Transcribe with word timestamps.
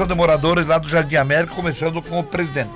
Associação 0.00 0.06
de 0.06 0.14
Moradores 0.14 0.66
lá 0.66 0.78
do 0.78 0.88
Jardim 0.88 1.16
América, 1.16 1.54
começando 1.54 2.00
com 2.00 2.20
o 2.20 2.24
presidente. 2.24 2.70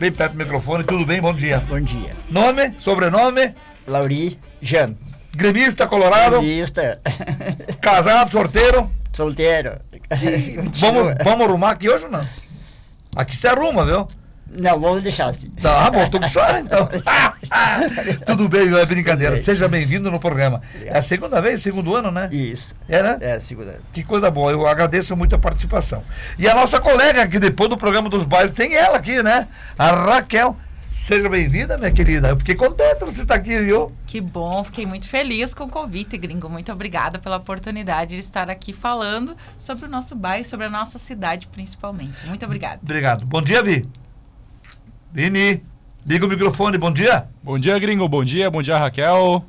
Bem 0.00 0.10
perto 0.10 0.32
do 0.32 0.38
microfone, 0.38 0.82
tudo 0.82 1.06
bem? 1.06 1.20
Bom 1.20 1.32
dia. 1.32 1.60
Bom 1.68 1.80
dia. 1.80 2.12
Nome, 2.28 2.74
sobrenome? 2.78 3.54
Lauri 3.86 4.38
Jan. 4.60 4.94
Gremista 5.34 5.86
colorado? 5.86 6.40
Gremista. 6.40 7.00
Casado, 7.80 8.32
sorteiro? 8.32 8.90
Solteiro. 9.12 9.78
vamos, 10.80 11.14
vamos 11.22 11.46
arrumar 11.46 11.70
aqui 11.70 11.88
hoje 11.88 12.04
ou 12.04 12.10
não? 12.10 12.26
Aqui 13.14 13.36
se 13.36 13.46
arruma, 13.46 13.84
viu? 13.84 14.08
Não, 14.48 14.78
vamos 14.78 15.02
deixar 15.02 15.26
assim. 15.26 15.50
Tá 15.50 15.90
bom, 15.90 16.08
tô 16.08 16.20
com 16.20 16.28
senhora 16.28 16.60
então. 16.60 16.88
Tudo 18.26 18.48
bem, 18.48 18.72
é 18.74 18.86
brincadeira. 18.86 19.40
Seja 19.42 19.68
bem-vindo 19.68 20.10
no 20.10 20.20
programa. 20.20 20.62
É 20.84 20.98
a 20.98 21.02
segunda 21.02 21.40
vez, 21.40 21.62
segundo 21.62 21.94
ano, 21.94 22.10
né? 22.10 22.28
Isso. 22.32 22.74
É, 22.88 23.02
né? 23.02 23.18
É, 23.20 23.38
segunda. 23.38 23.80
Que 23.92 24.02
coisa 24.02 24.30
boa, 24.30 24.52
eu 24.52 24.66
agradeço 24.66 25.16
muito 25.16 25.34
a 25.34 25.38
participação. 25.38 26.02
E 26.38 26.48
a 26.48 26.54
nossa 26.54 26.80
colega, 26.80 27.26
que 27.26 27.38
depois 27.38 27.68
do 27.68 27.76
programa 27.76 28.08
dos 28.08 28.24
bairros, 28.24 28.52
tem 28.52 28.74
ela 28.74 28.96
aqui, 28.96 29.22
né? 29.22 29.48
A 29.78 29.90
Raquel. 29.90 30.56
Seja 30.90 31.28
bem-vinda, 31.28 31.76
minha 31.76 31.90
querida. 31.90 32.28
Eu 32.28 32.38
fiquei 32.38 32.54
contente 32.54 33.04
você 33.04 33.20
estar 33.20 33.34
aqui, 33.34 33.58
viu? 33.58 33.92
Que 34.06 34.18
bom, 34.18 34.64
fiquei 34.64 34.86
muito 34.86 35.06
feliz 35.06 35.52
com 35.52 35.64
o 35.64 35.68
convite, 35.68 36.16
gringo. 36.16 36.48
Muito 36.48 36.72
obrigada 36.72 37.18
pela 37.18 37.36
oportunidade 37.36 38.14
de 38.14 38.20
estar 38.20 38.48
aqui 38.48 38.72
falando 38.72 39.36
sobre 39.58 39.84
o 39.84 39.88
nosso 39.90 40.16
bairro, 40.16 40.46
sobre 40.46 40.64
a 40.64 40.70
nossa 40.70 40.98
cidade, 40.98 41.48
principalmente. 41.48 42.26
Muito 42.26 42.46
obrigada. 42.46 42.80
Obrigado. 42.82 43.26
Bom 43.26 43.42
dia, 43.42 43.62
Vi. 43.62 43.86
Vini, 45.12 45.62
liga 46.06 46.26
o 46.26 46.28
microfone, 46.28 46.76
bom 46.76 46.92
dia. 46.92 47.24
Bom 47.42 47.58
dia, 47.58 47.78
gringo. 47.78 48.08
Bom 48.08 48.24
dia, 48.24 48.50
bom 48.50 48.62
dia, 48.62 48.76
Raquel. 48.78 49.44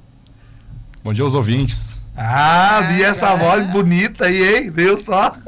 Bom 1.03 1.13
dia 1.13 1.23
aos 1.23 1.33
ouvintes. 1.33 1.95
Ah, 2.15 2.81
vi 2.87 3.03
essa 3.03 3.35
voz 3.35 3.67
bonita 3.69 4.25
aí, 4.25 4.55
hein? 4.55 4.71
Viu 4.71 4.97
só? 4.97 5.33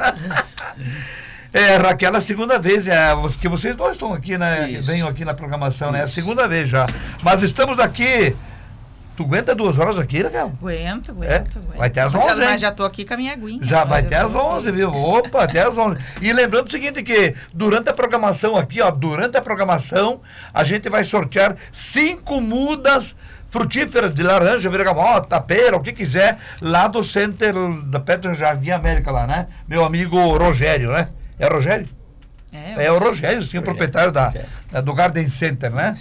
É, 1.52 1.78
Raquel, 1.78 2.14
é 2.14 2.18
a 2.18 2.22
segunda 2.22 2.60
vez 2.60 2.88
é, 2.88 3.10
que 3.42 3.50
vocês 3.50 3.76
dois 3.76 3.94
estão 3.94 4.14
aqui, 4.14 4.38
né? 4.38 4.70
Isso. 4.70 4.88
Venham 4.88 5.08
aqui 5.08 5.26
na 5.26 5.34
programação, 5.34 5.92
né? 5.92 6.02
É 6.02 6.04
a 6.04 6.08
segunda 6.08 6.48
vez 6.48 6.70
já. 6.70 6.86
Mas 7.24 7.42
estamos 7.42 7.80
aqui. 7.80 8.36
Tu 9.20 9.24
aguenta 9.26 9.54
duas 9.54 9.78
horas 9.78 10.00
aqui, 10.00 10.24
Raquel? 10.24 10.54
Aguento, 10.62 11.12
aguento, 11.12 11.30
É? 11.30 11.36
aguento. 11.36 11.62
Vai 11.78 11.88
até 11.90 12.00
às 12.00 12.14
Mas 12.14 12.24
já- 12.24 12.32
11, 12.32 12.42
hein? 12.42 12.48
Mas 12.52 12.62
já 12.62 12.72
tô 12.72 12.86
aqui 12.86 13.04
com 13.04 13.14
a 13.16 13.18
minha 13.18 13.34
aguinha. 13.34 13.60
Já 13.62 13.84
vai 13.84 14.00
até 14.00 14.16
às 14.16 14.32
tô 14.32 14.40
11, 14.40 14.70
aqui. 14.70 14.78
viu? 14.78 14.94
Opa, 14.96 15.44
até 15.44 15.62
às 15.62 15.78
11. 15.78 15.98
E 16.22 16.32
lembrando 16.32 16.68
o 16.68 16.72
seguinte 16.72 17.04
que 17.04 17.36
durante 17.54 17.90
a 17.90 17.94
programação 17.94 18.56
aqui, 18.56 18.80
ó, 18.82 18.90
durante 18.90 19.36
a 19.36 19.42
programação, 19.42 20.22
a 20.54 20.64
gente 20.64 20.88
vai 20.90 21.04
sortear 21.04 21.54
cinco 21.74 22.40
mudas 22.40 23.14
frutíferas 23.50 24.14
de 24.14 24.24
laranja, 24.24 24.70
bergamota, 24.70 25.42
pera, 25.42 25.76
o 25.76 25.82
que 25.82 25.92
quiser, 25.92 26.38
lá 26.62 26.88
do 26.88 27.04
center, 27.04 27.54
da 27.88 28.00
perto 28.00 28.30
do 28.30 28.36
Jardim 28.36 28.70
América 28.70 29.12
lá, 29.12 29.28
né? 29.28 29.48
Meu 29.68 29.84
amigo 29.84 30.18
Rogério, 30.38 30.94
né? 30.94 31.10
É 31.38 31.46
Rogério? 31.46 31.90
É, 32.54 32.86
É 32.86 32.92
o 32.92 32.98
Rogério, 32.98 33.44
sim, 33.44 33.58
o 33.58 33.62
proprietário 33.62 34.14
da, 34.14 34.34
da- 34.72 34.80
do 34.80 34.94
Garden 34.94 35.28
Center, 35.30 35.72
né? 35.72 35.98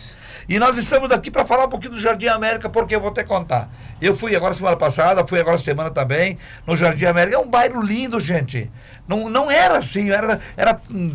E 0.49 0.59
nós 0.59 0.79
estamos 0.79 1.11
aqui 1.13 1.31
para 1.31 1.45
falar 1.45 1.67
um 1.67 1.69
pouquinho 1.69 1.93
do 1.93 2.01
Jardim 2.01 2.27
América, 2.27 2.71
porque 2.71 2.97
eu 2.97 3.01
vou 3.03 3.13
te 3.13 3.23
contar. 3.23 3.69
Eu 4.01 4.17
fui 4.17 4.35
agora 4.35 4.55
semana 4.55 4.79
passada, 4.79 5.27
fui 5.27 5.39
agora 5.39 5.59
semana 5.59 5.91
também, 5.91 6.39
no 6.67 6.75
Jardim 6.75 7.05
América. 7.05 7.37
É 7.37 7.39
um 7.39 7.47
bairro 7.47 7.83
lindo, 7.83 8.19
gente. 8.19 8.71
Não, 9.07 9.29
não 9.29 9.51
era 9.51 9.77
assim, 9.77 10.09
era, 10.09 10.41
era 10.57 10.81
hum, 10.91 11.15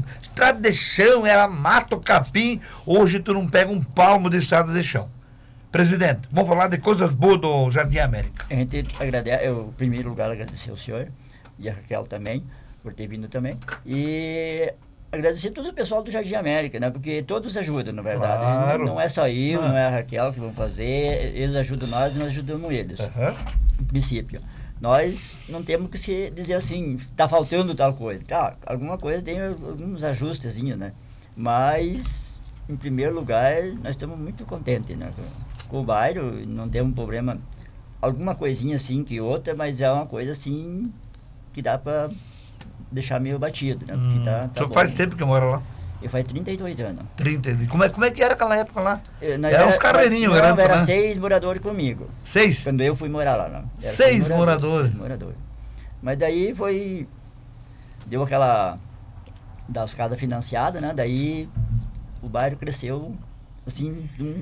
de 0.61 0.73
chão, 0.73 1.25
era 1.25 1.47
mato, 1.47 1.99
capim. 1.99 2.61
Hoje 2.85 3.19
tu 3.19 3.33
não 3.33 3.47
pega 3.47 3.71
um 3.71 3.81
palmo 3.81 4.29
de 4.29 4.37
estrada 4.37 4.71
de 4.71 4.83
chão. 4.83 5.09
Presidente, 5.71 6.29
vamos 6.31 6.47
falar 6.47 6.67
de 6.67 6.77
coisas 6.77 7.11
boas 7.11 7.41
do 7.41 7.71
Jardim 7.71 7.97
América. 7.97 8.45
A 8.47 8.53
gente 8.53 8.85
agradece, 8.99 9.47
eu, 9.47 9.69
em 9.69 9.71
primeiro 9.71 10.09
lugar, 10.09 10.29
agradecer 10.29 10.69
ao 10.69 10.77
senhor 10.77 11.07
e 11.57 11.67
a 11.67 11.73
Raquel 11.73 12.03
também, 12.03 12.43
por 12.83 12.93
ter 12.93 13.07
vindo 13.07 13.27
também. 13.27 13.59
E 13.83 14.71
agradecer 15.13 15.51
todo 15.51 15.69
o 15.69 15.73
pessoal 15.73 16.01
do 16.03 16.09
Jardim 16.09 16.33
América, 16.35 16.79
né? 16.79 16.89
Porque 16.89 17.21
todos 17.21 17.55
ajudam, 17.55 17.93
na 17.93 18.01
verdade. 18.01 18.41
Claro. 18.41 18.79
Não, 18.85 18.93
não 18.95 19.01
é 19.01 19.07
só 19.07 19.27
eu, 19.29 19.61
Ah. 19.61 19.67
não 19.69 19.77
é 19.77 19.85
a 19.85 19.89
Raquel 19.91 20.33
que 20.33 20.39
vão 20.39 20.51
fazer, 20.53 21.35
eles 21.35 21.55
ajudam 21.55 21.87
nós 21.87 22.15
e 22.15 22.19
nós 22.19 22.27
ajudamos 22.29 22.71
eles. 22.71 22.99
Em 23.79 23.83
princípio. 23.85 24.41
Nós 24.81 25.37
não 25.47 25.63
temos 25.63 25.89
que 25.89 25.97
se 25.97 26.29
dizer 26.31 26.55
assim, 26.55 26.95
está 26.95 27.27
faltando 27.27 27.73
tal 27.75 27.93
coisa. 27.93 28.21
Tá, 28.27 28.55
alguma 28.65 28.97
coisa 28.97 29.21
tem 29.21 29.39
alguns 29.41 30.03
ajustezinhos, 30.03 30.77
né? 30.77 30.91
Mas, 31.37 32.39
em 32.67 32.75
primeiro 32.75 33.13
lugar, 33.15 33.63
nós 33.81 33.91
estamos 33.91 34.17
muito 34.17 34.43
contentes, 34.45 34.97
né? 34.97 35.11
Com 35.69 35.81
o 35.81 35.83
bairro, 35.83 36.43
não 36.49 36.67
temos 36.67 36.93
problema. 36.93 37.37
Alguma 38.01 38.35
coisinha 38.35 38.75
assim 38.75 39.03
que 39.03 39.21
outra, 39.21 39.55
mas 39.55 39.79
é 39.79 39.89
uma 39.89 40.05
coisa 40.05 40.33
assim 40.33 40.91
que 41.53 41.61
dá 41.61 41.77
para 41.77 42.09
deixar 42.93 43.19
meio 43.19 43.37
batido, 43.39 43.85
né? 43.85 43.93
Porque 43.93 44.19
Hum. 44.19 44.23
tá, 44.23 44.39
tá 44.47 44.49
senhor 44.55 44.67
bom. 44.67 44.73
faz 44.73 44.93
tempo 44.93 45.15
que 45.15 45.23
mora 45.25 45.45
lá? 45.45 45.61
Eu 46.01 46.09
faz 46.09 46.25
32 46.25 46.79
anos. 46.81 47.03
30. 47.15 47.65
Como 47.67 47.83
é, 47.83 47.89
como 47.89 48.03
é 48.05 48.11
que 48.11 48.21
era 48.21 48.33
aquela 48.33 48.57
época 48.57 48.81
lá? 48.81 49.01
Eu- 49.21 49.39
nós 49.39 49.53
Era 49.53 49.67
uns 49.67 49.77
carreirinhos 49.77 50.31
não, 50.33 50.37
grandes, 50.37 50.63
Era 50.63 50.77
né? 50.79 50.85
seis 50.85 51.17
moradores 51.17 51.61
comigo. 51.61 52.09
Seis? 52.25 52.63
Quando 52.63 52.81
eu 52.81 52.95
fui 52.95 53.07
morar 53.09 53.35
lá, 53.37 53.47
não. 53.47 53.59
Era 53.81 53.91
Seis 53.91 54.29
moradores. 54.29 54.89
seis 54.89 55.01
moradores. 55.01 55.35
Mas 56.01 56.17
daí 56.17 56.53
foi. 56.53 57.07
Deu 58.05 58.21
aquela. 58.21 58.77
Das 59.67 59.93
casas 59.93 60.19
financiadas, 60.19 60.81
né? 60.81 60.91
Daí 60.93 61.47
o 62.21 62.27
bairro 62.27 62.57
cresceu 62.57 63.15
assim 63.65 64.05
um. 64.19 64.41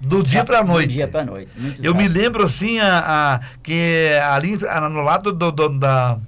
Do 0.00 0.22
dia 0.22 0.42
pra 0.42 0.62
do 0.62 0.68
noite. 0.68 0.88
dia 0.94 1.06
pra 1.06 1.22
noite. 1.22 1.50
Muito 1.54 1.84
Eu 1.84 1.94
me 1.94 2.04
fácil. 2.08 2.22
lembro 2.22 2.44
assim, 2.44 2.80
a, 2.80 3.34
a- 3.34 3.40
que 3.62 4.08
ali 4.30 4.58
a- 4.66 4.88
no 4.88 5.02
lado 5.02 5.32
do, 5.34 5.52
do- 5.52 5.68
da, 5.78 6.18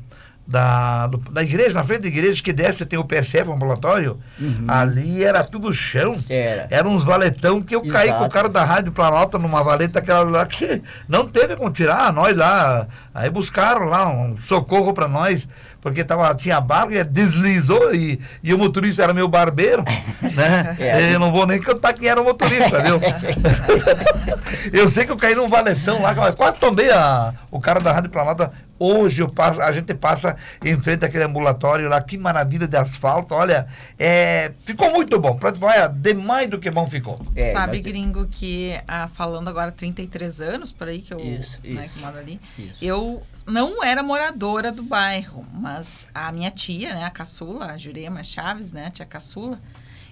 da, 0.47 1.09
do- 1.09 1.19
da 1.19 1.43
igreja, 1.43 1.75
na 1.75 1.83
frente 1.83 2.03
da 2.03 2.09
igreja, 2.09 2.43
que 2.43 2.53
desce 2.53 2.87
tem 2.87 2.99
o 2.99 3.05
PSF, 3.05 3.49
o 3.51 3.53
ambulatório, 3.53 4.19
Uhum. 4.39 4.65
ali 4.69 5.25
era 5.25 5.43
tudo 5.43 5.73
chão. 5.73 6.17
Era. 6.29 6.67
Era 6.71 6.89
uns 6.89 7.03
valetão 7.03 7.61
que 7.61 7.75
eu 7.75 7.83
caí 7.83 8.09
com 8.09 8.15
o 8.15 8.19
Exato. 8.19 8.31
cara 8.33 8.49
da 8.49 8.63
Rádio 8.65 8.93
Planalta 8.93 9.39
numa 9.39 9.63
valeta 9.65 9.99
aquela 9.99 10.23
lá 10.23 10.47
que 10.47 10.81
não 11.09 11.27
teve 11.27 11.57
como 11.57 11.71
tirar 11.71 12.13
nós 12.13 12.37
lá. 12.37 12.87
Aí 13.15 13.29
buscaram 13.31 13.87
lá 13.87 14.09
um 14.09 14.37
socorro 14.37 14.93
pra 14.93 15.09
nós, 15.09 15.49
porque 15.81 16.05
tava, 16.05 16.35
tinha 16.35 16.63
e 16.91 17.03
deslizou 17.05 17.95
e, 17.95 18.21
e 18.43 18.53
o 18.55 18.59
motorista 18.59 19.03
era 19.03 19.13
meu 19.15 19.27
barbeiro, 19.27 19.83
né? 20.35 20.77
É. 20.79 21.15
Eu 21.15 21.19
não 21.19 21.33
vou 21.33 21.47
nem 21.47 21.61
cantar 21.61 21.93
quem 21.95 22.09
era 22.09 22.21
o 22.21 22.25
motorista, 22.25 22.79
viu? 22.81 23.01
eu 24.73 24.89
sei 24.91 25.05
que 25.05 25.13
eu 25.13 25.17
caí 25.17 25.35
num 25.35 25.49
valetão 25.49 26.01
lá, 26.03 26.15
quase 26.33 26.57
tombei 26.57 26.91
a, 26.91 27.33
o 27.51 27.61
cara 27.61 27.81
da 27.81 27.93
Rádio 27.93 28.11
Planalta. 28.11 28.53
Hoje 28.79 29.23
eu 29.23 29.29
passo, 29.29 29.61
a 29.63 29.73
gente 29.73 29.95
passa 29.95 30.37
em 30.65 30.77
frente 30.81 31.05
àquele 31.05 31.25
ambulatório 31.25 31.89
lá, 31.89 32.01
que 32.01 32.19
maravilha 32.19 32.69
de 32.69 32.77
asfalto, 32.77 33.35
olha, 33.35 33.67
é, 33.99 34.53
ficou 34.65 34.91
muito 34.93 35.19
bom, 35.19 35.39
olha, 35.63 35.89
demais 35.89 36.49
do 36.51 36.59
que 36.59 36.71
bom 36.71 36.89
ficou. 36.89 37.19
É, 37.35 37.53
Sabe, 37.53 37.81
gringo, 37.81 38.27
que 38.27 38.79
ah, 38.87 39.09
falando 39.09 39.49
agora 39.49 39.73
33 39.73 40.41
anos 40.41 40.73
por 40.73 40.89
aí 40.89 41.01
que 41.01 41.15
eu 41.15 41.21
Isso, 41.21 41.59
né, 41.65 41.85
isso. 41.85 41.95
que 41.95 42.01
moro 42.01 42.19
ali, 42.19 42.41
Isso. 42.59 42.85
eu 42.85 43.23
não 43.47 43.83
era 43.83 44.03
moradora 44.03 44.71
do 44.71 44.83
bairro, 44.83 45.47
mas 45.55 46.07
a 46.15 46.31
minha 46.33 46.51
tia, 46.51 46.95
né, 46.95 47.05
a 47.05 47.11
caçula, 47.11 47.67
a 47.73 47.79
Jurema 47.79 48.23
Chaves, 48.23 48.73
né, 48.73 48.87
a 48.87 48.91
tia 48.91 49.07
caçula, 49.07 49.59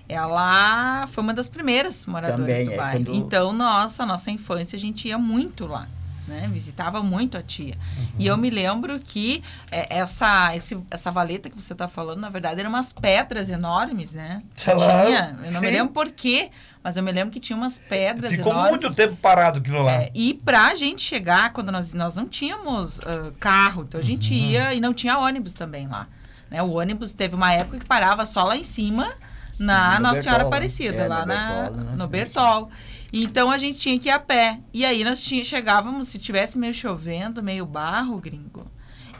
ela 0.09 1.07
foi 1.09 1.23
uma 1.25 1.35
das 1.35 1.49
primeiras 1.49 2.05
moradoras 2.07 2.41
Também, 2.47 2.65
do 2.67 2.73
é, 2.73 2.77
bairro. 2.77 3.05
quando- 3.05 3.15
Então, 3.17 3.53
nossa, 3.53 4.05
nossa 4.07 4.31
infância 4.31 4.77
a 4.77 4.81
gente 4.81 5.09
ia 5.09 5.19
muito 5.19 5.67
lá. 5.67 5.89
Né, 6.27 6.49
visitava 6.51 7.03
muito 7.03 7.37
a 7.37 7.43
tia. 7.43 7.77
E 8.19 8.27
eu 8.27 8.35
me 8.39 8.49
lembro 8.49 8.99
que 8.99 9.43
é, 9.71 9.99
essa, 9.99 10.57
esse, 10.57 10.79
essa 10.91 11.11
valeta 11.11 11.51
que 11.51 11.55
você 11.55 11.75
está 11.75 11.87
falando, 11.87 12.19
na 12.19 12.31
verdade, 12.31 12.61
eram 12.61 12.71
umas 12.71 12.95
pedras 12.95 13.51
enormes, 13.51 14.15
né? 14.15 14.43
Tinha, 14.57 15.37
eu 15.45 15.53
não 15.53 15.61
me 15.61 15.67
sim. 15.69 15.73
lembro 15.75 15.93
por 15.93 16.11
quê, 16.11 16.51
mas 16.83 16.97
eu 16.97 17.03
me 17.03 17.13
lembro 17.13 17.31
que 17.31 17.39
tinha 17.39 17.55
umas 17.57 17.79
pedras 17.79 18.33
Ficou 18.33 18.53
enormes. 18.53 18.71
muito 18.71 18.95
tempo 18.95 19.17
parado 19.17 19.59
aquilo 19.59 19.83
lá. 19.83 19.93
É, 19.93 20.11
e 20.15 20.33
pra 20.33 20.75
gente 20.75 21.03
chegar, 21.03 21.53
quando 21.53 21.71
nós, 21.71 21.93
nós 21.93 22.15
não 22.15 22.27
tínhamos 22.27 23.01
ah, 23.01 23.31
carro, 23.39 23.85
então 23.87 24.01
a 24.01 24.05
gente 24.05 24.33
Uhum. 24.33 24.41
ia 24.51 24.73
e 24.73 24.81
não 24.81 24.95
tinha 24.95 25.19
ônibus 25.19 25.53
também 25.53 25.87
lá. 25.87 26.09
Né? 26.51 26.63
O 26.63 26.71
ônibus 26.73 27.13
teve 27.13 27.35
uma 27.35 27.53
época 27.53 27.79
que 27.81 27.85
parava 27.85 28.25
só 28.25 28.45
lá 28.45 28.57
em 28.57 28.65
cima, 28.65 29.13
na 29.59 29.97
No 29.97 30.09
Nossa 30.09 30.23
Senhora 30.23 30.43
né? 30.43 30.49
Aparecida, 30.49 30.97
É, 31.03 31.09
lá 31.09 31.21
no 31.21 31.27
na, 31.27 31.37
Bertol, 31.63 31.77
né? 31.85 31.93
no 31.97 32.09
Bertol. 32.09 32.71
Então 33.13 33.51
a 33.51 33.59
gente 33.59 33.79
tinha 33.79 33.99
que 33.99 34.09
ir 34.09 34.13
a 34.13 34.19
pé. 34.19 34.59
E 34.73 34.85
aí 34.85 35.05
nós 35.05 35.23
tinha, 35.23 35.45
chegávamos, 35.45 36.09
se 36.09 36.19
tivesse 36.19 36.59
meio 36.59 36.75
chovendo, 36.75 37.43
meio 37.43 37.65
barro, 37.65 38.19
gringo, 38.19 38.67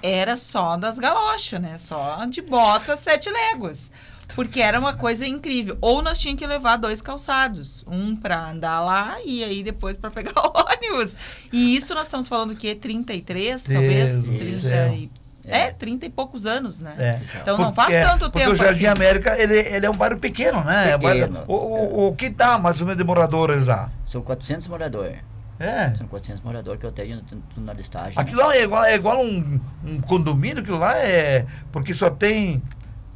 era 0.03 0.37
só 0.37 0.77
das 0.77 0.99
galochas, 0.99 1.61
né? 1.61 1.77
Só 1.77 2.25
de 2.27 2.43
bota, 2.43 2.97
sete 2.97 3.31
léguas. 3.31 3.93
Porque 4.35 4.61
era 4.61 4.81
uma 4.81 4.95
coisa 4.95 5.27
incrível. 5.27 5.77
Ou 5.83 6.03
nós 6.03 6.19
tínhamos 6.19 6.41
que 6.41 6.47
levar 6.47 6.77
dois 6.77 7.01
calçados. 7.03 7.85
Um 7.87 8.17
pra 8.17 8.51
andar 8.51 8.81
lá 8.81 9.19
e 9.25 9.45
aí 9.45 9.63
depois 9.63 9.97
pra 9.97 10.11
pegar 10.11 10.33
o 10.41 10.53
ônibus. 10.59 11.15
E 11.53 11.77
isso 11.77 11.95
nós 11.95 12.05
estamos 12.07 12.27
falando 12.27 12.53
o 12.53 12.57
quê? 12.57 12.75
33, 12.75 13.63
talvez? 13.65 14.27
Deus 14.27 14.27
do 14.27 14.39
30 14.39 14.57
céu. 14.61 14.93
e... 14.95 15.11
É, 15.47 15.71
30 15.71 16.07
e 16.07 16.11
poucos 16.11 16.47
anos, 16.47 16.81
né? 16.81 16.95
É. 16.99 17.21
Então 17.41 17.57
não 17.59 17.75
faz 17.75 17.89
Porque- 17.91 18.05
tanto 18.05 18.19
porque 18.31 18.39
tempo 18.39 18.53
o 18.53 18.57
Jardim 18.57 18.87
assim. 18.87 18.87
América, 18.87 19.37
ele, 19.39 19.59
ele 19.59 19.85
é 19.87 19.91
um 19.91 19.95
bairro 19.97 20.19
pequeno, 20.19 20.65
né? 20.65 20.91
É 20.93 20.97
um 20.97 20.99
bairro- 20.99 21.29
Pequeno. 21.29 21.45
o, 21.47 21.55
o, 21.55 22.07
o 22.09 22.15
que 22.17 22.31
dá 22.31 22.57
mais 22.59 22.81
ou 22.81 22.87
menos 22.87 22.99
de 22.99 23.05
moradores 23.05 23.67
lá? 23.67 23.91
São 24.07 24.23
400 24.23 24.67
moradores. 24.69 25.19
É. 25.59 25.95
São 25.97 26.07
400 26.09 26.43
moradores 26.43 26.81
que 26.81 26.87
eu 26.87 26.93
tenho 26.93 27.23
na 27.59 27.73
listagem. 27.73 28.15
Aquilo 28.17 28.41
lá 28.43 28.57
é 28.57 28.63
igual, 28.63 28.85
é 28.85 28.95
igual 28.95 29.21
um, 29.25 29.61
um 29.85 30.01
condomínio, 30.01 30.61
aquilo 30.63 30.79
lá 30.79 30.97
é. 30.99 31.45
Porque 31.71 31.93
só 31.95 32.11
tem 32.11 32.63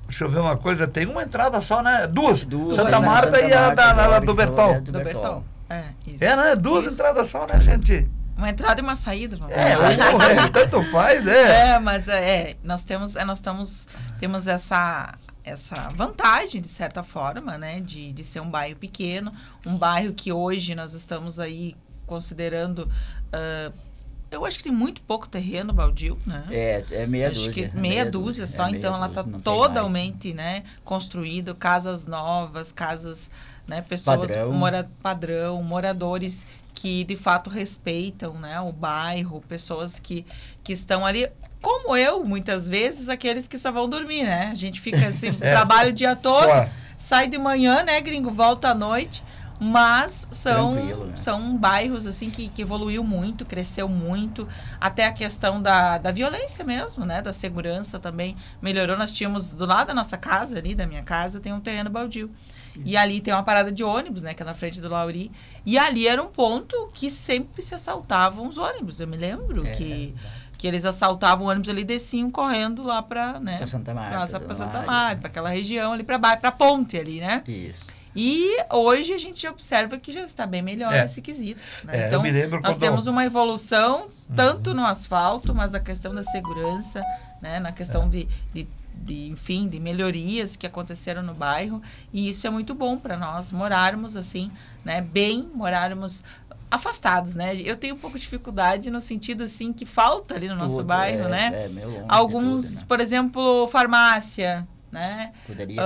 Deixa 0.07 0.25
eu 0.25 0.29
ver 0.31 0.39
uma 0.41 0.57
coisa, 0.57 0.87
tem 0.87 1.05
uma 1.07 1.23
entrada 1.23 1.61
só, 1.61 1.83
né? 1.83 2.07
Duas. 2.07 2.43
Duas, 2.45 2.77
Santa 2.77 2.99
né? 2.99 3.07
Marta 3.07 3.33
Santa 3.37 3.47
e 3.47 3.53
a 3.53 3.61
Marta, 3.61 3.75
da, 3.75 3.93
da- 3.93 4.05
agora 4.05 4.21
do 4.25 4.35
Bertol. 4.35 4.73
né? 4.73 4.81
Do. 4.81 4.93
Bertol. 5.05 5.45
É, 5.69 5.83
isso. 6.07 6.25
É, 6.25 6.35
né? 6.35 6.57
Duas 6.57 6.87
Isso. 6.87 6.95
entradas 6.95 7.27
só, 7.27 7.47
né, 7.47 7.61
gente? 7.61 8.09
Uma 8.39 8.51
entrada 8.51 8.81
e 8.81 8.85
uma 8.85 8.95
saída. 8.95 9.37
vamos 9.37 9.53
É, 9.55 9.77
ou 9.77 9.83
é, 10.23 10.49
tanto 10.49 10.81
faz, 10.93 11.25
né? 11.25 11.73
É, 11.73 11.79
mas 11.81 12.07
é, 12.07 12.55
nós 12.63 12.85
temos, 12.85 13.17
é, 13.17 13.25
nós 13.25 13.39
estamos, 13.39 13.89
temos 14.21 14.47
essa, 14.47 15.19
essa 15.43 15.89
vantagem, 15.89 16.61
de 16.61 16.69
certa 16.69 17.03
forma, 17.03 17.59
né, 17.59 17.81
de, 17.81 18.13
de 18.13 18.25
ser 18.25 18.41
um 18.41 18.49
bairro 18.49 18.77
pequeno, 18.77 19.33
um 19.67 19.77
bairro 19.77 20.15
que 20.15 20.33
hoje 20.33 20.73
nós 20.77 20.95
estamos 20.95 21.41
aí 21.41 21.75
considerando, 22.07 22.89
ah, 23.33 23.73
eu 24.31 24.45
acho 24.45 24.59
que 24.59 24.65
tem 24.65 24.73
muito 24.73 25.01
pouco 25.03 25.29
terreno 25.29 25.73
baldio, 25.73 26.19
né? 26.27 26.45
É, 26.51 26.85
é 26.91 27.07
meia 27.07 27.31
Acho 27.31 27.47
dúzia. 27.47 27.69
que 27.71 27.77
meia, 27.77 28.05
dúzia 28.05 28.47
só, 28.47 28.65
é 28.65 28.67
meia 28.67 28.79
então 28.79 28.95
ela 28.95 29.07
está 29.07 29.25
tem 29.25 29.41
totalmente, 29.41 30.35
né, 30.35 30.65
construído, 30.85 31.55
casas 31.55 32.07
novas, 32.07 32.71
casas, 32.71 33.31
né, 33.67 33.81
pessoas 33.83 34.31
Padrão. 34.31 34.53
mora, 34.53 34.91
padrão, 35.03 35.63
moradores 35.63 36.47
que 36.79 37.03
de 37.03 37.17
fato 37.17 37.51
respeitam, 37.51 38.35
né, 38.35 38.61
o 38.61 38.71
bairro, 38.71 39.43
pessoas 39.49 39.99
que, 39.99 40.25
que 40.63 40.73
estão 40.73 41.05
ali, 41.05 41.29
como 41.61 41.97
eu, 41.97 42.25
muitas 42.25 42.69
vezes, 42.69 43.09
aqueles 43.09 43.49
que 43.49 43.59
só 43.59 43.73
vão 43.73 43.89
dormir, 43.89 44.23
né? 44.23 44.51
A 44.53 44.55
gente 44.55 44.81
fica 44.81 45.09
assim, 45.09 45.37
É. 45.41 45.51
trabalha 45.51 45.91
o 45.91 45.93
dia 45.93 46.15
todo, 46.15 46.45
Fora. 46.47 46.71
sai 46.97 47.27
de 47.27 47.37
manhã, 47.37 47.83
né, 47.83 48.01
gringo, 48.01 48.31
volta 48.31 48.69
à 48.69 48.75
noite, 48.77 49.25
mas 49.61 50.29
são, 50.31 50.75
né? 50.75 51.13
são 51.17 51.57
bairros 51.57 52.07
assim 52.07 52.31
que, 52.31 52.49
que 52.49 52.63
evoluiu 52.63 53.03
muito, 53.03 53.45
cresceu 53.45 53.89
muito, 53.89 54.47
até 54.81 55.05
a 55.05 55.13
questão 55.13 55.61
da, 55.61 55.99
da 55.99 56.13
violência 56.13 56.65
mesmo, 56.65 57.05
né, 57.05 57.21
da 57.21 57.33
segurança 57.33 57.99
também 57.99 58.37
melhorou. 58.63 58.97
Nós 58.97 59.11
tínhamos 59.11 59.53
do 59.55 59.67
lado 59.67 59.89
da 59.89 59.95
nossa 59.95 60.17
casa 60.17 60.57
ali, 60.59 60.77
da 60.77 60.87
minha 60.87 61.03
casa, 61.03 61.41
tem 61.41 61.53
um 61.53 61.59
terreno 61.61 61.91
baldio. 61.91 62.31
E 62.85 62.97
ali 62.97 63.21
tem 63.21 63.33
uma 63.35 63.43
parada 63.43 63.71
de 63.73 63.83
ônibus, 63.85 64.23
né, 64.23 64.35
que 64.35 64.43
é 64.43 64.47
na 64.47 64.55
frente 64.55 64.81
do 64.81 64.89
Lauri. 64.89 65.31
E 65.65 65.79
ali 65.79 66.07
era 66.09 66.23
um 66.23 66.29
ponto 66.29 66.91
que 66.95 67.11
sempre 67.11 67.63
se 67.63 67.75
assaltavam 67.75 68.47
os 68.49 68.59
ônibus. 68.59 69.01
Eu 69.01 69.07
me 69.09 69.17
lembro 69.17 69.67
É, 69.67 69.73
que, 69.73 70.15
que 70.57 70.67
eles 70.67 70.85
assaltavam 70.85 71.47
o 71.47 71.51
ônibus 71.51 71.69
ali 71.69 71.83
e 71.83 71.85
desciam 71.85 72.31
correndo 72.31 72.83
lá 72.83 73.03
para, 73.03 73.39
né, 73.41 73.59
Pra 73.59 73.67
Santa 73.67 73.93
Marta, 73.95 74.27
pra, 74.39 74.41
pra 74.41 74.55
Santa. 74.55 74.83
Marta, 74.83 75.21
para 75.21 75.29
aquela 75.29 75.51
região 75.51 75.93
ali 75.93 76.03
para 76.03 76.19
baixo, 76.19 76.41
para 76.41 76.53
ponte 76.53 76.97
ali, 76.99 77.21
né? 77.21 77.43
Isso. 77.47 77.97
E 78.17 78.57
hoje 78.73 79.13
a 79.13 79.19
gente 79.19 79.47
observa 79.47 79.97
que 79.99 80.11
já 80.11 80.23
está 80.23 80.45
bem 80.47 80.61
melhor 80.63 80.93
É. 80.93 81.05
esse 81.05 81.23
quesito. 81.23 81.61
né? 81.85 81.97
É, 81.97 82.03
eu 82.05 82.07
então, 82.09 82.23
me 82.23 82.31
lembro 82.33 82.61
nós 82.61 82.77
temos 82.77 83.07
uma 83.07 83.25
evolução 83.25 84.09
tanto 84.35 84.75
no 84.75 84.85
asfalto, 84.85 85.55
mas 85.55 85.73
na 85.73 85.79
questão 85.81 86.13
da 86.15 86.25
segurança, 86.25 87.03
né? 87.41 87.61
na 87.61 87.71
questão 87.71 88.09
de, 88.09 88.27
de, 88.53 88.67
de, 88.99 89.29
enfim, 89.29 89.69
de 89.69 89.79
melhorias 89.79 90.57
que 90.57 90.67
aconteceram 90.67 91.23
no 91.23 91.35
bairro. 91.35 91.83
E 92.13 92.29
isso 92.29 92.47
é 92.47 92.51
muito 92.51 92.75
bom 92.75 92.99
para 92.99 93.17
nós 93.17 93.53
morarmos 93.53 94.17
assim, 94.17 94.51
né? 94.85 95.01
bem, 95.01 95.51
morarmos 95.55 96.23
afastados, 96.71 97.35
né? 97.35 97.57
Eu 97.57 97.77
tenho 97.77 97.95
um 97.95 97.99
pouco 97.99 98.19
de 98.19 98.25
dificuldade 98.25 98.91
no 98.91 99.01
sentido 99.01 99.45
assim 99.45 99.73
que 99.73 99.87
falta 99.87 100.35
ali 100.35 100.49
no 100.49 100.57
nosso 100.57 100.77
Tudo, 100.77 100.87
bairro, 100.87 101.27
é, 101.27 101.29
né? 101.29 101.65
É, 101.65 101.69
longe 101.69 102.05
Alguns, 102.09 102.67
tudo, 102.67 102.81
né? 102.81 102.87
por 102.89 103.01
exemplo, 103.01 103.67
farmácia, 103.69 104.69
né? 104.91 105.33
Poderia 105.47 105.77
ter, 105.77 105.83
né? 105.83 105.85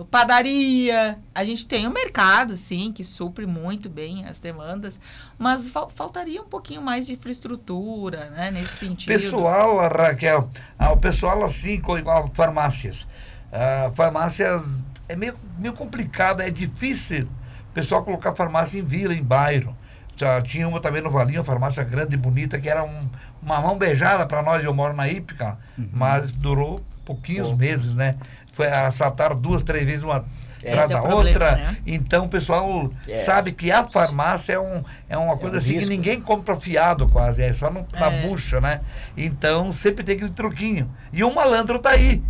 Ah, 0.00 0.04
padaria. 0.10 1.18
A 1.34 1.44
gente 1.44 1.66
tem 1.66 1.86
um 1.86 1.92
mercado, 1.92 2.56
sim, 2.56 2.92
que 2.92 3.04
supre 3.04 3.46
muito 3.46 3.88
bem 3.88 4.24
as 4.26 4.38
demandas, 4.38 5.00
mas 5.38 5.68
fal- 5.68 5.90
faltaria 5.94 6.40
um 6.40 6.46
pouquinho 6.46 6.82
mais 6.82 7.06
de 7.06 7.14
infraestrutura, 7.14 8.30
né, 8.30 8.50
nesse 8.50 8.76
sentido. 8.76 9.12
Pessoal, 9.12 9.78
a 9.80 9.88
Raquel, 9.88 10.48
ah, 10.78 10.92
o 10.92 10.96
pessoal 10.96 11.42
assim, 11.44 11.80
com 11.80 11.98
igual 11.98 12.28
farmácias. 12.34 13.06
Ah, 13.52 13.90
farmácias 13.94 14.62
é 15.08 15.16
meio, 15.16 15.36
meio 15.58 15.74
complicado, 15.74 16.40
é 16.40 16.50
difícil 16.50 17.28
o 17.70 17.72
pessoal 17.74 18.02
colocar 18.02 18.34
farmácia 18.34 18.78
em 18.78 18.84
vila, 18.84 19.14
em 19.14 19.22
bairro. 19.22 19.76
Já 20.16 20.40
tinha 20.40 20.66
uma 20.66 20.80
também 20.80 21.02
no 21.02 21.10
Valinho, 21.10 21.40
uma 21.40 21.44
farmácia 21.44 21.84
grande 21.84 22.14
e 22.14 22.16
bonita, 22.18 22.58
que 22.58 22.68
era 22.70 22.82
um- 22.82 23.08
uma 23.42 23.60
mão 23.60 23.76
beijada 23.76 24.24
para 24.26 24.42
nós, 24.42 24.64
eu 24.64 24.72
moro 24.72 24.94
na 24.94 25.06
Ípica, 25.08 25.58
mas 25.92 26.32
durou 26.32 26.82
pouquinhos 27.06 27.48
Pouco. 27.48 27.58
meses, 27.62 27.94
né? 27.94 28.14
Foi 28.52 28.66
assaltaram 28.66 29.34
duas, 29.40 29.62
três 29.62 29.84
vezes 29.86 30.02
uma 30.02 30.24
atrás 30.58 30.90
é 30.90 30.94
da 30.94 31.00
problema, 31.00 31.14
outra. 31.28 31.56
né? 31.56 31.76
Então 31.86 32.24
o 32.24 32.28
pessoal 32.28 32.90
É. 33.06 33.14
sabe 33.14 33.52
que 33.52 33.70
a 33.70 33.84
farmácia 33.84 34.54
é, 34.54 34.58
um, 34.58 34.82
é 35.08 35.16
uma 35.16 35.36
coisa 35.36 35.56
um 35.56 35.58
assim 35.58 35.68
que 35.68 35.78
risco. 35.78 35.90
ninguém 35.90 36.20
compra 36.20 36.56
fiado 36.58 37.06
quase, 37.08 37.42
é 37.42 37.52
só 37.52 37.70
no, 37.70 37.86
na 37.92 38.06
É. 38.12 38.26
bucha, 38.26 38.60
né? 38.60 38.80
Então 39.16 39.70
sempre 39.70 40.02
tem 40.04 40.16
aquele 40.16 40.30
truquinho. 40.32 40.90
E 41.12 41.22
o 41.22 41.32
malandro 41.34 41.78
tá 41.78 41.90
aí. 41.90 42.22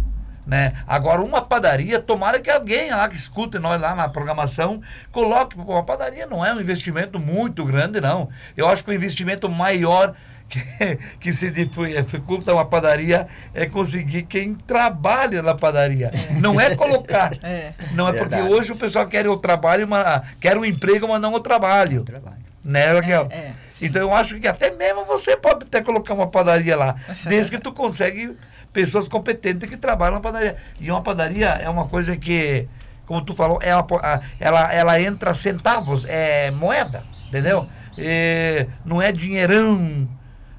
Né? 0.47 0.73
Agora, 0.87 1.23
uma 1.23 1.43
padaria, 1.43 1.99
tomara 2.01 2.39
que 2.39 2.49
alguém 2.49 2.89
lá 2.91 3.09
que 3.09 3.17
escute 3.17 3.59
nós 3.59 3.81
lá 3.81 3.97
na 3.97 4.09
programação, 4.09 4.81
coloque. 5.11 5.57
Pô, 5.57 5.73
uma 5.73 5.83
padaria 5.83 6.25
não 6.25 6.47
é 6.47 6.55
um 6.55 6.61
investimento 6.61 7.19
muito 7.19 7.65
grande, 7.65 8.01
não. 8.01 8.29
Eu 8.57 8.69
acho 8.69 8.85
que 8.85 8.91
o 8.91 8.95
investimento 8.95 9.49
maior 9.49 10.15
que, 10.49 10.61
que 11.21 11.33
se 11.33 11.51
dificulta 11.51 12.53
uma 12.53 12.65
padaria 12.65 13.27
é 13.53 13.67
conseguir 13.67 14.23
quem 14.23 14.55
trabalha 14.55 15.43
na 15.43 15.55
padaria. 15.55 16.11
Não 16.41 16.61
é 16.61 16.75
colocar. 16.75 17.33
É. 17.47 17.75
Não 17.93 18.09
é 18.09 18.13
porque 18.13 18.35
Verdade. 18.35 18.53
hoje 18.53 18.73
o 18.73 18.77
pessoal 18.77 19.07
quer 19.07 19.29
o 19.29 19.37
trabalho, 19.37 19.87
mas 19.87 20.23
quer 20.41 20.57
o 20.57 20.65
emprego, 20.65 21.07
mas 21.07 21.21
não 21.21 21.33
o 21.33 21.41
trabalho. 21.41 22.03
Trabalho. 22.03 22.39
Né, 22.65 22.93
Raquel? 22.93 23.29
É, 23.31 23.37
é, 23.37 23.53
então 23.83 24.03
eu 24.03 24.13
acho 24.13 24.41
que 24.41 24.49
até 24.49 24.71
mesmo 24.71 25.05
você 25.05 25.37
pode 25.37 25.65
até 25.65 25.81
colocar 25.81 26.15
uma 26.15 26.27
padaria 26.27 26.77
lá, 26.77 26.97
desde 27.29 27.53
que 27.53 27.63
tu 27.63 27.73
consegue 27.73 28.37
pessoas 28.73 29.07
competentes 29.07 29.71
que 29.71 29.77
trabalham 29.77 30.15
na 30.15 30.21
padaria. 30.21 30.57
E 30.81 30.91
uma 30.91 31.03
padaria 31.03 31.49
é 31.49 31.69
uma 31.69 31.87
coisa 31.87 32.17
que, 32.17 32.67
como 33.07 33.25
tu 33.25 33.35
falou, 33.35 33.61
é 33.63 33.75
uma, 33.75 33.87
ela, 34.41 34.73
ela 34.73 35.01
entra 35.01 35.35
centavos, 35.35 36.05
é 36.09 36.51
moeda, 36.51 37.05
entendeu? 37.29 37.69
É, 37.97 38.67
não 38.85 39.01
é 39.01 39.13
dinheirão. 39.13 40.09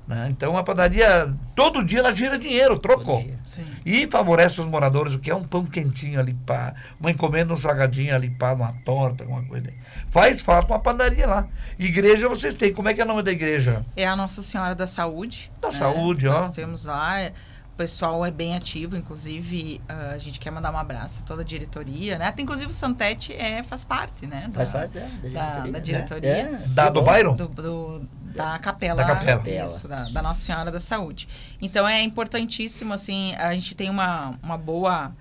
Né? 0.07 0.27
Então 0.31 0.57
a 0.57 0.63
padaria, 0.63 1.33
todo 1.54 1.83
dia 1.83 2.00
ela 2.00 2.12
gira 2.12 2.39
dinheiro, 2.39 2.80
trocou. 2.80 3.21
Dia. 3.21 3.38
E 3.86 4.07
favorece 4.07 4.62
os 4.62 4.68
moradores, 4.68 5.13
o 5.13 5.19
que 5.19 5.30
é 5.30 5.36
um 5.36 5.44
pão 5.44 5.65
quentinho 5.65 6.19
ali, 6.19 6.33
pá, 6.33 6.74
uma 7.00 7.12
encomenda, 7.12 7.54
um 7.54 7.57
salgadinho 7.57 8.15
ali, 8.15 8.30
pá, 8.30 8.54
uma 8.54 8.74
torta, 8.86 9.24
alguma 9.25 9.44
coisa. 9.44 9.71
Faz 10.09 10.42
falta 10.42 10.71
uma 10.74 10.80
padaria 10.80 11.27
lá. 11.27 11.48
Igreja 11.77 12.30
vocês 12.30 12.54
têm, 12.54 12.74
como 12.74 12.88
é 12.88 12.94
que 12.94 13.01
é 13.01 13.04
o 13.04 13.07
nome 13.07 13.21
da 13.21 13.31
igreja? 13.31 13.86
É 13.95 14.07
a 14.07 14.15
Nossa 14.15 14.42
Senhora 14.42 14.74
da 14.74 14.88
Saúde. 14.88 15.51
Da 15.59 15.68
né? 15.68 15.74
Saúde, 15.74 16.27
ó. 16.27 16.33
Nós 16.33 16.50
temos 16.51 16.86
lá. 16.86 17.31
É, 17.77 17.83
O 17.83 17.88
pessoal 17.88 18.25
é 18.25 18.31
bem 18.31 18.56
ativo, 18.56 18.95
inclusive 18.97 19.79
ah, 19.88 20.12
a 20.13 20.18
gente 20.18 20.39
quer 20.39 20.51
mandar 20.51 20.74
um 20.74 20.77
abraço 20.77 21.19
a 21.21 21.24
toda 21.27 21.41
a 21.44 21.45
diretoria, 21.45 22.18
né? 22.18 22.25
Até, 22.27 22.41
inclusive 22.41 22.69
o 22.71 22.74
Santete 22.74 23.33
é, 23.33 23.62
faz 23.63 23.84
parte, 23.84 24.25
né? 24.25 24.50
Faz 24.53 24.69
da- 24.69 24.79
parte 24.79 24.98
é, 24.98 25.01
da 25.01 25.07
da- 25.07 25.19
diretoria. 25.29 25.62
da 25.62 25.72
né? 25.72 25.79
diretoria. 25.79 26.29
É, 26.29 26.67
Da- 26.69 26.89
do 26.89 27.01
bairro? 27.03 27.36
do, 27.36 27.48
do- 27.48 28.07
da 28.36 28.57
capela, 28.60 29.03
Da 29.03 29.15
capela. 29.15 29.65
isso, 29.65 29.88
da, 29.88 30.03
da 30.10 30.22
Nossa 30.22 30.41
Senhora 30.41 30.72
da 30.72 30.79
Saúde. 30.79 31.27
Então 31.62 31.88
é 31.88 32.01
importantíssimo 32.03 32.93
assim, 32.93 33.34
a 33.36 33.53
gente 33.53 33.74
tem 33.75 33.89
uma, 33.89 34.36
uma 34.43 34.57
boa 34.57 35.12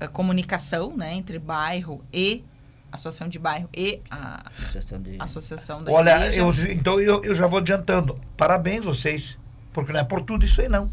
eh, 0.00 0.06
comunicação, 0.06 0.96
né, 0.96 1.12
entre 1.14 1.38
bairro 1.38 2.02
e 2.12 2.42
associação 2.90 3.28
de 3.28 3.38
bairro 3.38 3.68
e 3.74 4.00
a 4.10 4.42
Associação 4.58 5.00
de... 5.02 5.16
associação 5.18 5.84
da 5.84 5.92
Olha, 5.92 6.34
eu, 6.34 6.50
então 6.70 6.98
eu, 7.00 7.22
eu 7.24 7.34
já 7.34 7.46
vou 7.46 7.58
adiantando. 7.58 8.18
Parabéns 8.36 8.84
vocês, 8.84 9.38
porque 9.72 9.92
não 9.92 10.00
é 10.00 10.04
por 10.04 10.22
tudo 10.22 10.44
isso 10.44 10.60
aí, 10.60 10.68
não. 10.68 10.90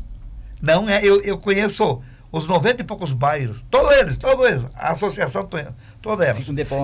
Não 0.62 0.90
é, 0.90 1.04
eu, 1.04 1.22
eu 1.22 1.38
conheço 1.38 2.02
os 2.32 2.48
90 2.48 2.82
e 2.82 2.86
poucos 2.86 3.12
bairros, 3.12 3.64
todos 3.72 3.92
eles, 3.98 4.18
todos 4.18 4.46
eles, 4.48 4.64
a 4.76 4.92
associação, 4.92 5.46
to- 5.46 5.58
todas 6.02 6.28
elas. 6.28 6.38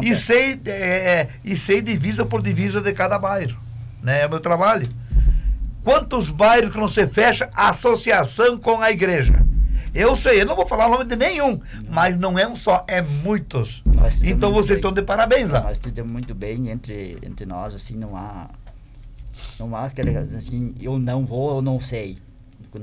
E 0.04 0.16
sei, 0.16 0.60
é, 0.66 1.28
e 1.44 1.56
sei 1.56 1.82
divisa 1.82 2.26
por 2.26 2.42
divisa 2.42 2.82
de 2.82 2.92
cada 2.94 3.20
bairro. 3.20 3.60
Né? 4.02 4.22
É 4.22 4.26
o 4.28 4.30
meu 4.30 4.40
trabalho. 4.40 4.88
Quantos 5.84 6.30
bairros 6.30 6.72
que 6.72 6.78
não 6.80 6.88
se 6.88 7.06
fecha 7.08 7.50
associação 7.56 8.58
com 8.58 8.82
a 8.82 8.90
igreja? 8.92 9.46
Eu 9.94 10.16
sei, 10.16 10.42
eu 10.42 10.46
não 10.46 10.56
vou 10.56 10.66
falar 10.68 10.88
o 10.88 10.92
nome 10.92 11.06
de 11.06 11.16
nenhum, 11.16 11.62
mas 11.90 12.18
não 12.18 12.38
é 12.38 12.46
um 12.48 12.56
só, 12.56 12.84
é 12.88 13.02
muitos. 13.02 13.82
Então 14.30 14.52
vocês 14.52 14.78
estão 14.78 14.92
de 14.92 15.02
parabéns 15.04 15.50
lá. 15.52 15.62
Nós 15.62 15.78
lidamos 15.78 16.12
muito 16.12 16.34
bem 16.36 16.70
entre, 16.70 17.18
entre 17.24 17.46
nós, 17.46 17.74
assim, 17.74 17.96
não 17.96 18.16
há. 18.18 18.50
Não 19.60 19.74
há 19.76 19.86
aquela 19.86 20.20
assim, 20.20 20.74
eu 20.82 20.98
não 21.00 21.26
vou, 21.26 21.56
eu 21.58 21.62
não 21.62 21.80
sei. 21.80 22.18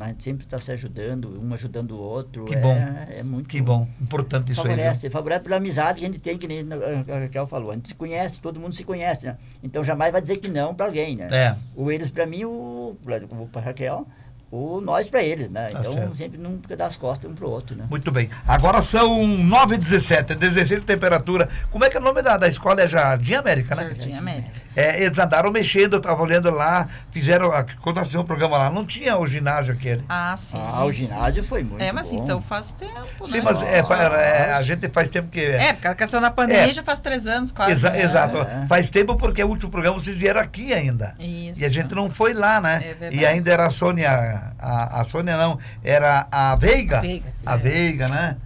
A 0.01 0.09
gente 0.09 0.23
sempre 0.25 0.45
está 0.45 0.59
se 0.59 0.71
ajudando, 0.73 1.41
um 1.43 1.55
ajudando 1.55 1.93
o 1.93 1.99
outro. 1.99 2.45
Que 2.45 2.55
é, 2.55 2.61
bom. 2.61 2.77
É 3.11 3.23
muito 3.23 3.49
Que 3.49 3.61
bom, 3.61 3.87
importante 4.01 4.53
isso 4.53 4.61
aí. 4.63 4.69
viu? 4.69 4.77
Favorece, 4.77 5.11
favorece 5.11 5.45
pela 5.45 5.57
amizade 5.57 6.01
que 6.01 6.05
a 6.05 6.09
gente 6.09 6.21
tem, 6.21 6.39
que 6.39 6.47
nem 6.49 6.67
a 6.71 7.19
Raquel 7.21 7.47
falou. 7.47 7.71
A 7.71 7.75
gente 7.75 7.89
se 7.89 7.95
conhece, 7.95 8.41
todo 8.41 8.59
mundo 8.59 8.75
se 8.75 8.85
conhece, 8.85 9.27
né? 9.27 9.37
Então 9.63 9.83
jamais 9.85 10.13
vai 10.13 10.21
dizer 10.21 10.39
que 10.39 10.49
não 10.49 10.75
para 10.75 10.87
alguém, 10.87 11.17
né? 11.17 11.29
É. 11.31 11.57
O 11.75 11.91
eles 11.91 12.11
para 12.11 12.27
mim, 12.27 12.45
o, 12.45 12.97
o 13.05 13.49
para 13.53 13.61
Raquel, 13.63 14.07
o 14.55 14.83
nós 14.83 15.09
para 15.09 15.23
eles, 15.23 15.49
né? 15.51 15.71
Tá 15.71 15.81
então 15.81 15.93
certo. 15.95 16.17
sempre 16.19 16.37
nunca 16.39 16.77
dá 16.77 16.85
as 16.85 16.95
costas 16.97 17.31
um 17.31 17.35
pro 17.35 17.49
outro, 17.49 17.75
né? 17.75 17.87
Muito 17.89 18.13
bem. 18.13 18.29
Agora 18.47 18.83
são 18.83 19.27
9 19.27 19.77
h 19.77 19.83
17, 19.83 20.35
16 20.35 20.81
de 20.81 20.87
temperatura. 20.87 21.49
Como 21.71 21.83
é 21.87 21.89
que 21.89 21.97
é 21.97 22.01
o 22.01 22.03
nome 22.03 22.21
da, 22.21 22.37
da 22.37 22.47
escola? 22.49 22.83
É 22.83 22.87
Jardim 22.87 23.33
América, 23.33 23.75
né? 23.75 23.85
Jardim 23.85 24.13
América. 24.13 24.51
É, 24.77 25.03
eles 25.03 25.19
andaram 25.19 25.51
mexendo, 25.51 25.95
eu 25.95 25.99
estava 25.99 26.23
olhando 26.23 26.51
lá, 26.51 26.87
fizeram, 27.11 27.51
a- 27.53 27.65
quando 27.83 27.97
nós 27.97 28.07
fizemos 28.07 28.25
o 28.25 28.27
programa 28.27 28.59
lá, 28.59 28.71
não 28.71 28.85
tinha 28.85 29.17
o 29.19 29.27
ginásio 29.27 29.73
aquele. 29.75 30.03
Ah, 30.09 30.35
sim. 30.37 30.59
Ah, 30.63 30.85
o 30.85 30.91
sim. 30.93 31.07
ginásio 31.07 31.43
foi 31.45 31.63
muito 31.63 31.83
É, 31.83 31.91
mas 31.93 32.11
bom. 32.11 32.23
então 32.23 32.41
faz 32.43 32.73
tempo, 32.73 33.27
Sim, 33.27 33.39
né? 33.39 33.43
mas 33.45 33.63
é, 33.63 33.79
é, 33.79 34.53
a 34.53 34.63
gente 34.63 34.89
faz 34.91 35.09
tempo 35.09 35.29
que... 35.31 35.41
É, 35.45 35.73
porque 35.75 35.89
a 35.89 35.95
questão 35.95 36.21
da 36.21 36.31
pandemia 36.31 36.71
É. 36.71 36.75
já 36.75 36.83
faz 36.83 37.01
três 37.01 37.27
anos 37.27 37.53
quase. 37.53 37.73
Exa- 37.73 37.91
né? 37.91 38.03
Exato. 38.03 38.39
É. 38.39 38.67
Faz 38.67 38.89
tempo 38.91 39.15
porque 39.17 39.43
o 39.45 39.49
último 39.49 39.71
programa 39.71 39.99
vocês 39.99 40.17
vieram 40.17 40.41
aqui 40.41 40.73
ainda. 40.73 41.15
Isso. 41.19 41.61
E 41.61 41.65
a 41.65 41.69
gente 41.69 41.95
não 41.95 42.11
foi 42.11 42.33
lá, 42.33 42.59
né? 42.61 42.77
É 42.83 42.95
verdade. 42.95 43.17
e 43.17 43.27
ainda 43.27 43.53
era 43.53 43.67
a 43.67 43.71
Sônia, 43.71 44.42
a, 44.59 45.01
a 45.01 45.05
Sônia 45.05 45.37
não, 45.37 45.59
era 45.85 46.27
a 46.31 46.57
Veiga. 46.57 47.01
Veiga, 47.01 47.33
A 47.47 47.55
é. 47.55 47.59
Veiga, 47.59 48.09
né? 48.09 48.37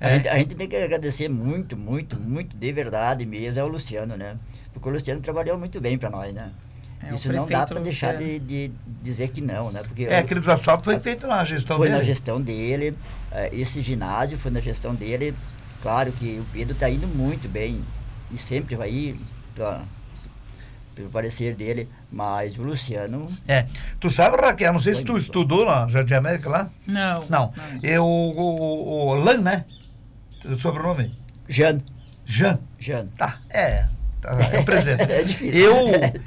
A, 0.00 0.08
É. 0.08 0.14
gente, 0.16 0.28
a 0.28 0.38
gente 0.38 0.54
tem 0.54 0.68
que 0.68 0.76
agradecer 0.76 1.28
muito, 1.28 1.76
muito, 1.76 2.18
muito 2.18 2.56
de 2.56 2.72
verdade 2.72 3.24
mesmo 3.24 3.60
ao 3.60 3.68
Luciano, 3.68 4.16
né? 4.16 4.36
Porque 4.72 4.88
o 4.88 4.92
Luciano 4.92 5.20
trabalhou 5.20 5.58
muito 5.58 5.80
bem 5.80 5.96
para 5.98 6.10
nós, 6.10 6.32
né? 6.34 6.50
É, 7.04 7.10
o 7.10 7.14
Isso 7.14 7.32
não 7.32 7.46
dá 7.46 7.66
para 7.66 7.80
deixar 7.80 8.16
de, 8.16 8.38
de 8.38 8.70
dizer 9.02 9.28
que 9.30 9.40
não, 9.40 9.70
né? 9.72 9.82
Porque 9.86 10.04
É, 10.04 10.18
aqueles 10.18 10.48
assaltos 10.48 10.84
foi 10.84 10.98
feito 11.00 11.26
na 11.26 11.44
gestão 11.44 11.76
foi 11.76 11.88
dele. 11.88 11.98
na 11.98 12.04
gestão 12.04 12.40
dele, 12.40 12.96
eh, 13.32 13.50
esse 13.52 13.80
ginásio 13.80 14.38
foi 14.38 14.50
na 14.52 14.60
gestão 14.60 14.94
dele. 14.94 15.34
Claro 15.82 16.12
que 16.12 16.38
o 16.38 16.44
Pedro 16.52 16.74
está 16.74 16.88
indo 16.88 17.08
muito 17.08 17.48
bem 17.48 17.82
e 18.30 18.38
sempre 18.38 18.76
vai 18.76 18.88
ir 18.90 19.20
pra, 19.54 19.82
pelo 21.02 21.10
parecer 21.10 21.54
dele, 21.54 21.88
mas 22.10 22.56
o 22.56 22.62
Luciano 22.62 23.28
É. 23.48 23.66
Tu 23.98 24.10
sabe, 24.10 24.36
Raquel, 24.36 24.72
não 24.72 24.80
sei 24.80 24.94
se 24.94 25.04
tu 25.04 25.16
estudou 25.18 25.66
na 25.66 25.88
Jardim 25.88 26.14
América 26.14 26.48
lá? 26.48 26.70
Não. 26.86 27.24
Não. 27.28 27.52
Eu, 27.82 28.04
o, 28.04 28.30
o, 28.30 29.08
o 29.08 29.14
Lan, 29.14 29.38
né? 29.38 29.64
O 30.44 30.54
sobrenome? 30.56 31.12
Jan, 31.48 31.80
Jean. 32.24 32.58
Jan. 32.78 33.06
Tá, 33.16 33.38
é. 33.50 33.88
Tá, 34.20 34.30
é 34.52 34.60
o 34.60 34.64
presente. 34.64 35.02
É 35.10 35.22
difícil. 35.22 35.58
Eu, 35.60 35.76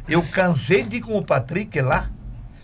eu 0.07 0.23
cansei 0.23 0.83
de 0.83 0.97
ir 0.97 1.01
com 1.01 1.17
o 1.17 1.23
Patrick 1.23 1.79
lá, 1.81 2.09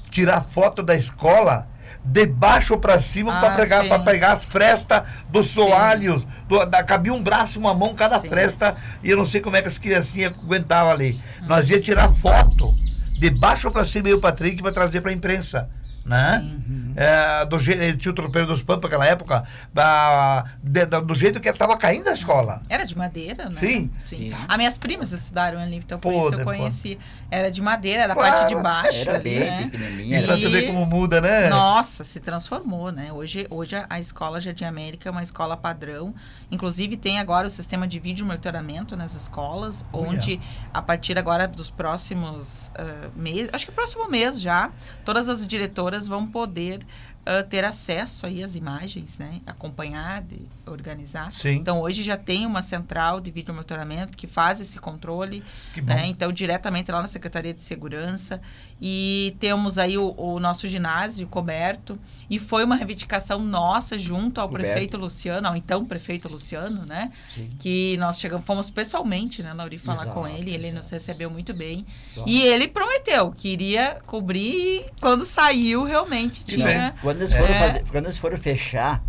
tirar 0.09 0.43
foto 0.43 0.83
da 0.83 0.95
escola, 0.95 1.67
de 2.03 2.25
baixo 2.25 2.77
pra 2.77 3.00
cima, 3.00 3.38
Ah, 3.38 3.39
pra, 3.39 4.00
pegar, 4.00 4.31
as 4.31 4.43
frestas 4.43 5.03
dos 5.29 5.48
soalhos. 5.48 6.25
Do, 6.48 6.65
da, 6.65 6.84
cabia 6.84 7.13
um 7.13 7.22
braço, 7.22 7.60
uma 7.60 7.74
mão, 7.74 7.93
cada 7.93 8.20
Sim. 8.20 8.27
fresta. 8.27 8.75
E 9.03 9.10
eu 9.10 9.17
não 9.17 9.25
sei 9.25 9.39
como 9.41 9.55
é 9.55 9.62
que 9.62 9.67
as 9.67 9.77
criancinhas 9.77 10.34
aguentavam 10.34 10.91
ali. 10.91 11.20
Nós 11.43 11.70
ia 11.70 11.79
tirar 11.79 12.10
foto 12.15 12.74
de 13.20 13.29
baixo 13.29 13.70
pra 13.70 13.86
cima 13.86 14.10
e 14.10 14.13
o 14.13 14.20
Patrick 14.20 14.62
pra 14.62 14.72
trazer 14.72 15.01
pra 15.01 15.12
imprensa. 15.12 15.70
Né? 16.03 16.58
É, 16.96 17.46
do 17.46 17.58
jeito, 17.60 17.81
ele 17.81 17.96
tinha 17.98 18.12
o 18.12 18.15
tropeiro 18.15 18.48
dos 18.48 18.62
Pampas 18.63 18.84
naquela 18.89 19.05
época, 19.05 19.43
da, 19.74 20.46
de- 20.62 20.86
da- 20.86 21.00
do 21.00 21.13
jeito 21.15 21.39
que 21.39 21.48
estava 21.48 21.77
caindo 21.77 22.08
a 22.10 22.13
escola. 22.13 22.62
Era 22.67 22.84
de 22.86 22.98
madeira, 22.98 23.46
né? 23.46 23.53
Sim. 23.53 23.89
Sim. 24.00 24.34
As 24.48 24.58
minhas 24.58 24.77
primas 24.77 25.12
estudaram 25.12 25.60
ali, 25.60 25.77
então 25.77 26.00
por 26.00 26.12
Pô, 26.12 26.20
isso 26.20 26.34
eu 26.34 26.38
depois- 26.39 26.58
conheci. 26.58 26.98
Era 27.29 27.50
de 27.51 27.62
madeira, 27.62 28.01
era 28.03 28.13
a 28.13 28.15
Claro, 28.15 28.36
parte 28.36 28.55
de 28.55 28.62
baixo 28.62 29.01
Era 29.01 29.13
ali, 29.15 29.24
bem 29.24 29.39
né? 29.39 29.70
pequenininha. 29.72 30.20
E 30.20 30.24
pra 30.25 30.38
tu 30.38 30.50
ver 30.50 30.67
como 30.67 30.86
muda, 30.86 31.22
né? 31.22 31.48
Nossa, 31.50 32.03
se 32.03 32.20
transformou, 32.20 32.91
né? 32.91 33.13
Hoje, 33.13 33.46
hoje 33.50 33.75
a- 33.75 33.86
a 33.89 34.00
escola 34.00 34.41
Jardim 34.41 34.65
América 34.65 35.08
é 35.08 35.12
uma 35.12 35.24
escola 35.24 35.55
padrão. 35.55 36.13
Inclusive 36.51 36.98
tem 36.98 37.20
agora 37.20 37.48
o 37.48 37.50
sistema 37.50 37.88
de 37.88 38.00
vídeo 38.00 38.25
monitoramento 38.25 38.98
nas 38.98 39.13
escolas, 39.15 39.86
Olha. 39.93 40.10
onde 40.10 40.41
a 40.74 40.81
partir 40.81 41.17
agora 41.17 41.48
dos 41.48 41.70
próximos 41.72 42.72
meses, 43.15 43.50
acho 43.53 43.65
que 43.65 43.72
próximo 43.72 44.10
mês 44.10 44.41
já, 44.41 44.72
todas 45.05 45.29
as 45.29 45.46
diretoras 45.48 45.90
vão 46.07 46.27
poder 46.27 46.81
ah, 47.25 47.43
ter 47.43 47.63
acesso 47.63 48.25
aí 48.25 48.43
às 48.43 48.55
imagens, 48.55 49.19
né? 49.19 49.41
Acompanhar, 49.45 50.24
de 50.24 50.41
organizar. 50.65 51.31
Sim. 51.31 51.55
Então 51.55 51.79
hoje 51.79 52.01
já 52.01 52.17
tem 52.17 52.45
uma 52.45 52.62
central 52.62 53.21
de 53.21 53.29
vídeo 53.29 53.53
monitoramento 53.53 54.17
que 54.17 54.25
faz 54.25 54.60
esse 54.60 54.79
controle 54.79 55.43
né? 55.81 56.07
Então, 56.07 56.31
diretamente 56.31 56.91
lá 56.91 57.01
na 57.01 57.07
Secretaria 57.07 57.53
de 57.53 57.62
Segurança. 57.62 58.41
E 58.83 59.35
temos 59.39 59.77
aí 59.77 59.95
o, 59.97 60.15
o 60.17 60.39
nosso 60.39 60.67
ginásio 60.67 61.27
coberto. 61.27 62.00
E 62.29 62.39
foi 62.39 62.63
uma 62.63 62.75
reivindicação 62.75 63.38
nossa 63.39 63.95
junto 63.97 64.41
ao 64.41 64.47
Coberto. 64.47 64.65
prefeito 64.71 64.97
Luciano, 64.97 65.47
ao 65.47 65.55
então 65.55 65.85
prefeito 65.85 66.27
Luciano, 66.27 66.83
né? 66.88 67.11
Sim. 67.29 67.51
Que 67.59 67.95
nós 67.97 68.19
chegamos, 68.19 68.43
fomos 68.45 68.69
pessoalmente, 68.71 69.43
né, 69.43 69.53
Lauri, 69.53 69.77
falar 69.77 70.03
Exato, 70.03 70.13
com 70.13 70.27
ele. 70.27 70.51
Ele 70.51 70.67
exato. 70.67 70.75
nos 70.77 70.89
recebeu 70.89 71.29
muito 71.29 71.53
bem. 71.53 71.85
Exato. 72.15 72.27
E 72.29 72.41
ele 72.41 72.67
prometeu 72.67 73.31
que 73.31 73.50
iria 73.50 74.00
cobrir 74.07 74.41
e 74.51 74.85
quando 75.00 75.25
saiu, 75.25 75.83
realmente 75.83 76.43
tinha. 76.43 76.65
bem. 76.65 76.91
Quando 77.01 77.17
eles, 77.17 77.31
foram 77.33 77.53
É. 77.53 77.59
fazer- 77.67 77.85
quando 77.91 78.05
eles 78.05 78.17
foram 78.17 78.38
fechar, 78.38 79.03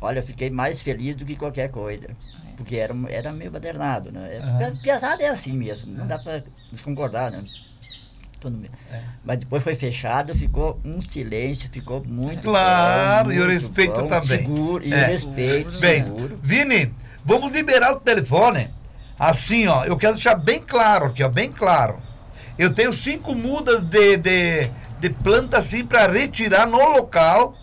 olha, 0.00 0.20
eu 0.20 0.22
fiquei 0.22 0.50
mais 0.50 0.82
feliz 0.82 1.16
do 1.16 1.24
que 1.24 1.34
qualquer 1.34 1.68
coisa. 1.70 2.10
Porque 2.56 2.76
era, 2.76 2.94
era 3.08 3.32
meio 3.32 3.50
badernado, 3.50 4.12
né? 4.12 4.38
Aham. 4.38 4.76
Piazada 4.76 5.20
é 5.24 5.28
assim 5.28 5.52
mesmo, 5.52 5.92
não 5.92 6.06
dá 6.06 6.16
para 6.20 6.44
desconcordar, 6.70 7.32
né? 7.32 7.44
É. 8.92 9.00
Mas 9.24 9.38
depois 9.38 9.62
foi 9.62 9.74
fechado, 9.74 10.34
ficou 10.34 10.78
um 10.84 11.00
silêncio, 11.02 11.68
ficou 11.72 12.02
muito 12.06 12.42
Claro, 12.42 13.28
bom, 13.28 13.32
e 13.32 13.36
o 13.38 13.40
muito 13.44 13.52
respeito 13.52 14.00
bom, 14.02 14.06
também. 14.06 14.38
Seguro, 14.38 14.84
e 14.86 14.92
É. 14.92 15.04
o 15.04 15.06
respeito, 15.08 15.78
Bem, 15.80 16.04
seguro. 16.04 16.38
Vini, 16.42 16.94
vamos 17.24 17.52
liberar 17.52 17.92
o 17.94 18.00
telefone. 18.00 18.70
Assim, 19.18 19.66
ó, 19.66 19.84
eu 19.84 19.96
quero 19.96 20.14
deixar 20.14 20.34
bem 20.34 20.60
claro 20.60 21.06
aqui, 21.06 21.22
ó, 21.22 21.28
bem 21.28 21.50
claro. 21.52 21.98
Eu 22.58 22.70
tenho 22.72 22.92
cinco 22.92 23.34
mudas 23.34 23.82
de, 23.82 24.16
de, 24.16 24.70
de 25.00 25.10
planta 25.10 25.58
assim 25.58 25.84
para 25.84 26.10
retirar 26.10 26.66
no 26.66 26.78
local. 26.78 27.56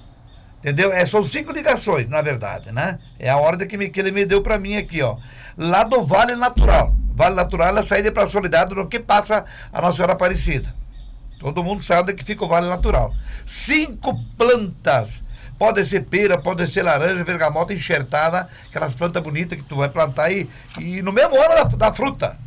Entendeu? 0.60 0.94
É, 0.94 1.04
são 1.08 1.24
cinco 1.24 1.52
ligações, 1.52 2.08
na 2.08 2.22
verdade, 2.22 2.72
né? 2.72 3.00
É 3.18 3.30
a 3.32 3.38
ordem 3.38 3.68
que, 3.68 3.76
me- 3.76 3.90
que 3.90 4.00
ele 4.00 4.12
me 4.12 4.24
deu 4.26 4.44
para 4.44 4.60
mim 4.60 4.76
aqui, 4.78 5.02
ó. 5.02 5.18
Lá 5.58 5.84
do 5.84 6.04
Vale 6.04 6.36
Natural. 6.36 6.94
Vale 7.22 7.36
Natural 7.36 7.78
a 7.78 7.84
saída 7.84 8.12
para 8.12 8.24
a 8.24 8.28
Soledade 8.28 8.74
no 8.74 8.88
que 8.88 9.00
passa 9.00 9.46
a 9.72 9.80
Nossa 9.80 9.98
Senhora 9.98 10.14
Aparecida. 10.14 10.74
Todo 11.40 11.64
mundo 11.64 11.84
sabe 11.84 12.16
que 12.16 12.26
fica 12.26 12.44
o 12.44 12.48
Vale 12.48 12.68
Natural. 12.68 13.14
Cinco 13.46 14.20
plantas. 14.36 15.22
Pode 15.56 15.86
ser 15.86 16.02
pera, 16.06 16.40
pode 16.40 16.66
ser 16.66 16.82
laranja, 16.82 17.24
vergamota 17.24 17.76
enxertada, 17.76 18.50
aquelas 18.68 18.96
plantas 18.96 19.22
bonitas 19.22 19.56
que 19.56 19.64
tu 19.64 19.76
vai 19.76 19.90
plantar 19.90 20.32
e, 20.32 20.50
e 20.80 21.04
no 21.04 21.12
mesmo 21.12 21.40
ano 21.40 21.54
da, 21.54 21.64
da 21.90 21.94
fruta. 21.94 22.40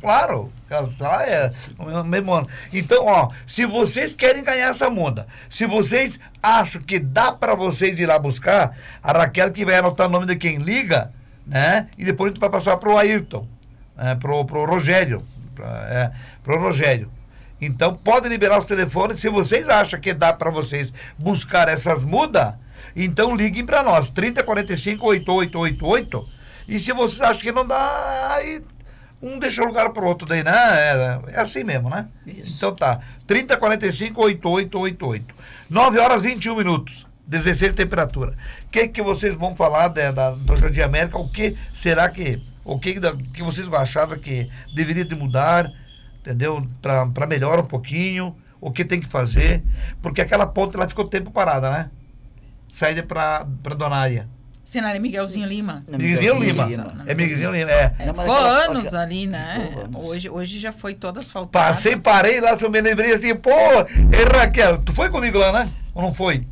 Claro, 0.00 0.50
é 0.70 1.52
no 1.78 2.04
mesmo 2.04 2.32
ano. 2.32 2.48
Então, 2.72 3.04
ó, 3.04 3.28
se 3.46 3.66
vocês 3.66 4.14
querem 4.14 4.42
ganhar 4.42 4.70
essa 4.70 4.88
muda, 4.88 5.26
se 5.50 5.66
vocês 5.66 6.18
acham 6.42 6.80
que 6.80 6.98
dá 6.98 7.30
para 7.30 7.54
vocês 7.54 8.00
ir 8.00 8.06
lá 8.06 8.18
buscar, 8.18 8.74
a 9.02 9.12
Raquel 9.12 9.52
que 9.52 9.66
vai 9.66 9.76
anotar 9.76 10.06
o 10.06 10.10
nome 10.10 10.24
de 10.24 10.36
quem 10.36 10.56
liga, 10.56 11.12
né? 11.46 11.88
E 11.98 12.06
depois 12.06 12.28
a 12.28 12.32
gente 12.32 12.40
vai 12.40 12.48
passar 12.48 12.78
pro 12.78 12.96
Ayrton, 12.96 13.46
né? 13.96 14.14
pro, 14.14 14.44
pro 14.44 14.64
Rogério, 14.64 15.22
pra, 15.54 15.66
é, 15.88 16.10
pro 16.42 16.60
Rogério. 16.60 17.10
Então, 17.60 17.94
pode 17.94 18.28
liberar 18.28 18.58
os 18.58 18.64
telefones. 18.66 19.20
Se 19.20 19.28
vocês 19.28 19.68
acham 19.68 19.98
que 20.00 20.12
dá 20.12 20.32
para 20.32 20.50
vocês 20.50 20.92
buscar 21.18 21.68
essas 21.68 22.04
mudas, 22.04 22.54
então 22.94 23.34
liguem 23.34 23.64
para 23.64 23.82
nós, 23.82 24.10
3045 24.10 25.06
8888. 25.06 26.28
E 26.68 26.78
se 26.78 26.92
vocês 26.92 27.20
acham 27.20 27.42
que 27.42 27.52
não 27.52 27.66
dá, 27.66 28.34
aí 28.34 28.62
um 29.22 29.38
deixa 29.38 29.62
o 29.62 29.66
lugar 29.66 29.90
pro 29.90 30.04
outro 30.06 30.26
daí, 30.26 30.42
né? 30.44 30.52
É, 30.54 31.20
é 31.28 31.40
assim 31.40 31.64
mesmo, 31.64 31.88
né? 31.88 32.08
Isso. 32.26 32.54
Então 32.56 32.74
tá. 32.74 33.00
3045 33.26 34.20
8888. 34.20 35.34
9 35.70 35.98
horas 35.98 36.20
21 36.22 36.56
minutos. 36.56 37.06
16 37.26 37.72
de 37.72 37.76
temperatura. 37.76 38.34
O 38.66 38.70
que, 38.70 38.86
que 38.88 39.00
vocês 39.02 39.34
vão 39.34 39.56
falar 39.56 39.88
da, 39.88 40.10
da- 40.10 40.30
do 40.32 40.56
Jardim 40.58 40.80
América? 40.82 41.16
O 41.18 41.28
que 41.28 41.56
será 41.72 42.08
que. 42.10 42.38
O 42.64 42.78
que, 42.78 42.94
que 43.34 43.42
vocês 43.42 43.70
achavam 43.72 44.18
que 44.18 44.48
deveria 44.74 45.04
de 45.04 45.14
mudar? 45.14 45.70
Entendeu? 46.20 46.66
Para 46.80 47.26
melhorar 47.26 47.60
um 47.62 47.66
pouquinho. 47.66 48.34
O 48.60 48.70
que 48.70 48.84
tem 48.84 49.00
que 49.00 49.06
fazer? 49.06 49.62
Porque 50.00 50.22
aquela 50.22 50.46
ponte 50.46 50.76
lá 50.76 50.88
ficou 50.88 51.06
tempo 51.06 51.30
parada, 51.30 51.70
né? 51.70 51.90
Saída 52.72 53.02
para 53.02 53.44
Donária. 53.76 54.26
Sinal 54.64 54.94
é 54.94 54.98
Miguelzinho 54.98 55.46
Lima. 55.46 55.82
Não, 55.86 55.98
Miguelzinho 55.98 56.38
Miguelzinho 56.40 56.76
Lima. 56.82 56.90
Lima. 56.92 57.04
É 57.06 57.14
Miguelzinho 57.14 57.52
Lima, 57.52 57.70
é. 57.70 57.94
É, 57.98 58.06
ficou 58.06 58.34
anos 58.34 58.86
aquela- 58.86 59.02
ali, 59.02 59.26
né? 59.26 59.70
Hoje, 59.92 60.30
hoje 60.30 60.58
já 60.58 60.72
foi 60.72 60.94
toda 60.94 61.20
asfaltada. 61.20 61.66
Passei, 61.66 61.96
parei 61.96 62.40
lá, 62.40 62.56
se 62.56 62.64
eu 62.64 62.70
me 62.70 62.80
lembrei 62.80 63.12
assim, 63.12 63.34
pô, 63.36 63.50
ei 63.50 64.24
Raquel, 64.34 64.78
tu 64.78 64.90
foi 64.94 65.10
comigo 65.10 65.36
lá, 65.36 65.52
né? 65.52 65.70
Ou 65.92 66.02
não 66.02 66.14
foi? 66.14 66.46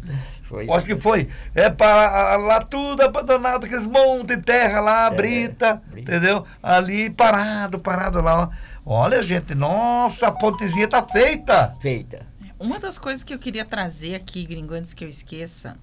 Foi. 0.53 0.71
Acho 0.71 0.85
que 0.85 0.99
foi. 0.99 1.31
É 1.55 1.71
para 1.71 2.37
lá 2.37 2.61
tudo 2.61 3.01
abandonado, 3.01 3.65
aqueles 3.65 3.87
montes 3.87 4.37
de 4.37 4.43
terra 4.43 4.81
lá, 4.83 5.07
É, 5.07 5.11
brita, 5.11 5.83
brita. 5.87 6.11
entendeu? 6.15 6.47
Ali 6.63 7.09
parado, 7.09 7.79
parado 7.79 8.21
lá. 8.21 8.51
Olha, 8.85 9.23
gente, 9.23 9.55
nossa, 9.55 10.27
a 10.27 10.31
pontezinha 10.31 10.87
tá 10.87 11.03
feita. 11.03 11.75
Feita. 11.81 12.27
Uma 12.61 12.79
das 12.79 12.99
coisas 12.99 13.25
que 13.25 13.33
eu 13.33 13.39
queria 13.39 13.65
trazer 13.65 14.15
aqui, 14.15 14.45
gringo, 14.45 14.75
antes 14.75 14.93
que 14.93 15.03
eu 15.03 15.09
esqueça, 15.09 15.75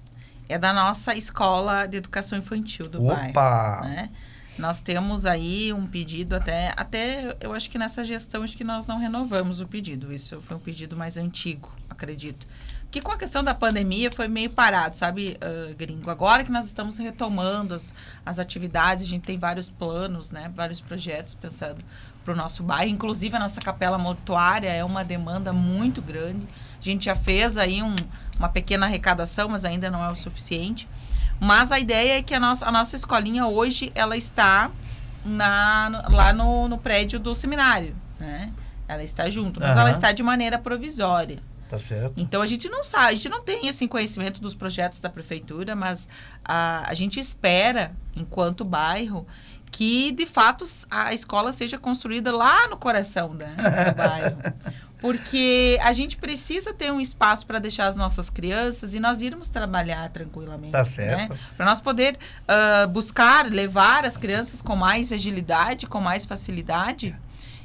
é 0.48 0.56
da 0.56 0.72
nossa 0.72 1.16
escola 1.16 1.86
de 1.86 1.96
educação 1.96 2.38
infantil 2.38 2.88
do 2.88 3.02
bairro. 3.02 3.30
Opa! 3.30 3.80
né? 3.82 4.08
Nós 4.56 4.78
temos 4.78 5.26
aí 5.26 5.72
um 5.72 5.84
pedido 5.84 6.36
até, 6.36 6.72
até 6.76 7.36
eu 7.40 7.52
acho 7.52 7.68
que 7.68 7.76
nessa 7.76 8.04
gestão 8.04 8.44
acho 8.44 8.56
que 8.56 8.62
nós 8.62 8.86
não 8.86 8.98
renovamos 8.98 9.60
o 9.60 9.66
pedido. 9.66 10.12
Isso 10.12 10.40
foi 10.40 10.56
um 10.56 10.60
pedido 10.60 10.96
mais 10.96 11.16
antigo, 11.16 11.72
acredito. 11.88 12.46
Que 12.90 13.00
com 13.00 13.12
a 13.12 13.16
questão 13.16 13.44
da 13.44 13.54
pandemia 13.54 14.10
foi 14.10 14.26
meio 14.26 14.50
parado, 14.50 14.96
sabe, 14.96 15.38
uh, 15.40 15.74
gringo? 15.76 16.10
Agora 16.10 16.42
que 16.42 16.50
nós 16.50 16.66
estamos 16.66 16.98
retomando 16.98 17.74
as, 17.74 17.94
as 18.26 18.38
atividades, 18.40 19.04
a 19.04 19.06
gente 19.06 19.22
tem 19.22 19.38
vários 19.38 19.70
planos, 19.70 20.32
né? 20.32 20.50
Vários 20.54 20.80
projetos 20.80 21.34
pensando 21.34 21.84
para 22.24 22.34
o 22.34 22.36
nosso 22.36 22.64
bairro. 22.64 22.90
Inclusive, 22.90 23.36
a 23.36 23.38
nossa 23.38 23.60
capela 23.60 23.96
mortuária 23.96 24.68
é 24.68 24.84
uma 24.84 25.04
demanda 25.04 25.52
muito 25.52 26.02
grande. 26.02 26.48
A 26.80 26.82
gente 26.82 27.04
já 27.04 27.14
fez 27.14 27.56
aí 27.56 27.80
um, 27.80 27.94
uma 28.36 28.48
pequena 28.48 28.86
arrecadação, 28.86 29.48
mas 29.48 29.64
ainda 29.64 29.88
não 29.88 30.04
é 30.04 30.10
o 30.10 30.16
suficiente. 30.16 30.88
Mas 31.38 31.70
a 31.70 31.78
ideia 31.78 32.18
é 32.18 32.22
que 32.22 32.34
a 32.34 32.40
nossa, 32.40 32.66
a 32.66 32.72
nossa 32.72 32.96
escolinha 32.96 33.46
hoje, 33.46 33.92
ela 33.94 34.16
está 34.16 34.70
na, 35.24 36.06
lá 36.10 36.32
no, 36.32 36.66
no 36.68 36.76
prédio 36.76 37.20
do 37.20 37.36
seminário, 37.36 37.94
né? 38.18 38.52
Ela 38.88 39.04
está 39.04 39.30
junto, 39.30 39.60
mas 39.60 39.70
Aham. 39.70 39.80
ela 39.82 39.90
está 39.92 40.10
de 40.10 40.22
maneira 40.22 40.58
provisória. 40.58 41.38
Tá 41.70 41.78
certo. 41.78 42.14
Então 42.16 42.42
a 42.42 42.46
gente 42.46 42.68
não 42.68 42.82
sabe, 42.82 43.06
a 43.06 43.12
gente 43.12 43.28
não 43.28 43.42
tem 43.42 43.68
assim 43.68 43.86
conhecimento 43.86 44.40
dos 44.40 44.56
projetos 44.56 44.98
da 44.98 45.08
prefeitura, 45.08 45.76
mas 45.76 46.08
a, 46.44 46.90
a 46.90 46.94
gente 46.94 47.20
espera, 47.20 47.92
enquanto 48.16 48.64
bairro, 48.64 49.24
que 49.70 50.10
de 50.10 50.26
fato 50.26 50.64
a 50.90 51.14
escola 51.14 51.52
seja 51.52 51.78
construída 51.78 52.34
lá 52.34 52.66
no 52.66 52.76
coração 52.76 53.32
né, 53.34 53.54
do 53.54 53.96
bairro. 53.96 54.36
Porque 55.00 55.78
a 55.82 55.94
gente 55.94 56.18
precisa 56.18 56.74
ter 56.74 56.92
um 56.92 57.00
espaço 57.00 57.46
para 57.46 57.58
deixar 57.58 57.86
as 57.86 57.96
nossas 57.96 58.28
crianças 58.28 58.92
e 58.92 59.00
nós 59.00 59.22
irmos 59.22 59.48
trabalhar 59.48 60.10
tranquilamente. 60.10 60.72
Tá 60.72 60.84
certo. 60.84 61.38
Para 61.56 61.64
nós 61.64 61.80
poder 61.80 62.18
ah, 62.46 62.86
buscar, 62.86 63.46
levar 63.46 64.04
as 64.04 64.18
crianças 64.18 64.60
com 64.60 64.76
mais 64.76 65.10
agilidade, 65.10 65.86
com 65.86 66.02
mais 66.02 66.26
facilidade. 66.26 67.16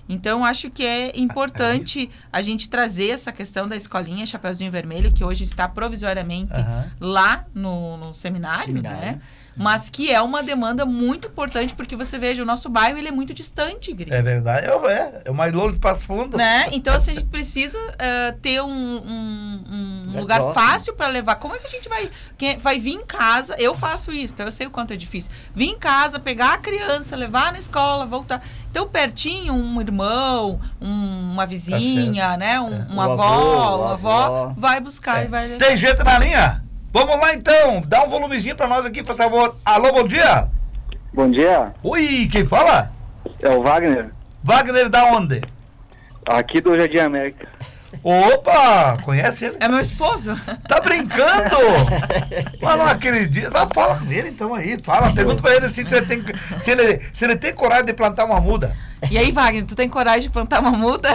Então, 0.08 0.46
acho 0.46 0.70
que 0.70 0.86
é 0.86 1.18
importante 1.18 2.10
a 2.32 2.42
gente 2.42 2.70
trazer 2.70 3.10
essa 3.10 3.32
questão 3.32 3.66
da 3.68 3.76
escolinha 3.76 4.26
Chapeuzinho 4.26 4.72
Vermelho, 4.72 5.12
que 5.12 5.24
hoje 5.24 5.44
está 5.44 5.68
provisoriamente 5.68 6.54
Aham. 6.54 6.92
lá 7.00 7.46
no, 7.54 7.98
no 7.98 8.14
seminário, 8.14 8.66
Seminário. 8.68 9.00
né? 9.00 9.22
Mas 9.58 9.88
que 9.90 10.12
é 10.12 10.22
uma 10.22 10.44
demanda 10.44 10.86
muito 10.86 11.28
importante, 11.28 11.74
porque 11.74 11.96
você 11.96 12.18
veja, 12.20 12.44
o 12.44 12.46
nosso 12.46 12.68
bairro 12.70 12.98
ele 12.98 13.08
é 13.08 13.12
muito 13.12 13.34
distante, 13.34 13.94
Gri. 13.94 14.12
É 14.14 14.22
verdade. 14.22 14.68
Eu, 14.68 14.86
é, 14.90 15.22
é 15.26 15.32
o 15.32 15.34
mais 15.34 15.54
longe 15.54 15.76
de 15.76 15.80
Passo 15.80 16.04
Fundo. 16.04 16.38
Né? 16.38 16.68
Então, 16.74 16.94
assim, 16.94 17.12
a 17.12 17.14
gente 17.16 17.28
precisa 17.28 17.78
eh, 17.98 18.36
ter 18.42 18.62
um, 18.62 18.68
um- 18.70 19.64
um 19.68 20.06
Lugar 20.08 20.22
lugar 20.22 20.40
próximo. 20.54 20.66
fácil 20.68 20.94
para 20.96 21.08
levar. 21.08 21.36
Como 21.36 21.56
é 21.56 21.60
que 21.60 21.68
a 21.68 21.70
gente 21.70 21.88
vai. 21.90 22.10
Quem 22.38 22.58
vai 22.58 22.80
vir 22.80 22.94
em 22.96 23.06
casa? 23.06 23.56
Eu 23.58 23.74
faço 23.76 24.12
isso, 24.12 24.34
então 24.34 24.46
eu 24.46 24.52
sei 24.52 24.68
o 24.68 24.72
quanto 24.72 24.92
é 24.94 24.96
difícil. 24.96 25.32
Vir 25.54 25.68
em 25.70 25.78
casa, 25.78 26.20
pegar 26.20 26.54
a 26.54 26.58
criança, 26.58 27.16
levar 27.16 27.52
na 27.52 27.60
escola, 27.60 28.06
voltar. 28.06 28.42
Então, 28.72 28.88
pertinho, 28.88 29.54
um 29.54 29.80
irmão, 29.82 30.60
um- 30.82 31.32
uma 31.34 31.46
vizinha, 31.46 32.36
né? 32.38 32.60
Um, 32.60 32.74
É. 32.74 32.86
Uma 32.90 33.08
O 33.08 33.12
avó, 33.12 33.24
avô, 33.24 33.76
uma 33.84 33.90
a 33.90 33.94
avó, 33.94 34.26
avó. 34.26 34.54
vai 34.58 34.80
buscar 34.82 35.22
É. 35.22 35.26
e 35.26 35.28
vai 35.28 35.48
levar. 35.48 35.66
Tem 35.66 35.78
gente 35.78 36.04
na 36.04 36.18
linha? 36.20 36.62
Vamos 36.98 37.20
lá 37.20 37.34
então. 37.34 37.82
Dá 37.86 38.06
um 38.06 38.08
volumezinho 38.10 38.56
pra 38.56 38.70
nós 38.70 38.86
aqui, 38.86 39.04
por 39.04 39.18
favor. 39.18 39.58
Alô, 39.66 39.92
bom 39.92 40.08
dia. 40.08 40.48
Bom 41.14 41.30
dia, 41.30 41.74
Oi, 41.84 42.30
quem 42.32 42.46
fala? 42.46 42.90
é 43.42 43.50
o 43.50 43.62
Wagner, 43.62 44.12
Wagner 44.42 44.88
da 44.88 45.04
onde? 45.08 45.42
aqui 46.26 46.62
do 46.62 46.78
Jardim 46.78 47.00
América. 47.00 47.50
Opa, 48.02 48.98
conhece 49.04 49.44
ele? 49.46 49.58
É 49.60 49.68
meu 49.68 49.82
esposo? 49.82 50.40
Tá 50.70 50.80
brincando? 50.80 51.58
Mas 52.62 52.78
não 52.78 52.86
acredito. 52.88 53.52
Fala 53.74 54.00
com 54.00 54.10
ele 54.12 54.30
então 54.30 54.54
aí. 54.56 54.78
Fala, 54.82 55.12
pergunta 55.14 55.42
pra 55.42 55.54
ele 55.56 55.66
assim, 55.66 55.86
se, 55.86 55.96
ele 55.98 56.06
tem, 56.06 56.24
se, 56.62 56.72
ele, 56.72 57.02
se 57.12 57.26
ele 57.26 57.36
tem 57.36 57.54
coragem 57.54 57.86
de 57.88 57.94
plantar 57.94 58.24
uma 58.24 58.40
muda. 58.40 58.74
E 59.12 59.18
aí, 59.18 59.34
Wagner, 59.34 59.66
tu 59.66 59.76
tem 59.76 59.90
coragem 59.90 60.22
de 60.22 60.30
plantar 60.30 60.62
uma 60.62 60.72
muda? 60.72 61.10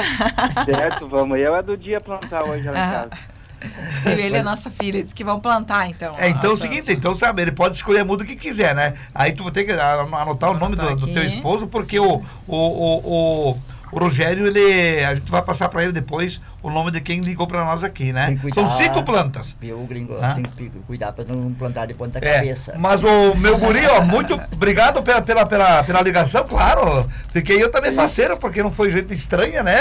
Certo, 0.67 1.09
vamos. 1.09 1.39
Eu 1.39 1.57
é 1.57 1.63
do 1.63 1.75
dia 1.75 2.01
plantar 2.03 2.47
hoje 2.47 2.69
lá 2.69 2.79
em 2.79 2.83
Ah. 2.83 2.91
casa. 2.93 3.40
E 4.07 4.21
ele 4.21 4.37
é 4.39 4.43
nossa 4.43 4.71
filha, 4.71 5.03
diz 5.03 5.13
que 5.13 5.23
vão 5.23 5.39
plantar, 5.41 5.89
então. 5.89 6.15
É, 6.19 6.29
então 6.31 6.51
é 6.51 6.53
o 6.55 6.57
Ah, 6.57 6.61
seguinte, 6.61 6.91
então 6.93 7.15
sabe, 7.15 7.43
ele 7.43 7.53
pode 7.53 7.77
escolher 7.77 8.01
a 8.01 8.05
muda 8.05 8.25
que 8.25 8.35
quiser, 8.35 8.75
né? 8.75 8.95
Aí 9.15 9.33
tu 9.33 9.45
vai 9.45 9.53
ter 9.53 9.65
que 9.65 9.73
anotar 9.73 10.51
o 10.51 10.59
nome 10.59 10.75
do, 10.77 10.97
do 10.97 11.07
teu 11.13 11.23
esposo, 11.25 11.67
porque 11.67 11.99
o, 11.99 12.23
o, 12.47 12.57
o, 12.57 13.51
o, 13.51 13.59
o 13.93 13.99
Rogério, 13.99 14.47
ele. 14.47 15.05
A 15.05 15.15
gente 15.15 15.31
vai 15.31 15.43
passar 15.43 15.69
pra 15.69 15.83
ele 15.83 15.93
depois 15.93 16.41
o 16.63 16.71
nome 16.71 16.91
de 16.91 17.01
quem 17.01 17.21
ligou 17.21 17.47
pra 17.47 17.65
nós 17.65 17.83
aqui, 17.83 18.13
né? 18.13 18.27
Que 18.43 18.53
São 18.53 18.65
cuidar. 18.65 18.69
cinco 18.77 19.03
plantas. 19.03 19.57
Viu, 19.61 19.79
gringo? 19.87 20.17
Ah. 20.21 20.35
Tem 20.35 20.45
que 20.45 20.71
cuidar 20.87 21.13
pra 21.13 21.25
não 21.25 21.53
plantar 21.55 21.87
de 21.87 21.95
ponta 21.95 22.19
É, 22.23 22.35
cabeça. 22.37 22.75
mas 22.79 23.03
o 23.03 23.35
meu 23.35 23.57
guri, 23.59 23.87
ó, 23.87 24.03
muito 24.03 24.39
obrigado 24.53 25.03
pela, 25.03 25.23
pela, 25.23 25.47
pela, 25.47 25.83
pela 25.85 26.03
ligação, 26.03 26.45
claro. 26.47 27.09
Fiquei 27.33 27.63
eu 27.63 27.71
também 27.71 27.93
faceiro, 27.95 28.37
porque 28.37 28.63
não 28.63 28.71
foi 28.71 28.91
gente 28.91 29.13
estranha, 29.15 29.63
né? 29.63 29.77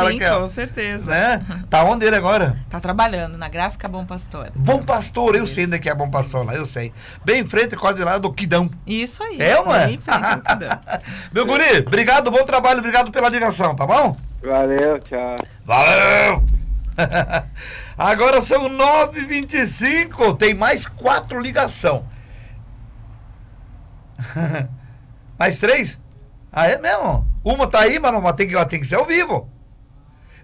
Sim, 0.00 0.18
Raquel? 0.18 0.40
com 0.40 0.48
certeza. 0.48 1.10
né? 1.10 1.44
Tá 1.70 1.84
onde 1.84 2.04
ele 2.04 2.16
agora? 2.16 2.56
Tá 2.68 2.80
trabalhando 2.80 3.38
na 3.38 3.48
gráfica 3.48 3.86
Bom 3.88 4.04
Pastor. 4.04 4.50
Bom 4.54 4.82
Pastor, 4.82 5.36
eu 5.36 5.46
sei 5.46 5.66
onde 5.66 5.76
é 5.76 5.78
que 5.78 5.88
é 5.88 5.94
Bom 5.94 6.10
Pastor 6.10 6.44
lá, 6.44 6.54
eu 6.54 6.66
sei. 6.66 6.92
Bem 7.24 7.40
em 7.42 7.46
frente, 7.46 7.76
quase 7.76 8.02
lá 8.02 8.18
do 8.18 8.32
Quidão. 8.32 8.68
Isso 8.86 9.22
aí. 9.22 9.40
É 9.40 9.54
não 9.54 9.74
é? 9.74 9.84
Aí, 9.84 9.98
frente 9.98 10.24
ao 10.24 10.40
Quidão. 10.40 10.80
Meu 11.32 11.46
guri, 11.46 11.84
obrigado, 11.86 12.30
bom 12.30 12.44
trabalho, 12.44 12.78
obrigado 12.80 13.10
pela 13.12 13.28
ligação, 13.28 13.45
tá 13.74 13.86
bom? 13.86 14.16
Valeu, 14.42 15.00
tchau. 15.00 15.36
Valeu! 15.64 16.44
Agora 17.98 18.40
são 18.42 18.68
9h25, 18.68 20.36
tem 20.36 20.54
mais 20.54 20.86
quatro 20.86 21.40
ligação. 21.40 22.04
mais 25.38 25.58
três? 25.58 26.00
Ah, 26.52 26.66
é 26.68 26.78
mesmo? 26.78 27.26
Uma 27.44 27.66
tá 27.66 27.80
aí, 27.80 27.98
mas 27.98 28.12
não 28.12 28.20
mas 28.20 28.34
tem 28.34 28.48
que, 28.48 28.66
tem 28.66 28.80
que 28.80 28.86
ser 28.86 28.96
ao 28.96 29.04
vivo. 29.04 29.50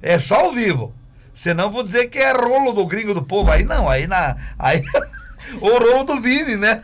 É 0.01 0.19
só 0.19 0.47
ao 0.47 0.53
vivo. 0.53 0.95
Senão 1.33 1.71
vou 1.71 1.83
dizer 1.83 2.09
que 2.09 2.19
é 2.19 2.33
rolo 2.33 2.73
do 2.73 2.87
gringo 2.87 3.15
do 3.15 3.23
povo. 3.23 3.51
Aí 3.51 3.65
não, 3.65 3.89
aí 3.89 4.07
na. 4.07 4.37
Aí. 4.59 4.83
o 5.61 5.69
rolo 5.69 6.05
do 6.05 6.21
Vini, 6.21 6.57
né? 6.57 6.83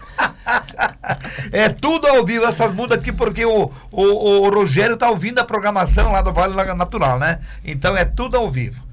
é 1.52 1.68
tudo 1.68 2.06
ao 2.06 2.24
vivo, 2.24 2.44
essas 2.46 2.72
mudas 2.72 2.98
aqui, 2.98 3.12
porque 3.12 3.44
o, 3.44 3.70
o, 3.90 4.02
o 4.02 4.50
Rogério 4.50 4.96
tá 4.96 5.10
ouvindo 5.10 5.38
a 5.38 5.44
programação 5.44 6.12
lá 6.12 6.22
do 6.22 6.32
Vale 6.32 6.54
Natural, 6.74 7.18
né? 7.18 7.40
Então 7.64 7.96
é 7.96 8.04
tudo 8.04 8.36
ao 8.36 8.50
vivo. 8.50 8.86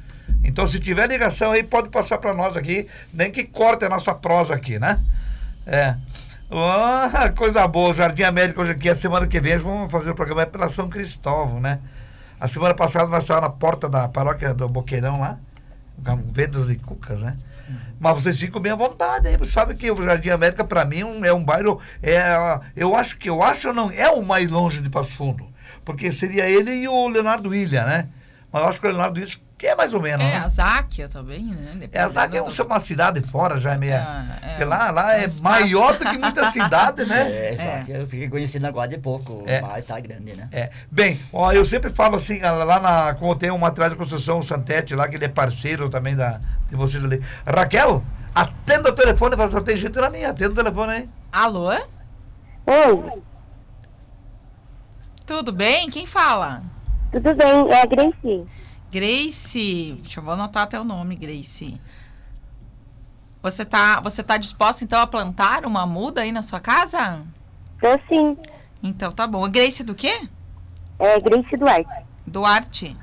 Então, 0.43 0.67
se 0.67 0.79
tiver 0.79 1.07
ligação 1.07 1.51
aí, 1.51 1.63
pode 1.63 1.89
passar 1.89 2.17
para 2.17 2.33
nós 2.33 2.55
aqui, 2.55 2.87
nem 3.13 3.31
que 3.31 3.43
corte 3.43 3.83
a 3.83 3.89
nossa 3.89 4.13
prosa 4.13 4.53
aqui, 4.53 4.77
né? 4.77 5.03
É. 5.65 5.95
Ah, 6.51 7.31
coisa 7.35 7.67
boa, 7.67 7.93
Jardim 7.93 8.23
América 8.23 8.61
hoje 8.61 8.71
aqui, 8.71 8.87
a 8.87 8.95
semana 8.95 9.25
que 9.25 9.39
vem 9.39 9.57
vamos 9.57 9.91
fazer 9.91 10.11
o 10.11 10.15
programa 10.15 10.43
é 10.43 10.45
pela 10.45 10.69
São 10.69 10.87
Cristóvão, 10.87 11.59
né? 11.59 11.79
A 12.39 12.47
semana 12.47 12.75
passada 12.75 13.07
nós 13.07 13.23
estávamos 13.23 13.49
na 13.49 13.55
porta 13.55 13.89
da 13.89 14.07
paróquia 14.07 14.53
do 14.53 14.69
Boqueirão 14.69 15.19
lá, 15.19 15.39
com 16.05 16.17
vendas 16.31 16.67
de 16.67 16.75
cucas, 16.75 17.21
né? 17.21 17.35
Mas 17.99 18.21
vocês 18.21 18.39
ficam 18.39 18.61
bem 18.61 18.71
à 18.71 18.75
vontade 18.75 19.27
aí, 19.27 19.45
sabe 19.45 19.75
que 19.75 19.89
o 19.89 20.03
Jardim 20.03 20.29
América 20.29 20.63
para 20.63 20.85
mim 20.85 21.01
é 21.23 21.33
um 21.33 21.43
bairro, 21.43 21.79
é, 22.01 22.21
eu 22.75 22.95
acho 22.95 23.17
que 23.17 23.29
eu 23.29 23.41
acho 23.41 23.73
não 23.73 23.89
é 23.91 24.09
o 24.09 24.23
mais 24.23 24.49
longe 24.49 24.81
de 24.81 24.89
Passo 24.89 25.13
Fundo, 25.13 25.47
porque 25.83 26.11
seria 26.11 26.49
ele 26.49 26.71
e 26.71 26.87
o 26.87 27.07
Leonardo 27.07 27.49
William, 27.49 27.85
né? 27.85 28.09
Mas 28.51 28.61
eu 28.63 28.69
acho 28.69 28.79
que 28.79 28.87
o 28.87 28.89
Leonardo 28.89 29.19
William 29.19 29.37
que 29.65 29.69
é 29.69 29.75
mais 29.75 29.95
ou 29.95 29.99
menos, 30.01 30.23
É, 30.23 30.29
né? 30.29 30.37
a 30.37 30.47
Záquia 30.47 31.09
também, 31.09 31.43
né? 31.45 31.89
É, 31.91 31.99
a 31.99 32.07
Zaga 32.07 32.37
é 32.37 32.41
um- 32.43 32.49
uma 32.67 32.79
cidade 32.79 33.19
fora, 33.21 33.59
já 33.59 33.73
é 33.73 33.77
meio. 33.79 33.93
É, 33.93 34.25
é. 34.43 34.47
Porque 34.49 34.63
lá, 34.63 34.91
lá 34.91 35.15
É 35.15 35.21
um 35.21 35.23
é 35.23 35.41
maior 35.41 35.97
do 35.97 36.05
que 36.05 36.17
muita 36.19 36.51
cidade, 36.51 37.03
né? 37.03 37.21
É, 37.33 37.53
exato. 37.53 37.91
Eu 37.91 38.05
fiquei 38.07 38.29
conhecido 38.29 38.67
agora 38.67 38.87
de 38.87 38.99
pouco, 38.99 39.43
É. 39.47 39.61
mas 39.61 39.83
tá 39.83 39.99
grande, 39.99 40.33
né? 40.35 40.47
É. 40.51 40.69
Bem, 40.91 41.19
ó, 41.33 41.51
eu 41.51 41.65
sempre 41.65 41.89
falo 41.89 42.15
assim, 42.17 42.39
lá 42.41 42.79
na. 42.79 43.15
Como 43.15 43.35
tem 43.35 43.49
um 43.49 43.57
material 43.57 43.89
de 43.89 43.95
construção, 43.95 44.37
o 44.37 44.43
Santete 44.43 44.93
lá, 44.93 45.07
que 45.07 45.15
ele 45.15 45.25
é 45.25 45.29
parceiro 45.29 45.89
também 45.89 46.15
da, 46.15 46.39
de 46.69 46.75
vocês 46.75 47.03
ali. 47.03 47.19
Raquel, 47.43 48.03
atenda 48.35 48.89
o 48.91 48.93
telefone, 48.93 49.35
fala, 49.35 49.49
só 49.49 49.61
tem 49.61 49.77
gente 49.77 49.95
na 49.99 50.09
linha, 50.09 50.29
atenda 50.29 50.51
o 50.51 50.55
telefone 50.55 50.91
aí. 50.93 51.09
Alô? 51.31 51.71
Oi, 51.71 53.23
Tudo 55.25 55.51
bem? 55.51 55.89
Quem 55.89 56.05
fala? 56.05 56.61
tudo 57.11 57.33
bem? 57.33 57.69
É 57.71 57.81
a 57.81 57.85
Gracie. 57.87 58.45
Grace. 58.95 59.99
Deixa 60.01 60.21
eu 60.21 60.23
vou 60.23 60.33
anotar 60.33 60.63
até 60.63 60.79
o 60.79 60.83
nome, 60.85 61.17
Grace. 61.17 61.77
Você 63.43 63.65
tá, 63.65 63.99
você 63.99 64.23
tá 64.23 64.37
disposta 64.37 64.85
então 64.85 65.01
a 65.01 65.05
plantar 65.05 65.65
uma 65.65 65.85
muda 65.85 66.21
aí 66.21 66.31
na 66.31 66.41
sua 66.41 66.61
casa? 66.61 67.21
Tô 67.81 67.99
sim. 68.07 68.37
Então 68.81 69.11
tá 69.11 69.27
bom. 69.27 69.49
Grace 69.49 69.83
do 69.83 69.93
quê? 69.93 70.29
É 70.97 71.19
Gracie 71.19 71.57
Duarte. 71.57 72.05
Duarte. 72.25 72.97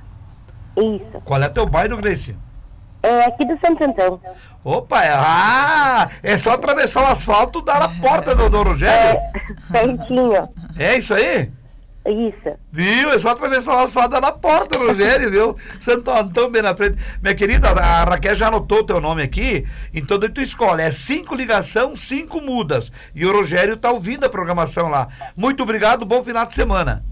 Isso. 0.79 1.21
Qual 1.27 1.43
é 1.43 1.49
teu 1.51 1.67
bairro, 1.67 1.99
Grace? 1.99 2.35
É 3.03 3.27
aqui 3.27 3.45
do 3.45 3.59
Santo 3.61 3.85
Antão. 3.85 4.19
Opa, 4.65 5.05
é, 5.05 5.13
ah, 5.13 6.09
é 6.23 6.39
só 6.39 6.53
atravessar 6.53 7.03
o 7.03 7.13
asfalto 7.13 7.59
e 7.59 7.65
dar 7.67 7.81
na 7.81 7.89
porta 8.01 8.35
do, 8.35 8.49
do 8.49 8.63
Rogério. 8.63 9.21
É, 9.21 9.33
pertinho. 9.71 10.49
É 10.79 10.97
isso 10.97 11.13
aí? 11.13 11.53
Isso. 12.05 12.59
Viu? 12.71 13.13
É 13.13 13.19
só 13.19 13.31
atravessar 13.31 13.75
o 13.75 13.79
asfalto 13.79 14.21
na 14.21 14.33
porta, 14.33 14.77
Rogério, 14.77 15.31
viu? 15.31 15.57
Santo 15.81 16.11
Antão 16.11 16.51
bem 16.51 16.63
na 16.63 16.75
frente. 16.75 16.97
Minha 17.23 17.35
querida, 17.35 17.71
a 17.71 18.05
Raquel 18.05 18.35
já 18.35 18.49
anotou 18.49 18.79
o 18.79 18.85
teu 18.85 19.01
nome 19.01 19.23
aqui, 19.23 19.65
então 19.95 20.19
daí 20.19 20.29
tu 20.29 20.41
escolhe. 20.41 20.83
É 20.83 20.91
cinco 20.91 21.35
ligação, 21.35 21.95
cinco 21.97 22.41
mudas. 22.41 22.91
E 23.15 23.25
o 23.25 23.33
Rogério 23.33 23.77
tá 23.77 23.91
ouvindo 23.91 24.25
a 24.25 24.29
programação 24.29 24.89
lá. 24.89 25.07
Muito 25.37 25.63
obrigado, 25.63 26.05
bom 26.05 26.23
final 26.25 26.45
de 26.45 26.55
semana. 26.55 27.05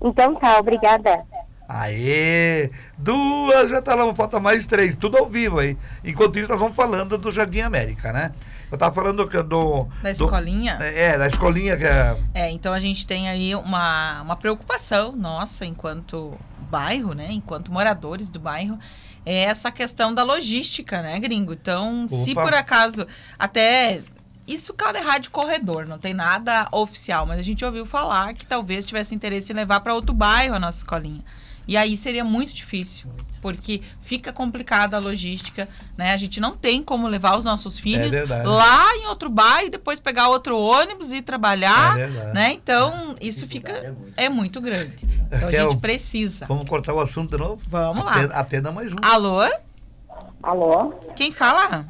Então 0.00 0.34
tá, 0.36 0.58
obrigada. 0.58 1.24
Aê! 1.68 2.70
Duas, 2.96 3.70
já 3.70 3.82
tá 3.82 3.94
lá, 3.94 4.14
falta 4.14 4.38
mais 4.38 4.66
três, 4.66 4.94
tudo 4.94 5.16
ao 5.18 5.26
vivo 5.28 5.58
aí. 5.58 5.76
Enquanto 6.04 6.38
isso, 6.38 6.48
nós 6.48 6.60
vamos 6.60 6.76
falando 6.76 7.18
do 7.18 7.30
Jardim 7.30 7.60
América, 7.60 8.12
né? 8.12 8.32
Eu 8.70 8.78
tava 8.78 8.94
falando 8.94 9.28
que- 9.28 9.42
do. 9.42 9.84
Da 10.02 10.10
do- 10.12 10.24
escolinha? 10.24 10.78
é, 10.80 11.16
da 11.18 11.26
escolinha 11.26 11.76
que 11.76 11.84
é. 11.84 12.16
É, 12.34 12.50
então 12.50 12.72
a 12.72 12.80
gente 12.80 13.06
tem 13.06 13.28
aí 13.28 13.54
uma, 13.54 14.22
uma 14.22 14.36
preocupação 14.36 15.12
nossa 15.12 15.64
enquanto 15.64 16.36
bairro, 16.70 17.12
né? 17.14 17.28
Enquanto 17.30 17.72
moradores 17.72 18.28
do 18.28 18.40
bairro, 18.40 18.78
é 19.24 19.42
essa 19.44 19.70
questão 19.70 20.12
da 20.14 20.22
logística, 20.24 21.00
né, 21.02 21.18
gringo? 21.20 21.52
Então, 21.52 22.08
se 22.08 22.32
Opa. 22.32 22.42
por 22.42 22.54
acaso 22.54 23.06
até 23.38 24.02
isso, 24.46 24.72
cara, 24.74 24.98
é 24.98 25.02
rádio 25.02 25.30
corredor, 25.32 25.86
não 25.86 25.98
tem 25.98 26.14
nada 26.14 26.68
oficial, 26.70 27.26
mas 27.26 27.38
a 27.38 27.42
gente 27.42 27.64
ouviu 27.64 27.84
falar 27.84 28.34
que 28.34 28.46
talvez 28.46 28.84
tivesse 28.84 29.14
interesse 29.14 29.52
em 29.52 29.56
levar 29.56 29.80
para 29.80 29.94
outro 29.94 30.14
bairro 30.14 30.54
a 30.54 30.60
nossa 30.60 30.78
escolinha. 30.78 31.24
E 31.68 31.76
aí 31.76 31.96
seria 31.96 32.24
muito 32.24 32.52
difícil, 32.52 33.10
porque 33.42 33.82
fica 34.00 34.32
complicada 34.32 34.96
a 34.96 35.00
logística, 35.00 35.68
né? 35.96 36.12
A 36.12 36.16
gente 36.16 36.38
não 36.40 36.56
tem 36.56 36.82
como 36.82 37.08
levar 37.08 37.36
os 37.36 37.44
nossos 37.44 37.78
filhos 37.78 38.10
verdade. 38.14 38.46
lá 38.46 38.96
em 38.96 39.06
outro 39.08 39.28
bairro, 39.28 39.70
depois 39.70 39.98
pegar 39.98 40.28
outro 40.28 40.56
ônibus 40.58 41.12
e 41.12 41.20
trabalhar, 41.20 41.98
É 41.98 42.06
né? 42.32 42.52
Então, 42.52 43.16
isso 43.20 43.46
fica 43.48 43.72
é 43.72 43.90
muito. 43.90 44.12
é 44.16 44.28
muito 44.28 44.60
grande. 44.60 45.06
Então 45.26 45.48
a 45.48 45.52
gente 45.52 45.76
precisa. 45.78 46.46
Vamos 46.46 46.68
cortar 46.68 46.94
o 46.94 47.00
assunto 47.00 47.32
de 47.36 47.42
novo? 47.42 47.60
Vamos 47.68 48.04
lá. 48.04 48.12
Atenda, 48.12 48.34
atenda 48.34 48.72
mais 48.72 48.92
um. 48.92 48.96
Alô? 49.02 49.40
Alô? 50.42 50.92
Quem 51.16 51.32
fala? 51.32 51.86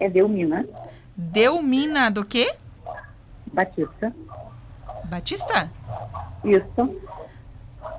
É 0.00 0.10
Delmina 0.10 0.66
Delmina 1.16 2.10
do 2.10 2.24
quê? 2.24 2.52
Batista. 3.52 4.12
Batista? 5.04 5.70
Isso. 6.44 7.00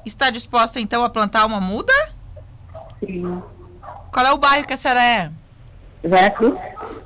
Está 0.07 0.29
disposta 0.29 0.79
então 0.79 1.03
a 1.03 1.09
plantar 1.09 1.45
uma 1.45 1.59
muda? 1.59 1.91
Sim. 3.05 3.43
Qual 4.09 4.25
é 4.25 4.31
o 4.31 4.37
bairro 4.37 4.65
que 4.65 4.71
a 4.71 4.77
senhora 4.77 5.03
é? 5.03 5.29
Vera 6.01 6.29
Cruz? 6.31 6.57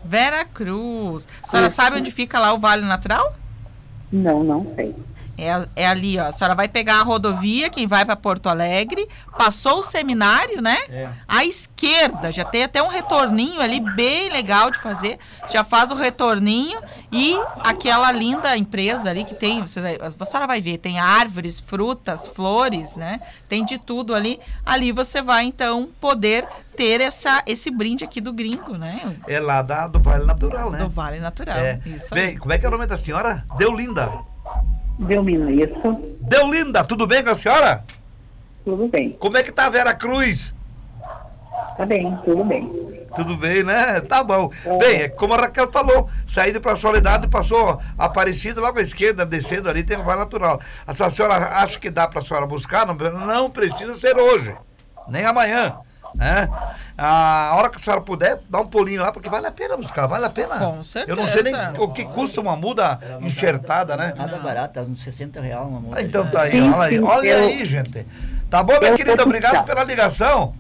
Vera 0.06 0.46
Cruz. 0.46 1.28
A 1.42 1.48
senhora 1.48 1.70
sabe 1.72 1.98
onde 1.98 2.12
fica 2.12 2.40
lá 2.40 2.54
o 2.54 2.60
Vale 2.60 2.86
Natural? 2.86 3.36
Não, 4.12 4.44
não 4.44 4.72
sei. 4.76 4.96
É, 5.44 5.68
é 5.84 5.88
ali, 5.88 6.20
ó. 6.20 6.28
A 6.28 6.32
senhora 6.32 6.54
vai 6.56 6.68
pegar 6.68 7.00
a 7.00 7.04
rodovia, 7.04 7.70
quem 7.70 7.88
vai 7.88 8.06
para 8.06 8.16
Porto 8.16 8.48
Alegre, 8.48 9.08
passou 9.38 9.80
o 9.80 9.84
seminário, 9.84 10.62
né? 10.62 10.78
É. 10.90 11.10
À 11.28 11.44
esquerda, 11.44 12.32
já 12.32 12.44
tem 12.46 12.64
até 12.64 12.82
um 12.84 12.88
retorninho 12.90 13.60
ali 13.62 13.80
bem 13.80 14.30
legal 14.32 14.70
de 14.70 14.78
fazer. 14.80 15.18
Já 15.50 15.64
faz 15.64 15.92
o 15.92 15.96
retorninho 15.96 16.80
e 17.12 17.36
aquela 17.60 18.12
linda 18.12 18.56
empresa 18.56 19.10
ali 19.10 19.24
que 19.24 19.34
tem, 19.36 19.62
você 19.62 19.82
vai- 19.82 19.98
a 20.00 20.26
senhora 20.26 20.48
vai 20.48 20.62
ver, 20.62 20.78
tem 20.78 21.00
árvores, 21.00 21.60
frutas, 21.60 22.28
flores, 22.28 22.96
né? 22.96 23.20
Tem 23.50 23.66
de 23.66 23.78
tudo 23.78 24.14
ali. 24.14 24.40
Ali 24.66 24.92
você 24.92 25.22
vai 25.22 25.46
então 25.46 25.90
poder 26.00 26.46
ter 26.76 27.02
essa 27.02 27.42
esse 27.46 27.70
brinde 27.72 28.04
aqui 28.04 28.22
do 28.22 28.32
gringo, 28.32 28.78
né? 28.78 29.00
É 29.28 29.40
lá 29.40 29.62
da, 29.62 29.88
do 29.88 30.00
Vale 30.00 30.26
Natural, 30.26 30.70
né? 30.72 30.78
Do 30.80 30.90
Vale 30.90 31.20
Natural. 31.20 31.58
É. 31.58 31.80
Bem, 32.12 32.38
como 32.38 32.54
é 32.54 32.58
que 32.58 32.66
é 32.66 32.68
o 32.68 32.72
nome 32.72 32.86
da 32.86 32.98
senhora? 32.98 33.44
Deulinda. 33.58 34.12
Delmina, 35.00 35.52
isso. 35.52 36.02
Deulinda, 36.20 36.84
tudo 36.84 37.08
bem 37.08 37.24
com 37.24 37.32
a 37.32 37.36
senhora? 37.36 37.84
Tudo 38.64 38.88
bem. 38.88 39.12
Como 39.20 39.38
é 39.38 39.44
que 39.44 39.52
tá 39.52 39.66
a 39.66 39.70
Vera 39.70 39.94
Cruz? 39.94 40.54
Tá 41.78 41.86
bem, 41.86 42.18
tudo 42.24 42.44
bem. 42.44 42.92
Tudo 43.16 43.36
bem, 43.36 43.64
né? 43.64 44.00
Tá 44.02 44.24
bom. 44.24 44.50
Bem, 44.80 45.02
é 45.02 45.10
como 45.10 45.34
a 45.34 45.38
Raquel 45.38 45.70
falou, 45.72 46.10
saída 46.26 46.62
para 46.62 46.74
a 46.74 46.76
Soledade, 46.76 47.28
passou 47.28 47.80
Aparecida, 47.98 48.62
logo 48.62 48.80
à 48.80 48.82
esquerda, 48.82 49.26
descendo 49.26 49.70
ali, 49.70 49.84
tem 49.84 49.98
o 49.98 50.04
Vale 50.04 50.20
Natural. 50.20 50.60
A 50.88 50.94
senhora 50.94 51.36
acha 51.36 51.80
que 51.80 51.90
dá 51.90 52.08
para 52.08 52.20
a 52.20 52.22
senhora 52.22 52.46
buscar? 52.46 52.86
Não, 52.86 52.96
não 52.96 53.50
precisa 53.50 53.94
ser 53.94 54.16
hoje, 54.18 54.56
nem 55.10 55.26
amanhã. 55.26 55.78
Né? 56.16 56.50
A 56.98 57.54
hora 57.56 57.70
que 57.70 57.78
a 57.78 57.80
senhora 57.80 58.02
puder, 58.02 58.40
dá 58.50 58.60
um 58.60 58.68
pulinho 58.68 59.02
lá, 59.02 59.12
porque 59.12 59.30
vale 59.30 59.48
a 59.48 59.52
pena 59.52 59.76
buscar, 59.78 60.06
vale 60.08 60.26
a 60.26 60.30
pena. 60.30 60.58
Com 60.60 60.66
Eu 61.08 61.16
não 61.16 61.28
sei 61.28 61.44
nem 61.44 61.54
certeza. 61.56 61.82
o 61.82 61.94
que 61.94 62.06
custa 62.06 62.42
uma 62.42 62.56
muda 62.56 63.00
enxertada, 63.22 63.96
né? 63.98 64.14
Nada 64.16 64.38
barato, 64.40 64.74
tá 64.76 64.82
uns 64.82 65.02
60 65.02 65.40
reais 65.42 65.66
uma 65.66 65.80
multa. 65.80 65.98
Ah, 66.00 66.02
Então 66.04 66.30
tá 66.30 66.42
aí, 66.44 66.62
olha 66.62 66.84
aí, 66.84 67.00
olha 67.02 67.28
eu- 67.28 67.48
aí, 67.48 67.66
gente. 67.66 68.06
Tá 68.50 68.62
bom, 68.62 68.78
minha 68.80 68.92
eu 68.92 68.98
querida? 68.98 69.24
Obrigado 69.24 69.66
pela 69.66 69.84
ligação. 69.84 70.54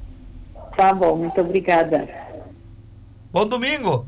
Tá 0.78 0.94
bom, 0.94 1.18
muito 1.18 1.40
obrigada. 1.42 2.08
Bom 3.32 3.46
domingo. 3.46 4.06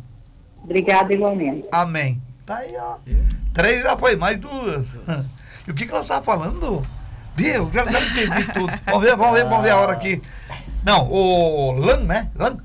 Obrigada 0.63 1.13
igualmente. 1.13 1.67
Amém. 1.71 2.21
Tá 2.45 2.57
aí, 2.57 2.73
ó. 2.77 2.95
Três 3.53 3.83
já 3.83 3.95
foi, 3.97 4.15
mais 4.15 4.37
duas. 4.37 4.87
E 5.65 5.71
o 5.71 5.73
que, 5.73 5.85
que 5.85 5.93
nós 5.93 6.01
estávamos 6.03 6.25
falando? 6.25 6.83
Viu? 7.37 7.69
Já, 7.71 7.85
já 7.85 8.01
perdi 8.13 8.51
tudo. 8.51 8.69
Vamos 8.85 9.01
ver, 9.01 9.15
vamos 9.15 9.33
ver, 9.39 9.45
vamos 9.45 9.63
ver 9.63 9.69
a 9.69 9.77
hora 9.77 9.93
aqui. 9.93 10.21
Não, 10.83 11.09
o 11.09 11.71
Lan, 11.71 12.01
né? 12.01 12.29
Lan? 12.35 12.57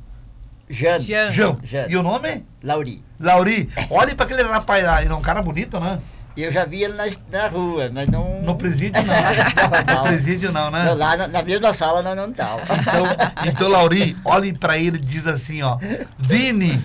Jean. 0.68 0.98
Jean. 1.00 1.30
João. 1.30 1.58
Jean. 1.62 1.86
E 1.88 1.96
o 1.96 2.02
nome? 2.02 2.44
Lauri. 2.62 3.02
Lauri. 3.18 3.68
Olha 3.90 4.14
pra 4.14 4.26
aquele 4.26 4.42
rapaz 4.42 4.84
lá. 4.84 5.02
Ele 5.02 5.10
é 5.12 5.14
um 5.14 5.20
cara 5.22 5.40
bonito, 5.42 5.80
né? 5.80 5.98
Eu 6.36 6.50
já 6.52 6.64
vi 6.64 6.84
ele 6.84 6.92
na, 6.94 7.04
na 7.32 7.48
rua, 7.48 7.90
mas 7.92 8.06
não. 8.08 8.40
No 8.42 8.54
presídio 8.56 9.02
não. 9.02 9.14
né? 9.14 9.36
Não, 9.56 9.70
No 9.70 9.94
não. 9.94 10.02
presídio 10.04 10.52
não, 10.52 10.70
né? 10.70 10.84
Não, 10.84 10.94
lá 10.94 11.16
na, 11.16 11.26
na 11.26 11.42
mesma 11.42 11.72
sala 11.72 12.02
nós 12.02 12.14
não 12.16 12.32
tava. 12.32 12.62
Então, 12.62 13.06
então 13.46 13.68
Lauri, 13.68 14.16
olhe 14.24 14.52
pra 14.52 14.78
ele 14.78 14.98
e 14.98 15.00
diz 15.00 15.26
assim, 15.26 15.62
ó. 15.62 15.78
Vini, 16.16 16.80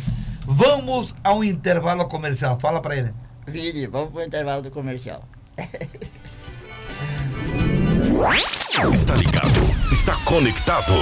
vamos 0.45 1.13
ao 1.23 1.43
intervalo 1.43 2.05
comercial. 2.05 2.57
Fala 2.59 2.81
pra 2.81 2.95
ele. 2.95 3.13
Vini, 3.45 3.85
vamos 3.85 4.11
pro 4.11 4.23
intervalo 4.23 4.61
do 4.61 4.71
comercial. 4.71 5.21
Está 8.33 9.15
ligado, 9.15 9.59
está 9.91 10.15
conectado. 10.23 10.93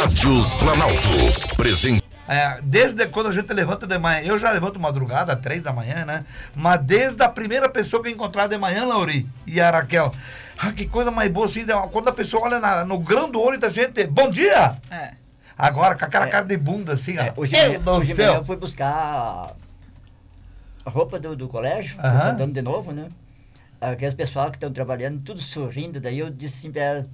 Rádios 0.00 0.56
Planalto. 0.56 1.56
Presente. 1.56 2.02
É, 2.26 2.58
desde 2.64 3.06
quando 3.06 3.28
a 3.28 3.32
gente 3.32 3.52
levanta 3.54 3.86
de 3.86 3.96
manhã, 3.96 4.22
eu 4.24 4.36
já 4.36 4.50
levanto 4.50 4.78
madrugada, 4.80 5.36
três 5.36 5.62
da 5.62 5.72
manhã, 5.72 6.04
né? 6.04 6.24
Mas 6.56 6.80
desde 6.82 7.22
a 7.22 7.28
primeira 7.28 7.68
pessoa 7.68 8.02
que 8.02 8.08
eu 8.08 8.12
encontrar 8.12 8.48
de 8.48 8.58
manhã, 8.58 8.84
Lauri 8.86 9.24
e 9.46 9.60
a 9.60 9.70
Raquel, 9.70 10.12
ah, 10.58 10.72
que 10.72 10.84
coisa 10.86 11.12
mais 11.12 11.30
boa 11.30 11.46
assim, 11.46 11.64
quando 11.92 12.08
a 12.08 12.12
pessoa 12.12 12.42
olha 12.46 12.58
na- 12.58 12.84
no 12.84 12.98
grão 12.98 13.30
do 13.30 13.40
olho 13.40 13.58
da 13.60 13.68
gente, 13.70 14.04
bom 14.08 14.28
dia! 14.28 14.78
É. 14.90 15.12
Agora, 15.56 15.94
com 15.94 16.04
aquela 16.06 16.26
É. 16.26 16.28
cara 16.28 16.44
de 16.44 16.56
bunda 16.56 16.94
assim, 16.94 17.16
ó. 17.18 17.22
É, 17.22 17.32
hoje, 17.36 17.52
Meu 17.52 17.80
Deus 17.80 17.98
hoje 17.98 18.12
de 18.14 18.14
manhã 18.20 18.30
céu! 18.32 18.34
eu 18.40 18.44
fui 18.44 18.56
buscar 18.56 19.54
a 20.84 20.90
roupa 20.90 21.20
do, 21.20 21.36
do 21.36 21.46
colégio, 21.46 21.96
tá 21.98 22.32
dando 22.32 22.52
de 22.52 22.62
novo, 22.62 22.90
né? 22.90 23.06
Aqueles 23.80 24.14
pessoal 24.14 24.50
que 24.50 24.56
estão 24.56 24.72
trabalhando, 24.72 25.20
tudo 25.20 25.40
sorrindo, 25.40 26.00
daí 26.00 26.18
eu 26.18 26.30
disse 26.30 26.58
assim 26.58 26.72
pra 26.72 26.82
ela, 26.82 27.06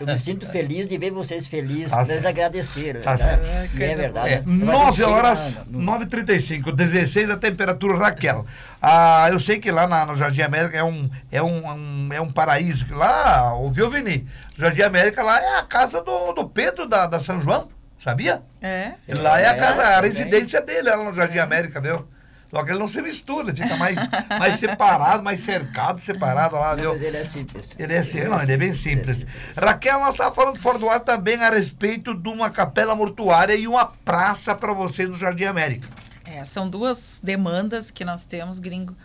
eu 0.00 0.06
me 0.06 0.16
sinto 0.20 0.46
feliz 0.46 0.88
de 0.88 0.96
ver 0.96 1.10
vocês 1.10 1.46
felizes, 1.46 1.90
Tá 1.90 2.06
certo. 2.06 2.26
agradeceram. 2.26 3.00
Tá. 3.02 3.16
E 3.16 3.22
é 3.22 3.68
Coisa 3.76 3.94
verdade. 4.02 4.28
É, 4.34 4.36
né? 4.38 4.42
Mas 4.46 4.66
9 4.66 4.96
chega 4.96 5.08
horas, 5.10 5.58
no- 5.66 5.80
9h35, 5.92 6.72
16 6.74 7.28
a 7.30 7.36
temperatura, 7.36 7.98
Raquel. 7.98 8.46
Ah, 8.80 9.28
eu 9.30 9.38
sei 9.38 9.58
que 9.58 9.70
lá 9.70 9.86
na- 9.86 10.06
no 10.06 10.16
Jardim 10.16 10.40
América 10.40 10.78
é 10.78 10.82
um, 10.84 11.10
é 11.30 11.42
um, 11.42 11.66
um- 11.70 12.08
é 12.12 12.20
um 12.20 12.30
paraíso. 12.32 12.86
que 12.86 12.94
Lá, 12.94 13.52
ouviu, 13.52 13.90
Vini? 13.90 14.26
Jardim 14.56 14.82
América 14.82 15.22
lá 15.22 15.38
é 15.38 15.58
a 15.58 15.62
casa 15.64 16.02
do, 16.02 16.32
do 16.32 16.48
Pedro 16.48 16.88
da, 16.88 17.06
da 17.06 17.20
São 17.20 17.42
João, 17.42 17.68
sabia? 17.98 18.40
É. 18.62 18.92
Lá 19.18 19.38
é 19.38 19.48
a 19.48 19.52
É, 19.54 19.58
casa, 19.58 19.82
a 19.82 20.00
residência 20.00 20.62
dele, 20.62 20.88
lá 20.88 20.96
no 20.96 21.12
Jardim 21.12 21.38
América, 21.38 21.78
viu? 21.78 22.06
Só 22.50 22.64
que 22.64 22.70
ele 22.72 22.78
não 22.80 22.88
se 22.88 23.00
mistura, 23.00 23.54
fica 23.54 23.76
mais, 23.76 23.96
mais 24.38 24.58
separado, 24.58 25.22
mais 25.22 25.40
cercado, 25.40 26.00
separado 26.00 26.56
lá, 26.56 26.70
Não, 26.74 26.82
viu? 26.82 26.92
mas 26.94 27.02
ele 27.02 27.16
é 27.16 27.24
simples. 27.24 27.74
Ele 27.78 27.92
é 27.94 28.28
não, 28.28 28.42
ele 28.42 28.52
é 28.52 28.56
bem 28.56 28.74
simples. 28.74 29.24
Raquel, 29.56 30.00
nós 30.00 30.10
estávamos 30.12 30.34
falando 30.36 30.58
fora 30.60 30.78
do 30.78 30.88
ar 30.90 31.00
também 31.00 31.36
a 31.36 31.50
respeito 31.50 32.12
de 32.12 32.28
uma 32.28 32.50
capela 32.50 32.96
mortuária 32.96 33.54
e 33.54 33.68
uma 33.68 33.86
praça 33.86 34.52
para 34.54 34.72
vocês 34.72 35.08
no 35.08 35.16
Jardim 35.16 35.44
América. 35.44 35.88
É, 36.24 36.44
são 36.44 36.68
duas 36.68 37.20
demandas 37.22 37.90
que 37.90 38.04
nós 38.04 38.24
temos, 38.24 38.58
gringo. 38.58 38.96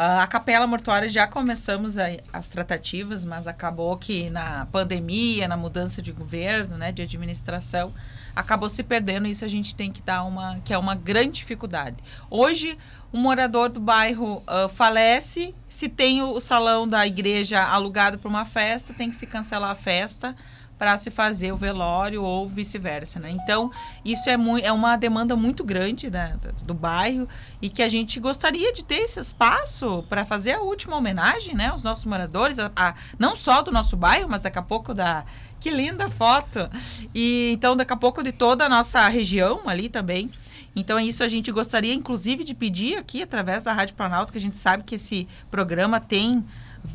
Ah, 0.00 0.22
a 0.22 0.28
capela 0.28 0.64
mortuária 0.64 1.08
já 1.08 1.26
começamos 1.26 1.96
as 2.32 2.46
tratativas, 2.46 3.24
mas 3.24 3.48
acabou 3.48 3.96
que 3.96 4.30
na 4.30 4.64
pandemia, 4.66 5.48
na 5.48 5.56
mudança 5.56 6.00
de 6.00 6.12
governo, 6.12 6.78
né, 6.78 6.92
de 6.92 7.02
administração, 7.02 7.92
acabou 8.36 8.68
se 8.68 8.84
perdendo. 8.84 9.26
Isso 9.26 9.44
a 9.44 9.48
gente 9.48 9.74
tem 9.74 9.90
que 9.90 10.00
dar 10.00 10.22
uma, 10.22 10.60
que 10.60 10.72
é 10.72 10.78
uma 10.78 10.94
grande 10.94 11.40
dificuldade. 11.40 11.96
Hoje, 12.30 12.78
um 13.12 13.18
morador 13.18 13.70
do 13.70 13.80
bairro 13.80 14.40
ah, 14.46 14.68
falece, 14.68 15.52
se 15.68 15.88
tem 15.88 16.22
o 16.22 16.38
salão 16.38 16.86
da 16.86 17.04
igreja 17.04 17.60
alugado 17.60 18.18
para 18.18 18.28
uma 18.28 18.44
festa, 18.44 18.94
tem 18.94 19.10
que 19.10 19.16
se 19.16 19.26
cancelar 19.26 19.72
a 19.72 19.74
festa 19.74 20.36
para 20.78 20.96
se 20.96 21.10
fazer 21.10 21.52
o 21.52 21.56
velório 21.56 22.22
ou 22.22 22.48
vice-versa, 22.48 23.18
né? 23.18 23.30
Então, 23.30 23.70
isso 24.04 24.30
é, 24.30 24.36
mui- 24.36 24.62
é 24.62 24.70
uma 24.70 24.96
demanda 24.96 25.34
muito 25.34 25.64
grande 25.64 26.08
né, 26.08 26.36
do- 26.40 26.64
do 26.66 26.74
bairro 26.74 27.26
e 27.60 27.68
que 27.68 27.82
a 27.82 27.88
gente 27.88 28.20
gostaria 28.20 28.72
de 28.72 28.84
ter 28.84 29.00
esse 29.00 29.18
espaço 29.18 30.04
para 30.08 30.24
fazer 30.24 30.52
a 30.52 30.60
última 30.60 30.96
homenagem, 30.96 31.54
né, 31.54 31.66
aos 31.66 31.82
nossos 31.82 32.04
moradores, 32.04 32.58
a- 32.58 32.70
a- 32.76 32.94
não 33.18 33.34
só 33.34 33.60
do 33.60 33.72
nosso 33.72 33.96
bairro, 33.96 34.28
mas 34.30 34.42
daqui 34.42 34.58
a 34.58 34.62
pouco 34.62 34.94
da 34.94 35.24
que 35.60 35.70
linda 35.70 36.08
foto. 36.08 36.68
E 37.12 37.50
então 37.52 37.76
daqui 37.76 37.92
a 37.92 37.96
pouco 37.96 38.22
de 38.22 38.30
toda 38.30 38.64
a 38.66 38.68
nossa 38.68 39.08
região 39.08 39.62
ali 39.68 39.88
também. 39.88 40.30
Então 40.76 40.96
é 40.96 41.02
isso 41.04 41.24
a 41.24 41.28
gente 41.28 41.50
gostaria 41.50 41.92
inclusive 41.92 42.44
de 42.44 42.54
pedir 42.54 42.96
aqui 42.96 43.20
através 43.22 43.64
da 43.64 43.72
Rádio 43.72 43.96
Planalto, 43.96 44.30
que 44.30 44.38
a 44.38 44.40
gente 44.40 44.56
sabe 44.56 44.84
que 44.84 44.94
esse 44.94 45.26
programa 45.50 45.98
tem 45.98 46.44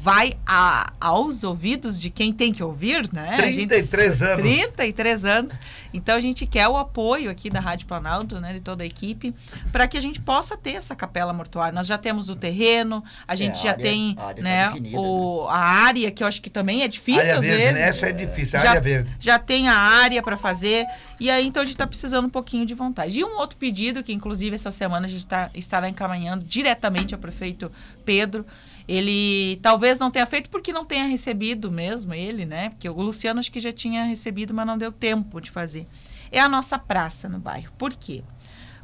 vai 0.02 0.34
a- 0.46 0.92
aos 1.00 1.44
ouvidos 1.44 2.00
de 2.02 2.10
quem 2.10 2.34
tem 2.34 2.52
que 2.52 2.62
ouvir, 2.64 3.10
né? 3.14 3.36
A 3.40 3.46
gente- 3.46 3.68
33 3.68 4.22
anos. 4.22 4.42
33 4.42 5.26
anos. 5.26 5.60
Então 5.94 6.16
a 6.16 6.20
gente 6.20 6.46
quer 6.46 6.68
o 6.68 6.76
apoio 6.76 7.30
aqui 7.30 7.50
da 7.50 7.60
Rádio 7.60 7.86
Planalto, 7.88 8.40
né, 8.40 8.54
de 8.54 8.60
toda 8.60 8.84
a 8.84 8.86
equipe, 8.86 9.34
para 9.72 9.88
que 9.88 9.98
a 9.98 10.02
gente 10.02 10.20
possa 10.20 10.58
ter 10.58 10.72
essa 10.72 10.96
capela 10.96 11.32
mortuária. 11.32 11.72
Nós 11.74 11.88
já 11.88 11.98
temos 11.98 12.28
o 12.30 12.36
terreno, 12.36 13.04
a 13.28 13.36
gente 13.36 13.60
a 13.60 13.62
já 13.64 13.70
área- 13.72 13.84
tem, 13.84 14.16
a 14.18 14.24
área 14.26 14.36
tá 14.36 14.42
né, 14.42 14.68
definida, 14.68 14.98
o, 15.00 15.48
a 15.48 15.58
área 15.60 16.12
que 16.12 16.24
eu 16.24 16.28
acho 16.28 16.42
que 16.42 16.50
também 16.50 16.82
é 16.82 16.88
difícil 16.88 17.22
área 17.22 17.36
às 17.36 17.42
verde, 17.46 17.58
vezes. 17.64 17.74
né? 17.76 17.82
Essa 17.88 18.08
é 18.10 18.12
difícil, 18.12 18.60
a 18.60 18.64
já, 18.64 18.70
área 18.72 18.82
verde. 18.82 19.10
já 19.20 19.40
tem 19.40 19.68
a 19.70 19.76
área 19.78 20.22
para 20.24 20.36
fazer. 20.36 20.86
E 21.20 21.30
aí, 21.30 21.46
então, 21.48 21.62
a 21.62 21.66
gente 21.66 21.76
está 21.76 21.88
precisando 21.88 22.26
um 22.26 22.30
pouquinho 22.30 22.66
de 22.66 22.74
vontade. 22.74 23.20
E 23.20 23.24
um 23.24 23.38
outro 23.38 23.56
pedido, 23.58 24.04
que 24.04 24.12
inclusive 24.12 24.56
essa 24.56 24.72
semana 24.72 25.06
a 25.06 25.10
gente 25.10 25.26
tá, 25.26 25.50
estará 25.54 25.88
encaminhando 25.88 26.44
diretamente 26.44 27.14
ao 27.14 27.20
prefeito 27.22 27.72
Pedro. 28.04 28.46
Ele 28.88 29.58
talvez 29.62 30.00
não 30.00 30.12
tenha 30.12 30.26
feito 30.26 30.50
porque 30.50 30.74
não 30.74 30.86
tenha 30.86 31.06
recebido 31.06 31.72
mesmo 31.72 32.14
ele, 32.14 32.46
né? 32.46 32.70
Porque 32.70 32.90
o 32.90 33.02
Luciano 33.02 33.40
acho 33.40 33.52
que 33.52 33.60
já 33.60 33.72
tinha 33.72 34.04
recebido, 34.04 34.54
mas 34.54 34.68
não 34.68 34.78
deu 34.78 34.92
tempo 34.92 35.40
de 35.40 35.50
fazer. 35.50 35.88
É 36.32 36.40
a 36.40 36.50
nossa 36.50 36.78
praça 36.78 37.30
no 37.30 37.40
bairro. 37.40 37.72
Por 37.78 37.94
quê? 37.94 38.24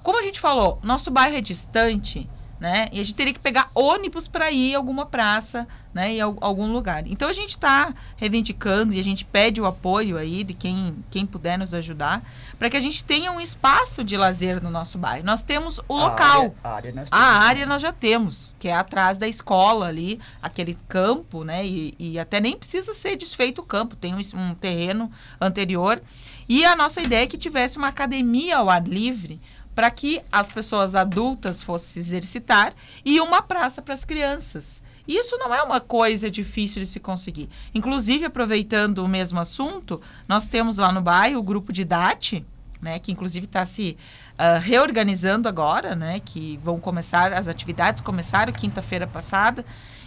Como 0.04 0.18
a 0.18 0.24
gente 0.24 0.40
falou, 0.40 0.80
nosso 0.82 1.12
bairro 1.12 1.36
é 1.36 1.42
distante, 1.42 2.30
né? 2.60 2.88
E 2.92 3.00
a 3.00 3.04
gente 3.04 3.16
teria 3.16 3.34
que 3.34 3.40
pegar 3.40 3.70
ônibus 3.74 4.28
para 4.28 4.52
ir 4.52 4.76
a 4.76 4.78
alguma 4.78 5.06
praça, 5.06 5.68
né? 5.94 6.12
Em 6.14 6.22
al- 6.22 6.38
algum 6.42 6.72
lugar. 6.72 7.08
Então 7.08 7.30
a 7.30 7.34
gente 7.34 7.52
está 7.52 7.94
reivindicando 8.18 8.94
e 8.94 9.00
a 9.00 9.04
gente 9.04 9.24
pede 9.26 9.62
o 9.62 9.66
apoio 9.66 10.18
aí 10.18 10.44
de 10.44 10.54
quem, 10.54 10.96
quem 11.10 11.26
puder 11.26 11.58
nos 11.58 11.74
ajudar 11.74 12.22
para 12.60 12.70
que 12.70 12.76
a 12.78 12.80
gente 12.80 13.04
tenha 13.04 13.32
um 13.32 13.40
espaço 13.40 14.04
de 14.04 14.18
lazer 14.18 14.62
no 14.62 14.70
nosso 14.70 14.98
bairro. 14.98 15.26
Nós 15.26 15.42
temos 15.42 15.80
o 15.88 15.96
A 15.98 16.04
local. 16.10 16.42
área- 16.42 16.54
A 16.64 16.70
área, 16.76 16.92
nós 16.94 17.10
A 17.12 17.18
área 17.46 17.66
nós 17.66 17.82
já 17.82 17.92
temos, 17.94 18.54
que 18.60 18.68
é 18.68 18.74
atrás 18.74 19.18
da 19.18 19.28
escola 19.28 19.88
ali, 19.88 20.20
aquele 20.42 20.78
campo, 20.88 21.44
né? 21.44 21.66
E, 21.66 21.96
e 21.98 22.20
até 22.20 22.40
nem 22.42 22.58
precisa 22.58 22.94
ser 22.94 23.16
desfeito 23.16 23.62
o 23.62 23.66
campo, 23.66 23.96
tem 23.96 24.14
um, 24.14 24.20
um 24.36 24.54
terreno 24.54 25.10
anterior. 25.40 26.02
E 26.48 26.66
a 26.66 26.76
nossa 26.76 27.02
ideia 27.02 27.24
é 27.24 27.28
que 27.28 27.38
tivesse 27.38 27.78
uma 27.78 27.88
academia 27.88 28.58
ao 28.58 28.70
ar 28.70 28.86
livre 28.86 29.40
para 29.80 29.90
que 29.90 30.22
as 30.30 30.52
pessoas 30.52 30.94
adultas 30.94 31.64
fossem 31.64 31.88
se 31.88 32.00
exercitar 32.00 32.74
e 33.06 33.22
uma 33.22 33.42
praça 33.42 33.82
para 33.82 33.94
as 33.94 34.04
crianças. 34.04 34.84
Isso 35.08 35.38
não 35.38 35.56
é 35.56 35.64
uma 35.64 35.80
coisa 35.80 36.30
difícil 36.30 36.82
de 36.82 36.86
se 36.86 37.00
conseguir. 37.00 37.50
Inclusive, 37.74 38.26
aproveitando 38.26 39.00
o 39.00 39.08
mesmo 39.08 39.40
assunto, 39.40 40.02
nós 40.28 40.46
temos 40.46 40.80
lá 40.80 40.92
no 40.92 41.02
bairro 41.02 41.40
o 41.40 41.44
grupo 41.44 41.72
de 41.72 41.86
DAT, 41.86 42.46
né, 42.82 43.00
que 43.00 43.14
inclusive 43.14 43.46
está 43.46 43.66
se 43.66 43.96
ah, 44.38 44.58
reorganizando 44.58 45.48
agora, 45.48 45.96
né, 45.96 46.20
que 46.20 46.60
vão 46.62 46.78
começar, 46.78 47.32
as 47.32 47.48
atividades 47.48 48.02
começaram 48.02 48.52
quinta-feira 48.52 49.08
passada, 49.08 49.66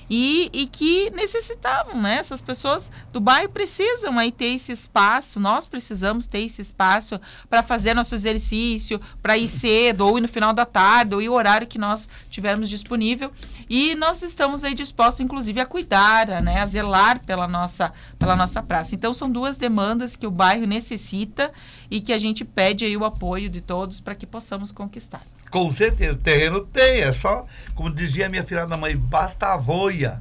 e, 0.09 0.51
e 0.53 0.67
que 0.67 1.11
necessitavam, 1.11 2.01
né, 2.01 2.17
essas 2.17 2.43
pessoas 2.43 2.91
do 3.13 3.21
bairro 3.21 3.49
precisam 3.49 4.19
aí 4.19 4.31
ter 4.31 4.55
esse 4.55 4.73
espaço, 4.73 5.41
nós 5.41 5.67
precisamos 5.67 6.27
ter 6.27 6.41
esse 6.41 6.61
espaço 6.61 7.21
para 7.49 7.63
fazer 7.63 7.95
nosso 7.95 8.15
exercício, 8.15 9.01
para 9.23 9.37
ir 9.37 9.49
cedo, 9.49 10.07
ou 10.07 10.19
ir 10.19 10.21
no 10.21 10.29
final 10.29 10.53
da 10.53 10.67
tarde, 10.67 11.15
ou 11.15 11.23
ir 11.23 11.29
o 11.29 11.35
horário 11.35 11.67
que 11.67 11.79
nós 11.79 12.09
tivermos 12.31 12.69
disponível, 12.69 13.33
e 13.69 13.95
nós 13.95 14.23
estamos 14.23 14.65
aí 14.65 14.75
dispostos, 14.75 15.21
inclusive, 15.21 15.61
a 15.61 15.67
cuidar, 15.67 16.31
a, 16.31 16.41
né, 16.41 16.61
a 16.61 16.67
zelar 16.67 17.21
pela 17.25 17.49
nossa, 17.49 17.93
pela 18.19 18.37
nossa 18.37 18.63
praça. 18.63 18.95
Então, 18.95 19.15
são 19.15 19.31
duas 19.31 19.57
demandas 19.57 20.17
que 20.17 20.27
o 20.27 20.31
bairro 20.31 20.67
necessita 20.67 21.53
e 21.91 22.01
que 22.01 22.13
a 22.13 22.19
gente 22.19 22.45
pede 22.45 22.85
aí 22.85 22.97
o 22.97 23.05
apoio 23.05 23.49
de 23.49 23.61
todos 23.61 24.01
para 24.01 24.15
que 24.15 24.27
possamos 24.27 24.73
conquistar. 24.73 25.23
Com 25.53 25.71
certeza, 25.71 26.19
terreno 26.19 26.63
tem, 26.63 27.03
é 27.03 27.13
só, 27.13 27.45
como 27.75 27.93
dizia 27.95 28.27
minha 28.27 28.43
filha 28.43 28.67
da 28.67 28.75
mãe, 28.75 28.97
basta 28.97 29.53
a 29.53 29.57
voia. 29.59 30.21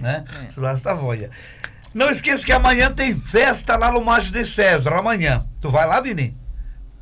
Né? 0.00 0.24
Basta 0.56 0.92
a 0.92 0.94
voia. 0.94 1.30
Não 1.92 2.08
esqueça 2.10 2.46
que 2.46 2.52
amanhã 2.52 2.90
tem 2.90 3.14
festa 3.14 3.76
lá 3.76 3.92
no 3.92 4.02
Mágico 4.02 4.38
de 4.38 4.46
César, 4.46 4.94
amanhã. 4.94 5.46
Tu 5.60 5.70
vai 5.70 5.86
lá, 5.86 6.00
Vini? 6.00 6.34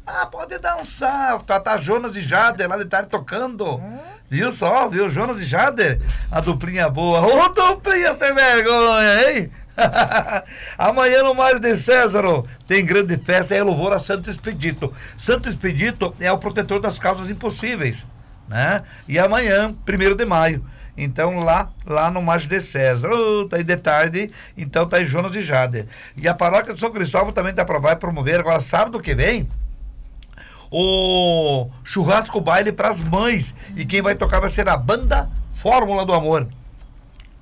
Ah, 0.04 0.26
pode 0.26 0.59
dançar. 0.59 1.40
Tá, 1.42 1.61
tá 1.61 1.76
Jonas 1.76 2.16
e 2.16 2.20
Jader 2.20 2.68
lá 2.68 2.76
de 2.76 2.85
tarde 2.85 3.11
tocando. 3.11 3.80
Viu 4.29 4.51
só, 4.51 4.89
viu? 4.89 5.09
Jonas 5.09 5.41
e 5.41 5.45
Jader. 5.45 6.01
A 6.31 6.41
duplinha 6.41 6.91
boa. 6.91 7.21
Ô, 7.21 7.49
duplinha 7.49 8.15
sem 8.15 8.35
vergonha, 8.35 9.31
hein? 9.31 9.51
Amanhã 10.77 11.23
no 11.23 11.35
Mais 11.35 11.61
de 11.61 11.77
César 11.77 12.25
tem 12.67 12.85
grande 12.85 13.17
festa 13.19 13.55
é 13.55 13.62
louvor 13.62 13.93
a 13.93 13.99
Santo 13.99 14.31
Expedito. 14.31 14.93
Santo 15.17 15.49
Expedito 15.49 16.15
é 16.19 16.31
o 16.33 16.39
protetor 16.39 16.81
das 16.81 16.99
causas 16.99 17.31
impossíveis, 17.31 18.07
né? 18.49 18.83
E 19.07 19.19
amanhã, 19.19 19.75
primeiro 19.85 20.15
de 20.15 20.25
maio. 20.25 20.65
Então 20.97 21.41
lá, 21.41 21.71
lá 21.85 22.11
no 22.11 22.23
Mais 22.23 22.47
de 22.49 22.61
César. 22.61 23.11
Ô, 23.11 23.47
tá 23.47 23.59
aí 23.59 23.65
de 23.65 23.77
tarde, 23.77 24.31
então 24.57 24.89
tá 24.89 24.97
aí 24.97 25.05
Jonas 25.05 25.37
e 25.37 25.43
Jader. 25.43 25.87
E 26.17 26.27
a 26.27 26.35
paróquia 26.35 26.73
de 26.75 26.81
São 26.81 26.91
Cristóvão 26.91 27.33
também 27.33 27.53
tá 27.53 27.65
pra, 27.65 27.79
vai 27.79 27.97
promover 27.97 28.41
agora 28.41 28.61
sábado 28.61 28.99
que 28.99 29.15
vem 29.15 29.49
o 30.70 31.68
churrasco 31.85 32.40
baile 32.40 32.72
para 32.72 32.88
as 32.88 33.00
mães. 33.00 33.55
E 33.74 33.85
quem 33.85 34.02
vai 34.02 34.14
tocar 34.14 34.40
vai 34.40 34.50
ser 34.50 34.68
a 34.68 34.76
banda 34.76 35.31
Fórmula 35.55 36.05
do 36.05 36.12
Amor. 36.12 36.48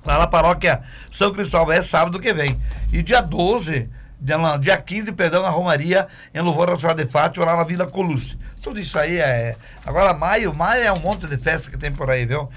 Lá 0.05 0.19
na 0.19 0.27
paróquia 0.27 0.81
São 1.09 1.33
Cristóvão, 1.33 1.73
é 1.73 1.81
sábado 1.81 2.19
que 2.19 2.33
vem. 2.33 2.59
E 2.93 3.01
dia 3.01 3.21
12, 3.21 3.89
dia, 4.19 4.37
não, 4.37 4.59
dia 4.59 4.77
15, 4.77 5.11
perdão, 5.13 5.41
na 5.41 5.49
Romaria, 5.49 6.07
em 6.33 6.41
louvor 6.41 6.69
à 6.69 6.77
Senhora 6.77 7.03
de 7.03 7.09
Fátima, 7.09 7.45
lá 7.45 7.57
na 7.57 7.63
Vila 7.63 7.87
Colucci. 7.87 8.37
Tudo 8.61 8.79
isso 8.79 8.97
aí 8.97 9.17
é. 9.17 9.55
Agora, 9.85 10.13
maio, 10.13 10.53
maio 10.53 10.83
é 10.83 10.91
um 10.91 10.99
monte 10.99 11.27
de 11.27 11.37
festa 11.37 11.71
que 11.71 11.77
tem 11.77 11.91
por 11.91 12.09
aí, 12.09 12.25
viu? 12.25 12.49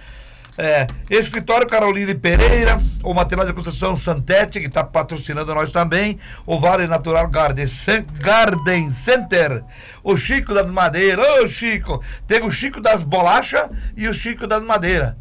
É, 0.61 0.88
escritório 1.09 1.68
Caroline 1.68 2.16
Pereira, 2.16 2.81
o 3.05 3.14
material 3.14 3.47
de 3.47 3.53
construção 3.53 3.94
Santete, 3.94 4.59
que 4.59 4.66
está 4.66 4.83
patrocinando 4.83 5.55
nós 5.55 5.71
também, 5.71 6.18
o 6.44 6.59
Vale 6.59 6.88
Natural 6.88 7.29
Garden, 7.29 7.68
Cen- 7.68 8.05
Garden 8.21 8.92
Center, 8.92 9.62
o 10.03 10.16
Chico 10.16 10.53
das 10.53 10.68
Madeiras, 10.68 11.25
ô 11.40 11.47
Chico, 11.47 12.03
tem 12.27 12.42
o 12.42 12.51
Chico 12.51 12.81
das 12.81 13.05
Bolachas 13.05 13.71
e 13.97 14.09
o 14.09 14.12
Chico 14.12 14.49
das 14.49 14.61
Madeiras. 14.64 15.14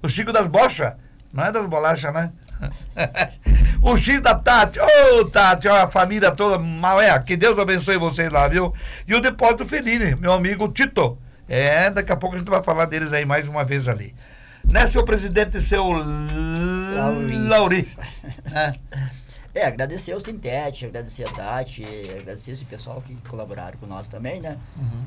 O 0.00 0.08
Chico 0.08 0.32
das 0.32 0.46
Bochas, 0.46 0.92
não 1.32 1.44
é 1.44 1.50
das 1.50 1.66
bolachas, 1.66 2.14
né? 2.14 2.30
o 3.82 3.98
Chico 3.98 4.22
da 4.22 4.36
Tati, 4.36 4.78
ô 4.78 5.24
Tati, 5.24 5.66
ó, 5.66 5.74
a 5.86 5.90
família 5.90 6.30
toda, 6.30 6.56
mal 6.56 7.00
é, 7.00 7.18
que 7.18 7.36
Deus 7.36 7.58
abençoe 7.58 7.96
vocês 7.96 8.30
lá, 8.30 8.46
viu? 8.46 8.72
E 9.08 9.14
o 9.14 9.20
Depósito 9.20 9.66
Felini, 9.66 10.14
meu 10.14 10.32
amigo 10.32 10.68
Tito. 10.68 11.18
É, 11.48 11.90
daqui 11.90 12.12
a 12.12 12.16
pouco 12.16 12.36
a 12.36 12.38
gente 12.38 12.48
vai 12.48 12.62
falar 12.62 12.86
deles 12.86 13.12
aí 13.12 13.26
mais 13.26 13.48
uma 13.48 13.64
vez 13.64 13.88
ali. 13.88 14.14
Né, 14.70 14.86
seu 14.86 15.04
presidente, 15.04 15.60
seu 15.60 15.84
Lauri. 15.92 17.38
Lauri. 17.48 17.88
É. 18.54 18.74
É, 19.54 19.66
agradecer 19.66 20.10
ao 20.12 20.20
Sintete, 20.20 20.86
agradecer 20.86 21.28
a 21.28 21.30
Tati, 21.30 21.84
agradecer 22.18 22.50
esse 22.52 22.64
pessoal 22.64 23.00
que 23.06 23.14
colaboraram 23.28 23.78
com 23.78 23.86
nós 23.86 24.08
também, 24.08 24.40
né? 24.40 24.56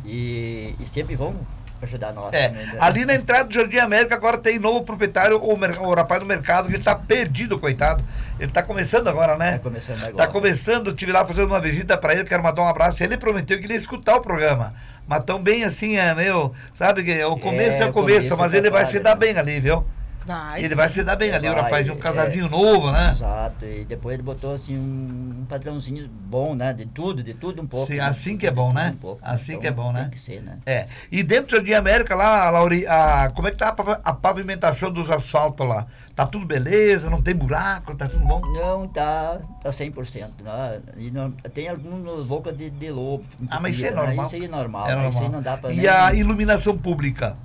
E, 0.05 0.73
e 0.79 0.85
sempre 0.85 1.15
vão 1.17 1.35
ajudar 1.81 2.13
nós 2.13 2.33
É, 2.33 2.47
também. 2.47 2.65
né? 2.65 2.77
ali 2.79 3.05
na 3.05 3.13
entrada 3.15 3.43
do 3.45 3.53
Jardim 3.53 3.77
América 3.77 4.15
agora 4.15 4.37
tem 4.37 4.57
novo 4.57 4.83
proprietário, 4.83 5.37
o, 5.37 5.53
o 5.53 5.93
rapaz 5.93 6.21
do 6.21 6.25
mercado, 6.25 6.69
que 6.69 6.77
está 6.77 6.95
perdido, 6.95 7.59
coitado. 7.59 8.03
Ele 8.39 8.47
está 8.47 8.63
começando 8.63 9.09
agora, 9.09 9.37
né? 9.37 9.53
Tá 9.53 9.59
começando 9.59 9.97
agora. 9.99 10.15
Tá 10.15 10.27
começando, 10.27 10.93
tive 10.93 11.11
lá 11.11 11.25
fazendo 11.25 11.47
uma 11.47 11.59
visita 11.59 11.97
para 11.97 12.13
ele, 12.13 12.23
quero 12.23 12.41
mandar 12.41 12.61
um 12.61 12.67
abraço. 12.67 13.03
Ele 13.03 13.17
prometeu 13.17 13.59
que 13.59 13.65
ele 13.65 13.73
ia 13.73 13.77
escutar 13.77 14.15
o 14.15 14.21
programa. 14.21 14.73
Mas 15.07 15.23
tão 15.23 15.41
bem 15.41 15.63
assim, 15.63 15.95
é 15.97 16.13
meio, 16.13 16.51
sabe 16.73 17.03
que 17.03 17.23
o 17.23 17.37
começo 17.37 17.81
é, 17.81 17.85
É, 17.85 17.89
o 17.89 17.93
começo, 17.93 18.29
começo 18.29 18.37
mas 18.37 18.53
ele 18.53 18.69
vai 18.69 18.85
se 18.85 18.99
dar 18.99 19.15
bem 19.15 19.37
ali, 19.37 19.59
viu? 19.59 19.85
Vai. 20.27 20.59
ele 20.59 20.69
sim. 20.69 20.75
vai 20.75 20.89
se 20.89 21.03
dar 21.05 21.15
bem 21.15 21.31
ali, 21.31 21.47
o 21.47 21.53
Vai, 21.53 21.61
rapazinho, 21.63 21.93
um 21.95 21.97
é. 21.97 22.01
casadinho 22.01 22.49
novo, 22.49 22.91
né? 22.91 23.11
Exato, 23.15 23.65
e 23.65 23.85
depois 23.85 24.13
ele 24.15 24.23
botou 24.23 24.53
assim 24.53 24.77
um, 24.77 25.39
um 25.41 25.45
padrãozinho 25.45 26.07
bom, 26.09 26.53
né? 26.53 26.73
De 26.73 26.85
tudo, 26.85 27.23
de 27.23 27.33
tudo 27.33 27.61
um 27.61 27.65
pouco. 27.65 27.87
Sim, 27.87 27.95
né? 27.95 28.01
assim 28.03 28.37
que 28.37 28.45
é 28.45 28.49
De 28.49 28.55
bom, 28.55 28.73
né? 28.73 28.91
um 28.93 28.99
pouco, 28.99 29.21
Assim 29.23 29.57
que 29.57 29.65
é 29.65 29.71
bom, 29.71 29.91
né? 29.93 30.01
Tem 30.01 30.09
que 30.11 30.19
ser, 30.19 30.41
né? 30.41 30.57
É. 30.65 30.85
E 31.09 31.23
dentro 31.23 31.47
do 31.47 31.51
Jardim 31.55 31.73
América, 31.73 32.13
lá, 32.13 32.49
Lauri, 32.49 32.85
a, 32.85 33.31
como 33.33 33.47
é 33.47 33.51
que 33.51 33.57
tá 33.57 33.69
a 33.69 33.73
pav- 33.73 34.01
a 34.03 34.13
pavimentação 34.13 34.91
dos 34.91 35.09
asfaltos 35.09 35.65
lá? 35.65 35.87
Tá 36.13 36.25
tudo 36.25 36.45
beleza? 36.45 37.09
Não 37.09 37.21
tem 37.21 37.33
buraco? 37.35 37.95
Tá 37.95 38.07
tudo 38.09 38.25
bom? 38.25 38.41
Não, 38.41 38.87
tá, 38.87 39.37
tá 39.63 39.69
100%. 39.69 40.29
Né? 40.43 40.81
E 40.97 41.09
não, 41.11 41.31
tem 41.53 41.69
algumas 41.69 42.25
bocas 42.25 42.57
de, 42.57 42.69
de 42.69 42.89
lobo. 42.91 43.23
Ah, 43.49 43.59
mas 43.61 43.75
isso 43.77 43.85
é 43.85 43.91
né? 43.91 43.95
normal. 43.95 44.25
Isso 44.25 44.35
aí 44.35 44.43
é 44.45 44.47
normal. 44.47 44.89
É 44.89 44.95
né? 44.95 45.09
Isso 45.09 45.17
aí 45.19 45.23
normal. 45.23 45.31
não 45.31 45.41
dá 45.43 45.57
pra 45.57 45.71
E 45.71 45.77
nem- 45.77 45.87
a 45.87 46.13
iluminação 46.13 46.77
pública? 46.77 47.37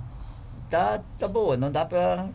Tá, 0.69 0.99
tá 1.19 1.27
boa, 1.27 1.55
não 1.55 1.71
dá 1.71 1.85
pra... 1.85 2.25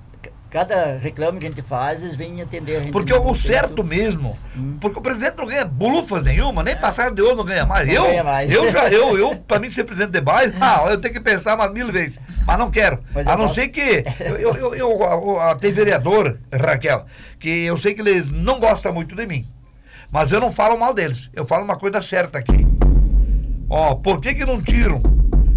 Cada 0.50 0.96
reclame 0.96 1.38
que 1.38 1.46
a 1.46 1.50
gente 1.50 1.60
faz, 1.60 2.02
eles 2.02 2.16
vêm 2.16 2.40
atender 2.40 2.76
a 2.76 2.80
gente. 2.80 2.90
Porque 2.90 3.12
o 3.12 3.18
tempo. 3.18 3.34
certo 3.34 3.84
mesmo, 3.84 4.38
Hum. 4.56 4.78
porque 4.80 4.98
o 4.98 5.02
presidente 5.02 5.36
não 5.36 5.46
ganha 5.46 5.66
bulufas 5.66 6.22
nenhuma, 6.22 6.62
nem 6.62 6.74
passagem 6.74 7.14
de 7.14 7.20
ouro 7.20 7.36
não 7.36 7.44
ganha 7.44 7.66
mais. 7.66 7.86
Não 7.86 7.92
eu, 7.94 8.02
ganha 8.04 8.24
mais. 8.24 8.50
eu 8.50 8.72
já, 8.72 8.88
eu, 8.88 9.18
eu, 9.18 9.36
pra 9.46 9.58
mim 9.58 9.70
ser 9.70 9.84
presidente 9.84 10.12
de 10.12 10.22
ah, 10.60 10.86
eu 10.88 10.98
tenho 10.98 11.12
que 11.12 11.20
pensar 11.20 11.54
umas 11.54 11.70
mil 11.70 11.88
vezes, 11.92 12.18
mas 12.46 12.58
não 12.58 12.70
quero. 12.70 12.98
Mas 13.14 13.26
a 13.26 13.32
eu 13.32 13.36
não 13.36 13.44
posso- 13.44 13.56
ser 13.56 13.68
que, 13.68 14.04
eu, 14.20 14.36
eu, 14.36 14.54
eu, 14.56 14.74
eu- 14.74 15.00
eu- 15.00 15.38
eu- 15.50 15.56
tem 15.56 15.70
vereador, 15.70 16.38
Raquel, 16.50 17.04
que 17.38 17.66
eu 17.66 17.76
sei 17.76 17.92
que 17.92 18.00
eles 18.00 18.30
não 18.30 18.58
gostam 18.58 18.90
muito 18.90 19.14
de 19.14 19.26
mim, 19.26 19.46
mas 20.10 20.32
eu 20.32 20.40
não 20.40 20.50
falo 20.50 20.78
mal 20.78 20.94
deles, 20.94 21.28
eu 21.34 21.46
falo 21.46 21.62
uma 21.62 21.76
coisa 21.76 22.00
certa 22.00 22.38
aqui. 22.38 22.66
Ó, 23.68 23.96
por 23.96 24.18
que 24.18 24.34
que 24.34 24.46
não 24.46 24.62
tiram? 24.62 25.02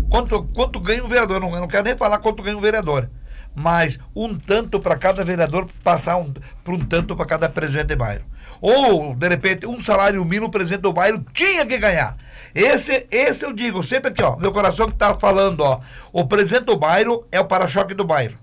Quanto, 0.09 0.43
quanto 0.53 0.81
ganha 0.81 1.01
um 1.01 1.07
vereador? 1.07 1.39
Não, 1.39 1.53
eu 1.55 1.61
não 1.61 1.67
quero 1.69 1.85
nem 1.85 1.95
falar 1.95 2.17
quanto 2.17 2.43
ganha 2.43 2.57
um 2.57 2.61
vereador. 2.61 3.09
Mas 3.55 3.99
um 4.15 4.37
tanto 4.37 4.79
para 4.79 4.95
cada 4.95 5.23
vereador 5.23 5.67
passar 5.83 6.17
um, 6.17 6.33
por 6.63 6.73
um 6.73 6.79
tanto 6.79 7.15
para 7.15 7.25
cada 7.25 7.49
presidente 7.49 7.87
de 7.87 7.95
bairro. 7.95 8.23
Ou, 8.59 9.15
de 9.15 9.27
repente, 9.27 9.65
um 9.65 9.79
salário 9.79 10.23
mínimo 10.23 10.47
o 10.47 10.51
presidente 10.51 10.81
do 10.81 10.93
bairro 10.93 11.25
tinha 11.33 11.65
que 11.65 11.77
ganhar. 11.77 12.15
Esse, 12.53 13.07
esse 13.09 13.45
eu 13.45 13.53
digo, 13.53 13.81
sempre 13.83 14.11
aqui, 14.11 14.21
ó, 14.21 14.35
meu 14.35 14.51
coração 14.51 14.87
que 14.87 14.95
tá 14.95 15.17
falando, 15.17 15.61
ó, 15.61 15.79
o 16.13 16.25
presidente 16.27 16.65
do 16.65 16.77
bairro 16.77 17.25
é 17.31 17.39
o 17.39 17.45
para-choque 17.45 17.93
do 17.93 18.05
bairro. 18.05 18.37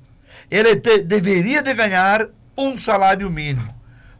Ele 0.50 0.76
te- 0.76 1.02
deveria 1.02 1.62
de 1.62 1.72
ganhar 1.74 2.26
um 2.56 2.76
salário 2.76 3.30
mínimo. 3.30 3.72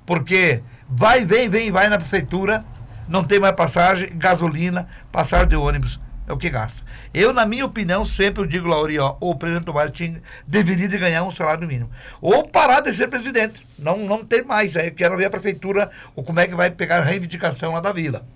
Porque 0.07 0.62
vai, 0.88 1.24
vem, 1.24 1.48
vem, 1.48 1.70
vai 1.70 1.88
na 1.88 1.98
prefeitura, 1.98 2.64
não 3.09 3.24
tem 3.24 3.40
mais 3.40 3.55
passagem, 3.55 4.11
gasolina, 4.14 4.87
passagem 5.11 5.48
de 5.48 5.57
ônibus, 5.57 5.98
é 6.28 6.32
o 6.32 6.36
que 6.36 6.50
gasta. 6.50 6.82
Eu, 7.12 7.32
na 7.32 7.46
minha 7.46 7.64
opinião, 7.64 8.04
sempre 8.04 8.42
eu 8.42 8.46
digo, 8.46 8.68
Lauri, 8.68 8.98
ó, 8.98 9.16
o 9.18 9.34
presidente 9.34 9.64
do 9.64 9.72
bairro 9.72 9.90
tinha, 9.90 10.20
deveria 10.46 10.86
de 10.86 10.98
ganhar 10.98 11.24
um 11.24 11.30
salário 11.30 11.66
mínimo. 11.66 11.90
Ou 12.20 12.46
parar 12.46 12.82
de 12.82 12.92
ser 12.92 13.08
presidente. 13.08 13.66
Não, 13.78 13.96
não 13.96 14.24
tem 14.24 14.42
mais. 14.44 14.76
Aí 14.76 14.88
eu 14.88 14.94
quero 14.94 15.16
ver 15.16 15.24
a 15.24 15.30
prefeitura, 15.30 15.90
ou 16.14 16.22
como 16.22 16.38
é 16.38 16.46
que 16.46 16.54
vai 16.54 16.70
pegar 16.70 16.98
a 16.98 17.04
reivindicação 17.04 17.72
lá 17.72 17.80
da 17.80 17.92
vila. 17.92 18.26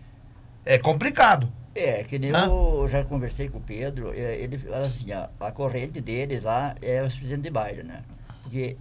É 0.64 0.78
complicado. 0.78 1.52
É, 1.74 2.02
que 2.04 2.18
nem 2.18 2.30
Hã? 2.30 2.46
eu 2.46 2.88
já 2.88 3.04
conversei 3.04 3.48
com 3.48 3.58
o 3.58 3.60
Pedro, 3.62 4.12
é, 4.14 4.36
ele 4.36 4.58
fala 4.58 4.86
assim, 4.86 5.12
ó, 5.12 5.28
a 5.44 5.50
corrente 5.50 6.00
deles 6.00 6.42
lá 6.42 6.74
é 6.82 7.02
os 7.02 7.14
presidentes 7.14 7.44
de 7.44 7.50
bairro, 7.50 7.82
né? 7.82 8.02
Porque 8.42 8.76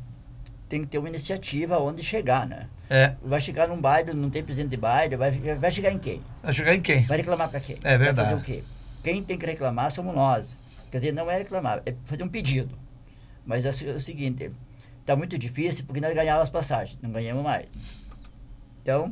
tem 0.67 0.81
que 0.81 0.87
ter 0.87 0.97
uma 0.97 1.07
iniciativa 1.07 1.77
onde 1.79 2.03
chegar, 2.03 2.45
né? 2.45 2.67
É. 2.89 3.13
Vai 3.23 3.39
chegar 3.39 3.67
num 3.67 3.79
bairro, 3.79 4.13
não 4.13 4.29
tem 4.29 4.43
presidente 4.43 4.71
de 4.71 4.77
bairro, 4.77 5.17
vai, 5.17 5.31
vai 5.31 5.71
chegar 5.71 5.91
em 5.91 5.99
quem? 5.99 6.21
Vai 6.43 6.53
chegar 6.53 6.75
em 6.75 6.81
quem? 6.81 7.03
Vai 7.03 7.17
reclamar 7.17 7.49
para 7.49 7.61
quem? 7.61 7.77
É 7.81 7.97
verdade. 7.97 8.29
Vai 8.29 8.39
fazer 8.39 8.41
o 8.41 8.43
quê? 8.43 8.63
Quem 9.03 9.23
tem 9.23 9.37
que 9.37 9.45
reclamar 9.45 9.91
somos 9.91 10.15
nós. 10.15 10.57
Quer 10.91 10.99
dizer, 10.99 11.13
não 11.13 11.29
é 11.29 11.37
reclamar, 11.37 11.81
é 11.85 11.93
fazer 12.05 12.23
um 12.23 12.29
pedido. 12.29 12.77
Mas 13.45 13.65
é 13.65 13.69
o 13.69 13.95
é 13.95 13.99
seguinte, 13.99 14.51
está 14.99 15.15
muito 15.15 15.37
difícil 15.37 15.85
porque 15.85 16.01
nós 16.01 16.13
ganhávamos 16.13 16.43
as 16.43 16.49
passagens, 16.49 16.97
não 17.01 17.11
ganhamos 17.11 17.43
mais. 17.43 17.67
Então, 18.81 19.11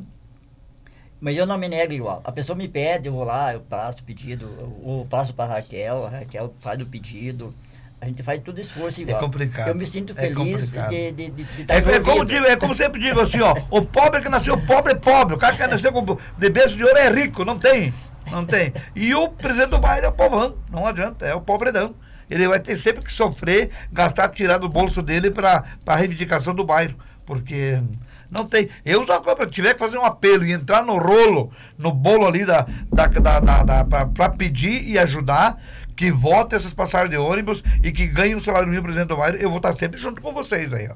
mas 1.20 1.36
eu 1.36 1.46
não 1.46 1.58
me 1.58 1.68
nego 1.68 1.92
igual. 1.92 2.20
A 2.24 2.32
pessoa 2.32 2.56
me 2.56 2.68
pede, 2.68 3.08
eu 3.08 3.12
vou 3.12 3.24
lá, 3.24 3.52
eu 3.52 3.60
passo 3.60 4.00
o 4.00 4.04
pedido, 4.04 4.48
ou 4.82 5.04
passo 5.06 5.34
para 5.34 5.52
a 5.52 5.56
Raquel, 5.56 6.06
a 6.06 6.10
Raquel 6.10 6.54
faz 6.60 6.80
o 6.80 6.86
pedido. 6.86 7.54
A 8.00 8.06
gente 8.06 8.22
faz 8.22 8.40
tudo 8.42 8.58
esforço 8.58 9.02
igual. 9.02 9.20
complicado, 9.20 9.68
Eu 9.68 9.74
me 9.74 9.86
sinto 9.86 10.14
é 10.14 10.22
feliz 10.22 10.36
complicado. 10.36 10.88
de, 10.88 11.12
de, 11.12 11.30
de, 11.30 11.42
de 11.42 11.62
estar 11.62 11.74
É, 11.74 11.96
é 11.96 12.00
como 12.00 12.24
digo, 12.24 12.46
é 12.46 12.56
como 12.56 12.74
sempre 12.74 12.98
digo 12.98 13.20
assim, 13.20 13.40
ó, 13.40 13.54
o 13.70 13.84
pobre 13.84 14.22
que 14.22 14.28
nasceu 14.30 14.58
pobre 14.64 14.94
é 14.94 14.96
pobre, 14.96 15.34
o 15.34 15.38
cara 15.38 15.54
que 15.54 15.66
nasceu 15.66 15.92
com 15.92 16.02
de 16.38 16.48
berço 16.48 16.78
de 16.78 16.82
ouro 16.84 16.96
é 16.96 17.10
rico, 17.10 17.44
não 17.44 17.58
tem, 17.58 17.92
não 18.30 18.44
tem. 18.44 18.72
E 18.94 19.14
o 19.14 19.28
presidente 19.28 19.70
do 19.70 19.78
bairro 19.78 20.06
é 20.06 20.08
o 20.08 20.12
povão, 20.12 20.56
não 20.70 20.86
adianta, 20.86 21.26
é 21.26 21.34
o 21.34 21.40
pobredão. 21.40 21.94
Ele 22.28 22.46
vai 22.46 22.60
ter 22.60 22.76
sempre 22.76 23.04
que 23.04 23.12
sofrer, 23.12 23.70
gastar, 23.92 24.28
tirar 24.28 24.58
do 24.58 24.68
bolso 24.68 25.02
dele 25.02 25.30
para 25.30 25.64
a 25.84 25.96
reivindicação 25.96 26.54
do 26.54 26.64
bairro, 26.64 26.94
porque 27.26 27.82
não 28.30 28.46
tem. 28.46 28.68
Eu 28.84 29.04
só 29.04 29.20
se 29.20 29.28
eu 29.28 29.50
tiver 29.50 29.74
que 29.74 29.80
fazer 29.80 29.98
um 29.98 30.04
apelo 30.04 30.44
e 30.44 30.52
entrar 30.52 30.84
no 30.84 30.96
rolo, 30.96 31.50
no 31.76 31.92
bolo 31.92 32.26
ali 32.26 32.46
da, 32.46 32.66
da, 32.92 33.06
da, 33.40 33.64
da, 33.64 34.06
para 34.06 34.30
pedir 34.30 34.88
e 34.88 34.98
ajudar 34.98 35.60
que 35.96 36.10
vote 36.10 36.54
essas 36.54 36.72
passagens 36.72 37.10
de 37.10 37.16
ônibus 37.16 37.62
e 37.82 37.90
que 37.90 38.06
ganhe 38.06 38.34
um 38.34 38.40
salário 38.40 38.68
mínimo 38.68 38.84
presidente 38.84 39.08
do 39.08 39.16
bairro, 39.16 39.36
eu 39.36 39.50
vou 39.50 39.58
estar 39.58 39.76
sempre 39.76 40.00
junto 40.00 40.22
com 40.22 40.32
vocês 40.32 40.72
aí, 40.72 40.88
ó. 40.88 40.94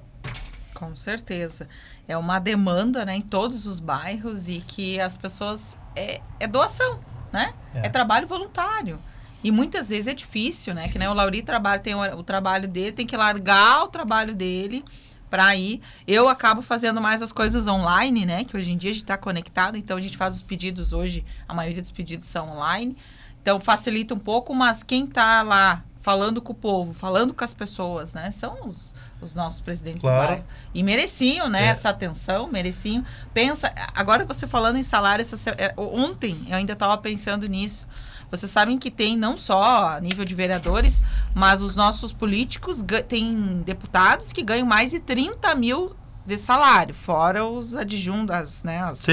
Com 0.73 0.95
certeza. 0.95 1.69
É 2.07 2.17
uma 2.17 2.39
demanda 2.39 3.05
né, 3.05 3.17
em 3.17 3.21
todos 3.21 3.67
os 3.67 3.81
bairros 3.81 4.49
e 4.49 4.61
que 4.61 5.01
as 5.01 5.17
pessoas. 5.17 5.77
É, 5.97 6.21
é 6.41 6.47
doação, 6.47 7.01
né? 7.35 7.53
É. 7.75 7.87
É. 7.87 7.89
trabalho 7.91 8.27
voluntário. 8.27 8.99
E 9.43 9.51
muitas 9.51 9.91
vezes 9.91 10.07
é 10.07 10.15
difícil, 10.15 10.73
né? 10.73 10.89
Que 10.89 10.99
nem 10.99 11.09
o 11.09 11.13
Lauri 11.13 11.43
trabalha, 11.43 11.81
tem 11.81 11.95
o, 11.95 12.01
o 12.19 12.23
trabalho 12.23 12.67
dele, 12.67 12.93
tem 12.93 13.07
que 13.07 13.17
largar 13.17 13.83
o 13.83 13.89
trabalho 13.89 14.35
dele 14.35 14.83
para 15.29 15.55
ir. 15.57 15.83
Eu 16.07 16.29
acabo 16.29 16.63
fazendo 16.63 17.01
mais 17.01 17.21
as 17.21 17.33
coisas 17.33 17.67
online, 17.67 18.25
né? 18.25 18.45
Que 18.45 18.57
hoje 18.57 18.71
em 18.71 18.77
dia 18.79 18.91
a 18.91 18.95
gente 18.95 19.03
está 19.03 19.19
conectado, 19.19 19.77
então 19.77 19.97
a 19.99 20.01
gente 20.01 20.17
faz 20.17 20.37
os 20.37 20.43
pedidos 20.43 20.95
hoje, 20.95 21.25
a 21.47 21.53
maioria 21.53 21.83
dos 21.83 21.91
pedidos 21.91 22.29
são 22.29 22.53
online. 22.53 22.97
Então 23.43 23.61
facilita 23.61 24.15
um 24.15 24.19
pouco, 24.19 24.55
mas 24.55 24.83
quem 24.83 25.05
está 25.05 25.43
lá 25.43 25.85
falando 26.01 26.41
com 26.41 26.53
o 26.53 26.57
povo, 26.57 26.95
falando 26.95 27.35
com 27.35 27.45
as 27.45 27.53
pessoas, 27.53 28.15
né? 28.15 28.31
São 28.31 28.55
os, 28.65 28.94
os 29.21 29.35
nossos 29.35 29.61
presidentes 29.61 30.01
Claro. 30.01 30.23
do 30.23 30.29
bairro. 30.29 30.45
E 30.75 30.83
mereciam, 30.83 31.49
né? 31.49 31.65
É. 31.65 31.69
Essa 31.69 31.89
atenção, 31.91 32.49
mereciam. 32.49 33.05
Pensa, 33.33 33.73
agora 33.95 34.25
você 34.25 34.47
falando 34.47 34.77
em 34.77 34.83
salário, 34.83 35.23
essa, 35.23 35.51
é, 35.53 35.73
ontem 35.77 36.37
eu 36.49 36.57
ainda 36.57 36.73
estava 36.75 36.97
pensando 36.99 37.47
nisso. 37.47 37.87
Vocês 38.31 38.51
sabem 38.51 38.79
que 38.79 38.91
tem 38.91 39.17
não 39.17 39.39
só 39.39 39.91
a 39.95 40.01
nível 40.01 40.25
de 40.25 40.35
vereadores, 40.35 41.01
mas 41.35 41.63
os 41.63 41.77
nossos 41.77 42.13
políticos 42.13 42.85
têm 43.09 43.63
deputados 43.65 44.33
que 44.33 44.43
ganham 44.43 44.67
mais 44.67 44.91
de 44.91 44.99
30 44.99 45.55
mil 45.55 45.95
de 46.27 46.39
salário, 46.39 46.95
fora 46.95 47.45
os 47.45 47.77
adjuntos, 47.77 48.65
né? 48.65 48.83
As, 48.83 49.05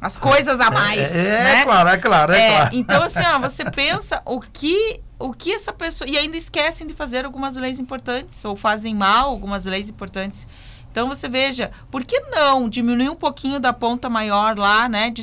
as 0.00 0.18
coisas 0.18 0.60
a 0.60 0.70
mais. 0.70 1.14
É, 1.14 1.28
é 1.28 1.44
né? 1.44 1.64
claro, 1.64 1.88
é 1.88 1.96
claro, 1.96 2.32
é, 2.32 2.40
É, 2.40 2.56
claro. 2.56 2.76
Então, 2.76 3.02
assim, 3.02 3.24
ó, 3.24 3.38
você 3.38 3.64
pensa 3.70 4.20
o 4.24 4.40
que, 4.40 5.00
o 5.22 5.32
que 5.32 5.52
essa 5.52 5.72
pessoa. 5.72 6.08
E 6.10 6.18
ainda 6.18 6.36
esquecem 6.36 6.86
de 6.86 6.94
fazer 6.94 7.24
algumas 7.24 7.56
leis 7.56 7.78
importantes, 7.78 8.44
ou 8.44 8.56
fazem 8.56 8.94
mal 8.94 9.30
algumas 9.30 9.64
leis 9.64 9.88
importantes. 9.88 10.46
Então 10.90 11.08
você 11.08 11.28
veja, 11.28 11.70
por 11.90 12.04
que 12.04 12.20
não 12.20 12.68
diminuir 12.68 13.08
um 13.08 13.16
pouquinho 13.16 13.58
da 13.58 13.72
ponta 13.72 14.10
maior 14.10 14.58
lá, 14.58 14.88
né? 14.88 15.10
De 15.10 15.22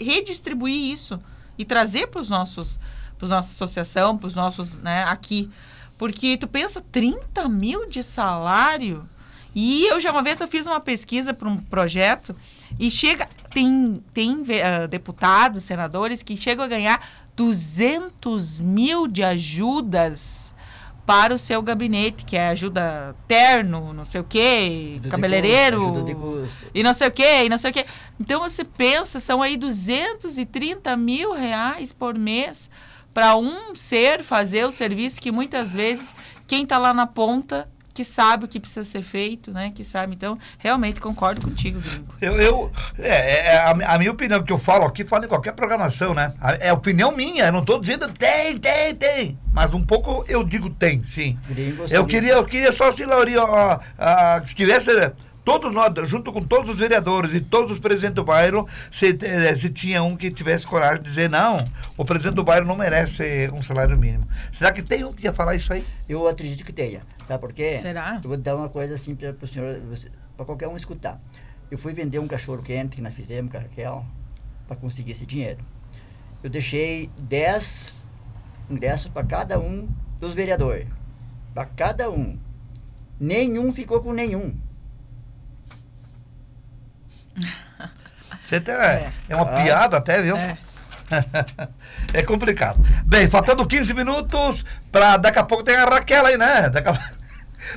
redistribuir 0.00 0.92
isso 0.92 1.20
e 1.58 1.64
trazer 1.64 2.06
para 2.06 2.20
os 2.20 2.28
nossos, 2.28 2.78
para 3.18 3.28
nossa 3.28 3.50
associação, 3.50 4.16
para 4.16 4.26
os 4.26 4.34
nossos, 4.34 4.76
né, 4.76 5.04
aqui. 5.04 5.50
Porque 5.98 6.36
tu 6.36 6.46
pensa 6.46 6.80
30 6.92 7.48
mil 7.48 7.88
de 7.88 8.02
salário. 8.02 9.08
E 9.54 9.86
eu 9.86 10.00
já 10.00 10.10
uma 10.10 10.22
vez 10.22 10.40
eu 10.40 10.48
fiz 10.48 10.66
uma 10.66 10.80
pesquisa 10.80 11.34
para 11.34 11.48
um 11.48 11.56
projeto 11.56 12.34
e 12.78 12.90
chega 12.90 13.28
tem 13.50 14.02
tem 14.14 14.42
ah, 14.62 14.86
deputados, 14.86 15.62
senadores 15.62 16.22
que 16.22 16.36
chegam 16.36 16.64
a 16.64 16.68
ganhar 16.68 17.06
200 17.36 18.60
mil 18.60 19.06
de 19.06 19.22
ajudas 19.22 20.54
para 21.04 21.34
o 21.34 21.38
seu 21.38 21.60
gabinete, 21.62 22.24
que 22.24 22.36
é 22.36 22.48
ajuda 22.48 23.16
terno, 23.26 23.92
não 23.92 24.04
sei 24.04 24.20
o 24.20 24.24
quê, 24.24 24.90
Ajuda 24.92 25.00
de 25.02 25.08
cabeleireiro, 25.08 25.80
custo, 25.88 26.04
de 26.04 26.14
custo. 26.14 26.66
e 26.74 26.82
não 26.82 26.94
sei 26.94 27.08
o 27.08 27.10
quê, 27.10 27.44
e 27.44 27.48
não 27.48 27.58
sei 27.58 27.70
o 27.70 27.74
quê. 27.74 27.84
Então 28.20 28.40
você 28.40 28.62
pensa, 28.64 29.18
são 29.18 29.42
aí 29.42 29.56
230 29.56 30.96
mil 30.96 31.32
reais 31.32 31.92
por 31.92 32.16
mês 32.16 32.70
para 33.12 33.36
um 33.36 33.74
ser 33.74 34.22
fazer 34.22 34.64
o 34.64 34.70
serviço 34.70 35.20
que 35.20 35.32
muitas 35.32 35.74
vezes 35.74 36.14
quem 36.46 36.62
está 36.62 36.78
lá 36.78 36.94
na 36.94 37.06
ponta 37.06 37.64
que 37.94 38.04
sabe 38.04 38.44
o 38.44 38.48
que 38.48 38.58
precisa 38.58 38.84
ser 38.84 39.02
feito, 39.02 39.50
né? 39.52 39.70
Que 39.74 39.84
sabe. 39.84 40.14
Então, 40.14 40.38
realmente 40.58 41.00
concordo 41.00 41.40
contigo, 41.42 41.78
gringo. 41.80 42.14
Eu, 42.20 42.40
eu 42.40 42.72
é, 42.98 43.54
é 43.54 43.58
a, 43.66 43.74
mi- 43.74 43.84
a 43.84 43.98
minha 43.98 44.10
opinião 44.10 44.42
que 44.42 44.52
eu 44.52 44.58
falo 44.58 44.84
aqui, 44.84 45.04
falo 45.04 45.24
em 45.24 45.28
qualquer 45.28 45.52
programação, 45.52 46.14
né? 46.14 46.32
A- 46.40 46.54
É 46.54 46.72
opinião 46.72 47.14
minha, 47.14 47.46
eu 47.46 47.52
não 47.52 47.60
estou 47.60 47.80
dizendo 47.80 48.08
tem, 48.08 48.56
tem, 48.58 48.94
tem. 48.94 49.38
Mas 49.52 49.74
um 49.74 49.84
pouco 49.84 50.24
eu 50.28 50.42
digo 50.42 50.70
tem, 50.70 51.04
sim. 51.04 51.38
Gringo, 51.48 51.84
Eu 51.90 52.06
queria, 52.06 52.32
eu 52.32 52.44
queria 52.44 52.72
só 52.72 52.90
se 52.92 53.04
Lauri, 53.04 53.36
ó, 53.36 53.44
ó, 53.46 53.78
ah, 53.98 54.42
se 54.46 54.54
tivesse 54.54 54.90
todos 55.44 55.72
nós, 55.74 55.92
junto 56.08 56.32
com 56.32 56.42
todos 56.42 56.70
os 56.70 56.76
vereadores 56.76 57.34
e 57.34 57.40
todos 57.40 57.70
os 57.70 57.78
presidentes 57.78 58.16
do 58.16 58.24
bairro, 58.24 58.66
se, 58.90 59.18
eh, 59.22 59.54
se 59.54 59.70
tinha 59.70 60.02
um 60.02 60.16
que 60.16 60.30
tivesse 60.30 60.66
coragem 60.66 61.02
de 61.02 61.08
dizer 61.08 61.28
não, 61.28 61.64
o 61.96 62.04
presidente 62.04 62.34
do 62.34 62.44
bairro 62.44 62.66
não 62.66 62.76
merece 62.76 63.50
um 63.52 63.62
salário 63.62 63.98
mínimo. 63.98 64.26
Será 64.50 64.72
que 64.72 64.82
tem 64.82 65.04
um 65.04 65.12
que 65.12 65.24
ia 65.24 65.32
falar 65.32 65.54
isso 65.54 65.72
aí? 65.72 65.84
Eu 66.08 66.26
acredito 66.28 66.64
que 66.64 66.72
tenha. 66.72 67.02
Sabe 67.26 67.40
por 67.40 67.52
quê? 67.52 67.78
Será? 67.78 68.20
Eu 68.22 68.28
vou 68.28 68.36
dar 68.36 68.56
uma 68.56 68.68
coisa 68.68 68.94
assim 68.94 69.14
para 69.14 69.34
o 69.40 69.46
senhor, 69.46 69.80
para 70.36 70.46
qualquer 70.46 70.68
um 70.68 70.76
escutar. 70.76 71.20
Eu 71.70 71.78
fui 71.78 71.92
vender 71.92 72.18
um 72.18 72.28
cachorro 72.28 72.62
quente 72.62 72.96
que 72.96 73.02
nós 73.02 73.14
fizemos 73.14 73.50
com 73.50 73.56
a 73.56 73.60
Raquel 73.60 74.04
para 74.66 74.76
conseguir 74.76 75.12
esse 75.12 75.24
dinheiro. 75.24 75.64
Eu 76.42 76.50
deixei 76.50 77.08
10 77.20 77.94
ingressos 78.68 79.08
para 79.08 79.24
cada 79.26 79.58
um 79.58 79.88
dos 80.20 80.34
vereadores. 80.34 80.86
Para 81.54 81.64
cada 81.66 82.10
um. 82.10 82.38
Nenhum 83.18 83.72
ficou 83.72 84.00
com 84.00 84.12
nenhum. 84.12 84.54
Você 88.44 88.60
tem, 88.60 88.74
é. 88.74 89.10
É. 89.28 89.36
uma 89.36 89.44
Ah. 89.44 89.62
piada 89.62 89.96
até, 89.96 90.20
viu? 90.22 90.36
É. 90.36 90.56
é 92.14 92.22
complicado. 92.22 92.78
Bem, 93.04 93.28
faltando 93.28 93.66
15 93.66 93.92
minutos 93.94 94.64
para 94.90 95.16
daqui 95.16 95.38
a 95.38 95.44
pouco 95.44 95.62
tem 95.64 95.76
a 95.76 95.84
Raquel 95.84 96.24
aí, 96.26 96.38
né? 96.38 96.68
Daqui 96.70 96.88
a... 96.88 96.98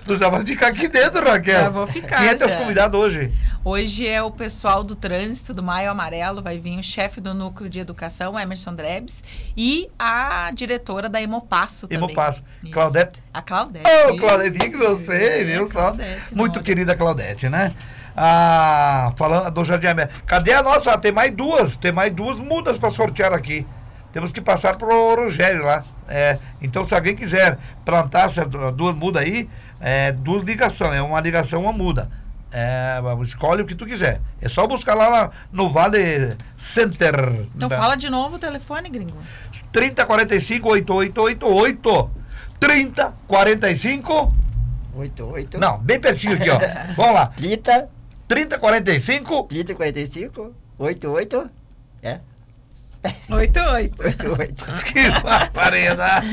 Tu 0.04 0.17
já 0.17 0.30
vai 0.30 0.43
ficar 0.43 0.67
aqui 0.69 0.88
dentro, 0.88 1.23
Raquel. 1.23 1.62
Já 1.62 1.69
vou 1.69 1.86
ficar, 1.86 2.17
Quem 2.17 2.28
é 2.30 2.34
teus 2.36 2.56
convidados 2.56 2.99
hoje? 2.99 3.32
Hoje 3.63 4.08
é 4.08 4.21
o 4.21 4.32
pessoal 4.32 4.84
do 4.84 4.95
trânsito 4.95 5.54
do 5.54 5.62
Maio 5.62 5.91
Amarelo, 5.91 6.41
vai 6.41 6.58
vir 6.58 6.80
o 6.80 6.84
chefe 6.84 7.21
do 7.21 7.36
núcleo 7.36 7.69
de 7.69 7.80
educação, 7.80 8.38
Emerson 8.38 8.73
Drebs, 8.73 9.23
e 9.56 9.88
a 9.97 10.49
diretora 10.54 11.08
da 11.08 11.21
Hemopasso 11.21 11.88
também. 11.88 12.04
Hemopasso. 12.04 12.43
Isso. 12.63 12.72
Claudete? 12.74 13.24
A 13.32 13.41
Claudete. 13.43 13.88
Ô, 14.09 14.18
Claudete, 14.18 14.70
que 14.72 14.78
você, 14.78 15.41
É, 15.41 15.43
viu 15.43 15.72
só? 15.72 15.93
Muito 16.34 16.55
Mora. 16.55 16.63
querida 16.63 16.95
Claudete, 16.95 17.47
né? 17.47 17.74
Ah, 18.16 19.11
falando 19.18 19.51
do 19.51 19.66
Jardim 19.66 19.88
América. 19.88 20.16
Cadê 20.26 20.53
a 20.53 20.63
nossa? 20.63 20.97
Tem 20.97 21.11
mais 21.11 21.32
duas, 21.36 21.76
tem 21.76 21.91
mais 21.91 22.13
duas 22.13 22.39
mudas 22.39 22.78
para 22.78 22.89
sortear 22.89 23.34
aqui. 23.34 23.66
temos 24.13 24.32
que 24.32 24.39
passar 24.39 24.78
pro 24.78 25.16
Rogério 25.16 25.63
lá. 25.63 25.84
É, 26.07 26.38
então, 26.61 26.88
se 26.88 26.95
alguém 26.95 27.16
quiser 27.16 27.57
plantar 27.84 28.30
duas 28.74 28.95
mudas 28.95 29.22
aí, 29.24 29.49
é, 29.82 30.11
duas 30.13 30.43
ligações, 30.43 30.93
é 30.93 31.01
uma 31.01 31.20
ligação, 31.20 31.63
uma 31.63 31.74
muda. 31.74 32.09
É, 32.53 33.01
escolhe 33.24 33.61
o 33.63 33.66
que 33.66 33.76
tu 33.76 33.86
quiser. 33.86 34.22
É 34.41 34.47
só 34.47 34.66
buscar 34.66 34.93
lá, 34.93 35.09
lá 35.09 35.32
no 35.51 35.70
Vale 35.70 36.38
Center. 36.57 37.45
Então 37.53 37.68
Da- 37.68 37.78
fala 37.78 37.97
de 37.97 38.09
novo 38.09 38.38
o 38.38 38.39
telefone, 38.39 38.88
gringo. 38.89 39.18
3045 39.74 40.70
8888. 40.70 42.09
3045. 42.57 44.34
88. 44.95 45.59
Não, 45.59 45.78
bem 45.80 45.99
pertinho 45.99 46.36
aqui, 46.36 46.49
ó. 46.49 46.57
Vamos 46.95 47.13
lá. 47.16 47.28
30, 47.36 47.89
3045. 48.28 49.43
30, 49.47 49.76
45, 49.76 50.55
88. 50.80 51.49
É? 52.01 52.19
88. 53.30 54.03
88. 54.03 54.65
Que 54.91 55.09
barbaridade. 55.21 56.28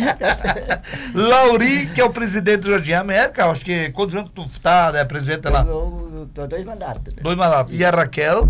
Lauri, 1.14 1.86
que 1.88 2.00
é 2.00 2.04
o 2.04 2.10
presidente 2.10 2.60
do 2.62 2.70
Jardim 2.70 2.92
América, 2.92 3.46
acho 3.46 3.64
que 3.64 3.90
quantos 3.90 4.14
anos 4.14 4.30
tu 4.34 4.46
tá, 4.60 4.90
né, 4.92 5.04
presidente 5.04 5.48
lá? 5.48 5.64
Eu 5.66 6.28
dois 6.48 6.64
mandatos. 6.64 7.14
né? 7.14 7.20
Dois 7.22 7.36
mandatos. 7.36 7.74
E 7.74 7.84
a 7.84 7.90
Raquel? 7.90 8.48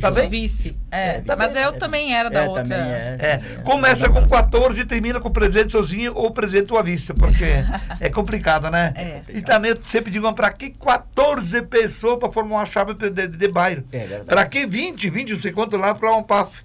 Tá 0.00 0.10
Sou 0.10 0.22
bem? 0.22 0.30
vice. 0.30 0.76
É, 0.90 1.16
É, 1.16 1.20
tá 1.20 1.36
mas 1.36 1.52
bem. 1.54 1.62
eu 1.62 1.72
também 1.78 2.14
era 2.14 2.30
da 2.30 2.40
É, 2.44 2.48
outra. 2.48 2.62
também 2.62 2.78
é. 2.78 3.16
É, 3.20 3.38
começa 3.62 4.08
com 4.08 4.26
14 4.28 4.80
e 4.80 4.84
termina 4.84 5.20
com 5.20 5.28
o 5.28 5.32
presidente 5.32 5.72
sozinho 5.72 6.12
ou 6.14 6.26
o 6.26 6.30
presidente 6.30 6.74
à 6.76 6.82
vista, 6.82 7.12
porque 7.14 7.44
é 8.00 8.08
complicado, 8.08 8.70
né? 8.70 8.92
É. 8.96 9.20
E 9.28 9.42
também 9.42 9.72
eu 9.72 9.78
sempre 9.86 10.10
digo, 10.10 10.32
pra 10.32 10.50
que 10.52 10.70
14 10.70 11.62
pessoas 11.62 12.18
para 12.18 12.32
formar 12.32 12.56
uma 12.56 12.66
chapa 12.66 12.94
de, 12.94 13.10
de, 13.10 13.28
de 13.28 13.48
bairro? 13.48 13.84
É 13.92 13.98
verdade. 13.98 14.24
Pra 14.24 14.46
que 14.46 14.66
20, 14.66 15.10
20, 15.10 15.32
não 15.34 15.40
sei 15.40 15.52
quanto 15.52 15.76
lá 15.76 15.94
para 15.94 16.16
um 16.16 16.22
PAF? 16.22 16.62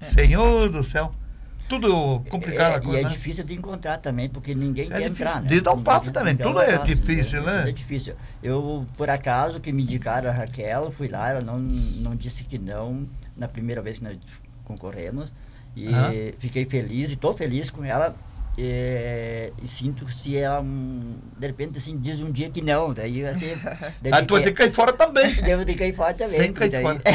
É. 0.00 0.04
Senhor 0.06 0.68
do 0.68 0.82
céu. 0.82 1.12
Tudo 1.80 2.20
complicado 2.28 2.84
É, 2.86 2.90
a 2.90 2.94
e 2.94 3.00
é 3.00 3.02
né? 3.04 3.08
difícil 3.08 3.44
de 3.44 3.54
encontrar 3.54 3.96
também, 3.96 4.28
porque 4.28 4.54
ninguém 4.54 4.86
É 4.86 4.88
quer 4.88 4.98
difícil. 5.08 5.26
entrar, 5.26 5.42
né? 5.42 5.48
De 5.48 5.60
dar 5.62 5.70
um 5.70 5.76
Ninguém- 5.76 5.84
papo 5.84 6.10
também, 6.10 6.34
ninguém 6.34 6.46
tudo 6.46 6.58
dá 6.58 6.60
um 6.60 6.68
é 6.68 6.78
passo, 6.78 6.94
difícil, 6.94 7.40
tudo 7.42 7.50
né? 7.52 7.68
É 7.68 7.72
difícil. 7.72 8.14
Eu, 8.42 8.86
por 8.96 9.08
acaso, 9.08 9.58
que 9.58 9.72
me 9.72 9.82
indicaram 9.82 10.28
a 10.28 10.32
Raquel, 10.32 10.90
fui 10.90 11.08
lá, 11.08 11.30
ela 11.30 11.40
não, 11.40 11.58
não 11.58 12.14
disse 12.14 12.44
que 12.44 12.58
não 12.58 13.08
na 13.34 13.48
primeira 13.48 13.80
vez 13.80 13.96
que 13.98 14.04
nós 14.04 14.18
concorremos. 14.64 15.32
E 15.74 15.86
fiquei 16.38 16.66
feliz, 16.66 17.08
e 17.10 17.14
estou 17.14 17.32
feliz 17.32 17.70
com 17.70 17.82
ela. 17.82 18.14
E, 18.56 19.50
e 19.62 19.66
sinto 19.68 20.06
se 20.12 20.36
ela, 20.36 20.60
hum, 20.60 21.14
de 21.38 21.46
repente, 21.46 21.78
assim, 21.78 21.96
diz 21.98 22.20
um 22.20 22.30
dia 22.30 22.50
que 22.50 22.60
não. 22.60 22.92
Daí, 22.92 23.24
assim, 23.26 23.56
daí 24.02 24.12
Aí 24.12 24.26
tu 24.26 24.34
vai 24.34 24.42
ter 24.42 24.50
que 24.52 24.58
cair 24.58 24.72
fora 24.72 24.92
também. 24.92 25.34
Devo 25.42 25.64
ter 25.64 25.72
que 25.72 25.78
cair 25.78 25.94
fora 25.94 26.12
também. 26.12 26.38
Tem 26.38 26.52
que 26.52 26.58
cair 26.58 26.70
daí- 26.70 26.82
fora. 26.82 27.00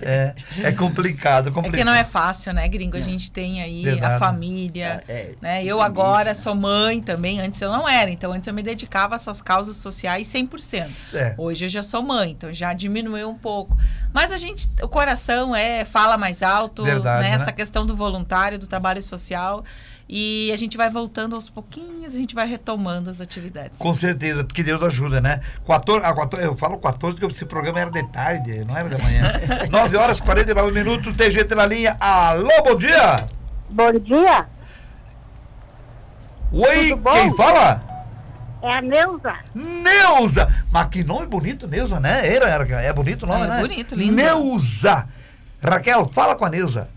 É, 0.00 0.34
é 0.64 0.72
complicado, 0.72 1.48
É 1.48 1.52
complicado. 1.52 1.78
que 1.78 1.84
não 1.84 1.92
é 1.92 2.04
fácil, 2.04 2.52
né, 2.54 2.66
gringo? 2.68 2.96
A 2.96 3.00
gente 3.00 3.30
tem 3.30 3.60
aí 3.62 3.84
Verdade. 3.84 4.14
a 4.14 4.18
família. 4.18 5.02
É, 5.06 5.32
Né? 5.40 5.62
Eu 5.62 5.76
isso, 5.76 5.84
agora 5.84 6.30
né? 6.30 6.34
sou 6.34 6.54
mãe 6.54 7.02
também, 7.02 7.40
antes 7.40 7.60
eu 7.60 7.70
não 7.70 7.88
era, 7.88 8.10
então 8.10 8.32
antes 8.32 8.46
eu 8.46 8.54
me 8.54 8.62
dedicava 8.62 9.14
a 9.14 9.16
essas 9.16 9.42
causas 9.42 9.76
sociais 9.76 10.28
100%. 10.28 11.14
É. 11.14 11.34
Hoje 11.36 11.66
eu 11.66 11.68
já 11.68 11.82
sou 11.82 12.02
mãe, 12.02 12.30
então 12.30 12.52
já 12.52 12.72
diminuiu 12.72 13.28
um 13.28 13.36
pouco. 13.36 13.76
Mas 14.12 14.32
a 14.32 14.36
gente, 14.38 14.68
o 14.82 14.88
coração 14.88 15.54
é 15.54 15.84
fala 15.84 16.16
mais 16.16 16.42
alto, 16.42 16.82
Verdade, 16.84 17.22
né? 17.24 17.30
né? 17.30 17.34
Essa 17.36 17.52
questão 17.52 17.84
do 17.86 17.94
voluntário, 17.94 18.58
do 18.58 18.66
trabalho 18.66 19.02
social. 19.02 19.64
E 20.10 20.50
a 20.54 20.56
gente 20.56 20.74
vai 20.76 20.88
voltando 20.88 21.34
aos 21.34 21.50
pouquinhos, 21.50 22.14
a 22.14 22.18
gente 22.18 22.34
vai 22.34 22.46
retomando 22.46 23.10
as 23.10 23.20
atividades. 23.20 23.76
Com 23.78 23.94
certeza, 23.94 24.42
porque 24.42 24.62
Deus 24.62 24.82
ajuda, 24.82 25.20
né? 25.20 25.40
14, 25.66 26.06
ah, 26.06 26.14
14, 26.14 26.46
eu 26.46 26.56
falo 26.56 26.78
14 26.78 27.18
porque 27.18 27.34
esse 27.34 27.44
programa 27.44 27.78
era 27.80 27.90
de 27.90 28.02
tarde, 28.08 28.64
não 28.64 28.74
era 28.74 28.88
de 28.88 29.02
manhã. 29.02 29.32
9 29.70 29.96
horas 29.98 30.18
e 30.18 30.22
49 30.22 30.72
minutos, 30.72 31.12
tem 31.12 31.30
gente 31.30 31.54
na 31.54 31.66
linha. 31.66 31.94
Alô, 32.00 32.48
bom 32.64 32.74
dia! 32.76 33.26
Bom 33.68 33.92
dia, 34.00 34.46
Oi, 36.50 36.98
quem 37.12 37.36
fala? 37.36 37.84
é 38.62 38.72
a 38.72 38.80
Neuza. 38.80 39.34
Neuza! 39.54 40.48
Mas 40.72 40.86
que 40.88 41.04
nome 41.04 41.26
bonito, 41.26 41.68
Neuza, 41.68 42.00
né? 42.00 42.26
Era, 42.34 42.48
era, 42.48 42.82
é 42.82 42.92
bonito 42.94 43.24
o 43.24 43.26
nome, 43.26 43.44
É 43.44 43.48
né? 43.48 43.60
bonito, 43.60 43.94
lindo. 43.94 44.14
Neuza! 44.14 45.06
Raquel, 45.62 46.08
fala 46.14 46.34
com 46.34 46.46
a 46.46 46.48
Neuza. 46.48 46.88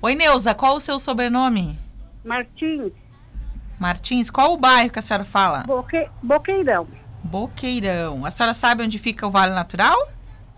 Oi, 0.00 0.14
Neuza, 0.14 0.54
qual 0.54 0.76
o 0.76 0.80
seu 0.80 0.98
sobrenome? 0.98 1.78
Martins, 2.24 2.92
Martins, 3.78 4.30
qual 4.30 4.52
o 4.52 4.56
bairro 4.56 4.90
que 4.90 4.98
a 4.98 5.02
senhora 5.02 5.24
fala? 5.24 5.64
Boque, 5.66 6.08
Boqueirão. 6.22 6.86
Boqueirão. 7.22 8.24
A 8.24 8.30
senhora 8.30 8.54
sabe 8.54 8.82
onde 8.82 8.98
fica 8.98 9.26
o 9.26 9.30
Vale 9.30 9.54
Natural? 9.54 10.08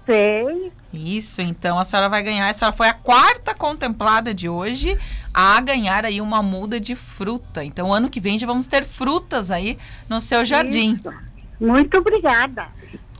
Sei, 0.05 0.73
Isso, 0.93 1.43
então 1.43 1.79
a 1.79 1.85
senhora 1.85 2.09
vai 2.09 2.23
ganhar. 2.23 2.49
A 2.49 2.53
senhora 2.53 2.77
foi 2.77 2.89
a 2.89 2.95
quarta 2.95 3.53
contemplada 3.53 4.33
de 4.33 4.49
hoje 4.49 4.97
a 5.35 5.61
ganhar 5.61 6.05
aí 6.05 6.21
uma 6.21 6.43
muda 6.43 6.79
de 6.79 6.95
fruta. 6.95 7.65
Então, 7.65 7.93
ano 7.93 8.09
que 8.09 8.21
vem 8.21 8.39
já 8.39 8.47
vamos 8.47 8.67
ter 8.67 8.85
frutas 8.85 9.51
aí 9.51 9.77
no 10.09 10.21
seu 10.21 10.45
jardim. 10.45 10.95
Isso. 10.95 11.13
Muito 11.59 11.99
obrigada. 11.99 12.69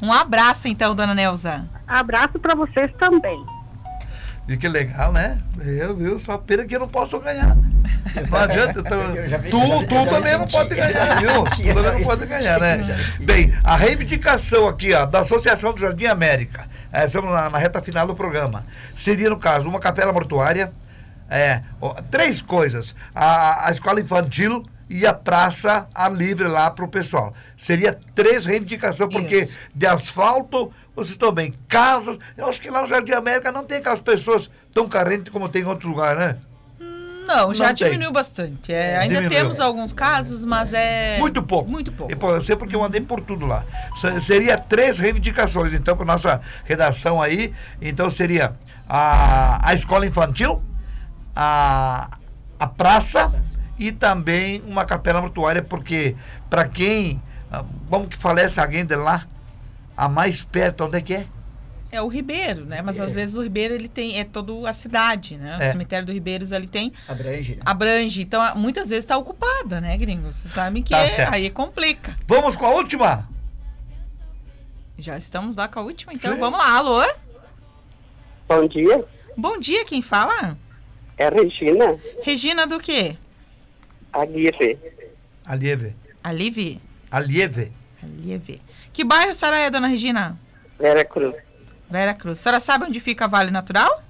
Um 0.01 0.13
abraço, 0.13 0.69
então, 0.69 0.95
dona 0.95 1.15
Neuza. 1.15 1.69
Abraço 1.89 2.39
para 2.39 2.55
vocês 2.55 2.93
também. 2.99 3.45
E 4.49 4.57
que 4.57 4.69
legal, 4.69 5.13
né? 5.13 5.39
Eu, 5.61 5.97
viu? 5.97 6.19
Só 6.21 6.39
pena 6.39 6.65
que 6.65 6.77
eu 6.77 6.81
não 6.81 6.89
posso 6.89 7.19
ganhar. 7.19 7.57
Não 8.31 8.39
adianta. 8.39 8.79
então, 8.81 9.13
vi- 9.13 9.23
tu 9.23 9.29
já 9.29 9.39
tu 10.05 10.07
também 10.11 10.33
não 10.33 10.41
senti. 10.41 10.53
pode 10.53 10.75
ganhar, 10.77 11.21
viu? 11.21 11.45
Tu 11.45 11.75
também 11.75 11.93
não 11.93 12.03
pode 12.03 12.21
senti, 12.21 12.27
ganhar, 12.29 12.61
né? 12.61 12.79
Bem, 13.21 13.53
a 13.65 13.77
reivindicação 13.77 14.69
aqui, 14.69 14.93
ó, 14.95 15.05
da 15.05 15.21
Associação 15.21 15.73
do 15.73 15.81
Jardim 15.81 16.07
América, 16.07 16.65
é, 16.93 17.05
estamos 17.07 17.31
na, 17.33 17.51
na 17.51 17.59
reta 17.59 17.83
final 17.83 18.07
do 18.07 18.15
programa, 18.15 18.65
seria, 18.97 19.29
no 19.29 19.37
caso, 19.37 19.69
uma 19.69 19.81
capela 19.81 20.13
mortuária, 20.13 20.71
é, 21.29 21.63
ó, 21.81 21.95
três 22.09 22.41
coisas. 22.41 22.95
A, 23.13 23.67
a 23.69 23.73
escola 23.73 24.01
infantil 24.01 24.65
e 24.89 25.05
a 25.05 25.13
praça 25.13 25.89
ar 25.93 26.13
livre 26.13 26.47
lá 26.47 26.71
para 26.71 26.85
o 26.85 26.89
pessoal. 26.89 27.35
Seria 27.57 27.99
três 28.15 28.47
reivindicações, 28.47 29.11
porque 29.13 29.39
Isso. 29.39 29.57
de 29.75 29.87
asfalto, 29.89 30.71
vocês 30.97 31.11
estão 31.13 31.31
bem. 31.31 31.55
Casas, 31.69 32.19
eu 32.37 32.47
acho 32.47 32.61
que 32.61 32.71
lá 32.71 32.81
no 32.83 32.87
Jardim 32.89 33.13
América 33.13 33.53
não 33.53 33.65
tem 33.65 33.79
aquelas 33.79 34.01
pessoas 34.01 34.51
tão 34.75 34.89
carentes 34.89 35.31
como 35.33 35.49
tem 35.49 35.63
em 35.63 35.67
outros 35.67 35.89
lugares, 35.89 36.19
né? 36.19 36.37
Não, 37.27 37.53
já 37.53 37.69
Não 37.69 37.75
tem. 37.75 37.87
diminuiu 37.89 38.13
bastante. 38.13 38.73
É, 38.73 38.99
ainda 38.99 39.17
Diminuiu. 39.17 39.39
temos 39.41 39.59
alguns 39.59 39.93
casos, 39.93 40.45
mas 40.45 40.73
é. 40.73 41.19
Muito 41.19 41.43
pouco. 41.43 41.69
Muito 41.69 41.91
pouco. 41.91 42.13
Eu 42.15 42.41
sei 42.41 42.55
porque 42.55 42.77
eu 42.77 42.85
andei 42.85 43.01
por 43.01 43.21
tudo 43.21 43.45
lá. 43.47 43.65
Se- 43.97 44.21
Seria 44.21 44.57
três 44.57 45.01
reivindicações, 45.01 45.73
então, 45.73 45.97
para 45.97 46.07
nossa 46.07 46.41
redação 46.65 47.21
aí. 47.21 47.53
Então, 47.83 48.09
seria 48.11 48.53
a, 48.89 49.69
a 49.71 49.75
escola 49.75 50.07
infantil, 50.07 50.63
a, 51.35 52.09
a 52.61 52.67
praça 52.69 53.33
e 53.79 53.91
também 53.93 54.63
uma 54.67 54.85
capela 54.85 55.21
mortuária, 55.21 55.63
porque 55.63 56.15
para 56.49 56.67
quem, 56.69 57.21
ah, 57.51 57.65
vamos 57.91 58.09
que 58.09 58.17
falece 58.17 58.61
alguém 58.61 58.85
de 58.85 58.95
lá, 58.95 59.25
a 59.97 60.09
mais 60.09 60.43
perto, 60.43 60.85
onde 60.85 60.99
é 60.99 61.01
que 61.01 61.15
é? 61.15 61.27
É 61.91 62.03
o 62.03 62.09
Ribeiro, 62.09 62.65
né? 62.67 62.83
Mas 62.83 62.99
às 63.01 63.15
vezes 63.15 63.37
o 63.37 63.43
Ribeiro 63.43 63.73
ele 63.73 63.89
tem 63.89 64.19
é 64.19 64.25
toda 64.25 64.69
a 64.69 64.73
cidade, 64.73 65.37
né? 65.39 65.57
É. 65.61 65.69
O 65.69 65.73
cemitério 65.73 66.05
do 66.05 66.13
Ribeiros 66.13 66.51
ele 66.53 66.67
tem 66.67 66.93
Abrange, 67.09 67.55
né? 67.57 67.63
abrange, 67.65 68.23
então 68.23 68.57
muitas 68.57 68.89
vezes 68.91 69.05
está 69.05 69.17
ocupada, 69.17 69.81
né, 69.81 69.97
gringo? 69.97 70.31
Vocês 70.33 70.53
sabem 70.53 70.83
que 70.83 70.91
Tá 70.91 70.99
é- 71.05 71.29
aí 71.31 71.49
complica. 71.49 72.17
Vamos 72.27 72.57
com 72.57 72.67
a 72.67 72.71
última? 72.71 73.29
Já 74.99 75.17
estamos 75.17 75.55
lá 75.57 75.69
com 75.69 75.79
a 75.79 75.83
última, 75.83 76.13
então 76.13 76.35
Sim. 76.35 76.41
vamos 76.41 76.59
lá. 76.59 76.77
Alô? 76.77 77.03
Bom 78.49 78.67
dia, 78.67 79.05
Bom 79.37 79.59
dia, 79.59 79.85
quem 79.85 80.01
fala? 80.03 80.57
é 81.19 81.27
a 81.27 81.31
Regina 81.31 81.99
Regina 82.23 82.67
do 82.67 82.79
quê? 82.81 83.17
Aguirre, 84.13 84.79
Alieve. 85.45 85.95
Alive? 86.23 86.81
Alieve. 87.11 87.73
Alieve. 88.03 88.61
Que 88.97 89.05
bairro 89.05 89.31
a 89.31 89.35
senhora 89.35 89.59
é, 89.59 89.69
dona 89.69 89.89
Regina? 89.89 90.39
Vera 90.81 91.05
Cruz. 91.05 91.35
Vera 91.91 92.15
Cruz. 92.15 92.39
A 92.39 92.43
senhora 92.43 92.61
sabe 92.61 92.87
onde 92.87 92.99
fica 92.99 93.29
Vale 93.29 93.51
Natural? 93.51 94.03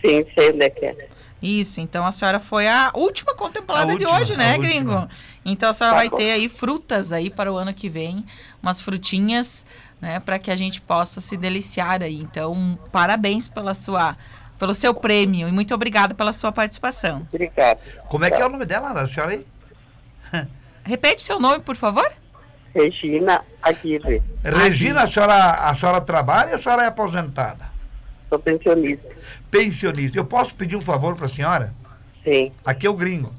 Sim, 0.00 0.24
sei 0.34 0.52
onde 0.52 0.62
é 0.64 0.70
que 0.70 0.86
é. 0.86 1.08
Isso, 1.42 1.78
então 1.78 2.06
a 2.06 2.10
senhora 2.10 2.40
foi 2.40 2.66
a 2.66 2.90
última 2.94 3.34
contemplada 3.34 3.92
A 3.92 3.96
de 3.96 4.06
última, 4.06 4.18
hoje, 4.20 4.32
a 4.32 4.36
né, 4.38 4.56
última. 4.56 4.66
gringo? 4.66 5.08
Então 5.44 5.68
a 5.68 5.74
senhora 5.74 5.96
Tá 5.96 6.00
vai 6.00 6.08
bom. 6.08 6.16
ter 6.16 6.30
aí 6.30 6.48
frutas 6.48 7.12
aí 7.12 7.28
para 7.28 7.52
o 7.52 7.58
ano 7.58 7.74
que 7.74 7.90
vem, 7.90 8.24
umas 8.62 8.80
frutinhas, 8.80 9.66
né, 10.00 10.18
para 10.18 10.38
que 10.38 10.50
a 10.50 10.56
gente 10.56 10.80
possa 10.80 11.20
se 11.20 11.36
deliciar 11.36 12.02
aí. 12.02 12.16
Então, 12.22 12.78
parabéns 12.90 13.48
pela 13.48 13.74
sua 13.74 14.16
pelo 14.58 14.74
seu 14.74 14.94
prêmio 14.94 15.46
e 15.46 15.52
muito 15.52 15.74
obrigada 15.74 16.14
pela 16.14 16.32
sua 16.32 16.50
participação. 16.50 17.28
Obrigado. 17.30 17.80
Como 18.08 18.24
é 18.24 18.30
que 18.30 18.40
é 18.40 18.46
o 18.46 18.48
nome 18.48 18.64
dela, 18.64 18.94
da 18.94 19.06
senhora 19.06 19.32
aí? 19.32 19.46
Repete 20.84 21.20
seu 21.20 21.38
nome, 21.38 21.60
por 21.62 21.76
favor? 21.76 22.10
Regina 22.74 23.42
Aguirre, 23.62 24.22
Regina, 24.44 25.02
a 25.02 25.06
senhora, 25.06 25.34
a 25.34 25.74
senhora 25.74 26.00
trabalha 26.00 26.50
ou 26.50 26.54
a 26.56 26.58
senhora 26.58 26.82
é 26.84 26.86
aposentada? 26.86 27.68
sou 28.28 28.38
pensionista. 28.38 29.08
Pensionista. 29.50 30.18
Eu 30.18 30.24
posso 30.24 30.54
pedir 30.54 30.76
um 30.76 30.82
favor 30.82 31.16
para 31.16 31.26
a 31.26 31.28
senhora? 31.30 31.74
Sim, 32.22 32.52
Aqui 32.64 32.86
é 32.86 32.90
o 32.90 32.94
gringo. 32.94 33.32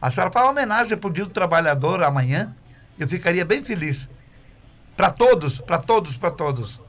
A 0.00 0.10
senhora 0.10 0.30
faz 0.30 0.46
uma 0.46 0.52
homenagem 0.52 0.96
para 0.96 1.10
o 1.10 1.12
Dia 1.12 1.24
do 1.24 1.30
Trabalhador 1.30 2.02
amanhã. 2.02 2.54
Eu 2.98 3.08
ficaria 3.08 3.44
bem 3.44 3.64
feliz. 3.64 4.08
Para 4.96 5.10
todos, 5.10 5.60
para 5.60 5.78
todos, 5.78 6.16
para 6.16 6.30
todos. 6.30 6.80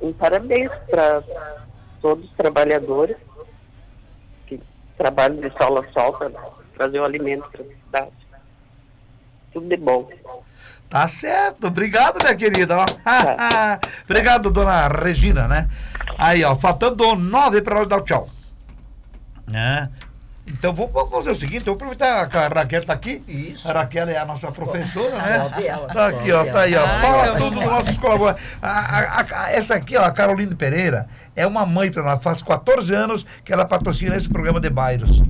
um 0.00 0.12
parabéns 0.12 0.70
para 0.90 1.22
todos 2.00 2.24
os 2.24 2.32
trabalhadores 2.32 3.16
trabalho 4.98 5.36
de 5.40 5.50
sol 5.56 5.78
a 5.78 5.88
sol 5.92 6.12
para 6.12 6.30
trazer 6.76 6.98
o 6.98 7.04
alimento 7.04 7.48
para 7.50 7.62
a 7.62 7.66
cidade. 7.66 8.27
Tudo 9.52 9.68
de 9.68 9.76
bom. 9.76 10.08
Tá 10.88 11.06
certo. 11.06 11.66
Obrigado, 11.66 12.18
minha 12.22 12.34
querida. 12.34 12.76
ó. 12.78 12.86
Obrigado, 14.08 14.50
dona 14.50 14.88
Regina, 14.88 15.46
né? 15.46 15.68
Aí, 16.16 16.42
ó, 16.44 16.56
faltando 16.56 17.14
nove 17.14 17.60
para 17.60 17.76
nós 17.76 17.86
dar 17.86 17.98
o 17.98 18.00
tchau. 18.00 18.28
Né? 19.46 19.88
Então 20.50 20.72
vamos, 20.72 21.10
fazer 21.10 21.30
o 21.30 21.36
seguinte, 21.36 21.64
vamos 21.64 21.76
aproveitar 21.76 22.26
que 22.26 22.36
a 22.36 22.48
Raquel 22.48 22.84
tá 22.84 22.94
aqui. 22.94 23.22
Isso. 23.28 23.68
A 23.68 23.72
Raquel 23.72 24.08
é 24.08 24.16
a 24.16 24.24
nossa 24.24 24.50
professora, 24.50 25.18
né? 25.18 25.40
Sobe 25.40 25.66
ela, 25.66 25.88
Tá 25.88 26.06
aqui, 26.06 26.32
ó, 26.32 26.44
tá 26.46 26.60
aí, 26.60 26.74
ó. 26.74 26.80
ela. 26.80 27.00
Fala 27.00 27.22
Ai, 27.22 27.36
tudo 27.36 27.50
dos 27.56 27.64
nossos 27.64 27.98
colaboradores. 27.98 28.44
Essa 29.50 29.74
aqui, 29.74 29.96
ó, 29.96 30.04
a 30.04 30.10
Caroline 30.10 30.54
Pereira, 30.54 31.06
é 31.36 31.46
uma 31.46 31.66
mãe 31.66 31.90
para 31.90 32.02
nós. 32.02 32.22
Faz 32.22 32.42
14 32.42 32.94
anos 32.94 33.26
que 33.44 33.52
ela 33.52 33.66
patrocina 33.66 34.16
esse 34.16 34.28
programa 34.28 34.58
de 34.58 34.70
bairros. 34.70 35.22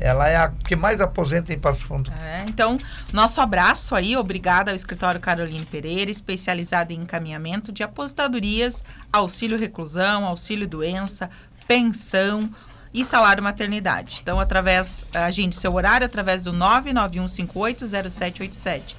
Ela 0.00 0.28
é 0.28 0.36
a 0.36 0.48
que 0.48 0.74
mais 0.74 1.00
aposenta 1.00 1.52
em 1.52 1.58
Passo 1.58 1.84
Fundo. 1.84 2.10
É, 2.12 2.44
então, 2.48 2.78
nosso 3.12 3.40
abraço 3.40 3.94
aí, 3.94 4.16
obrigada 4.16 4.70
ao 4.70 4.74
escritório 4.74 5.20
Caroline 5.20 5.66
Pereira, 5.66 6.10
especializado 6.10 6.92
em 6.92 7.00
encaminhamento 7.00 7.70
de 7.70 7.82
aposentadorias, 7.82 8.82
auxílio 9.12 9.58
reclusão, 9.58 10.24
auxílio 10.24 10.66
doença, 10.66 11.28
pensão 11.68 12.50
e 12.92 13.04
salário 13.04 13.42
maternidade. 13.42 14.20
Então, 14.22 14.40
através, 14.40 15.06
agende 15.14 15.54
seu 15.54 15.74
horário 15.74 16.06
através 16.06 16.42
do 16.42 16.52
991580787. 16.52 18.96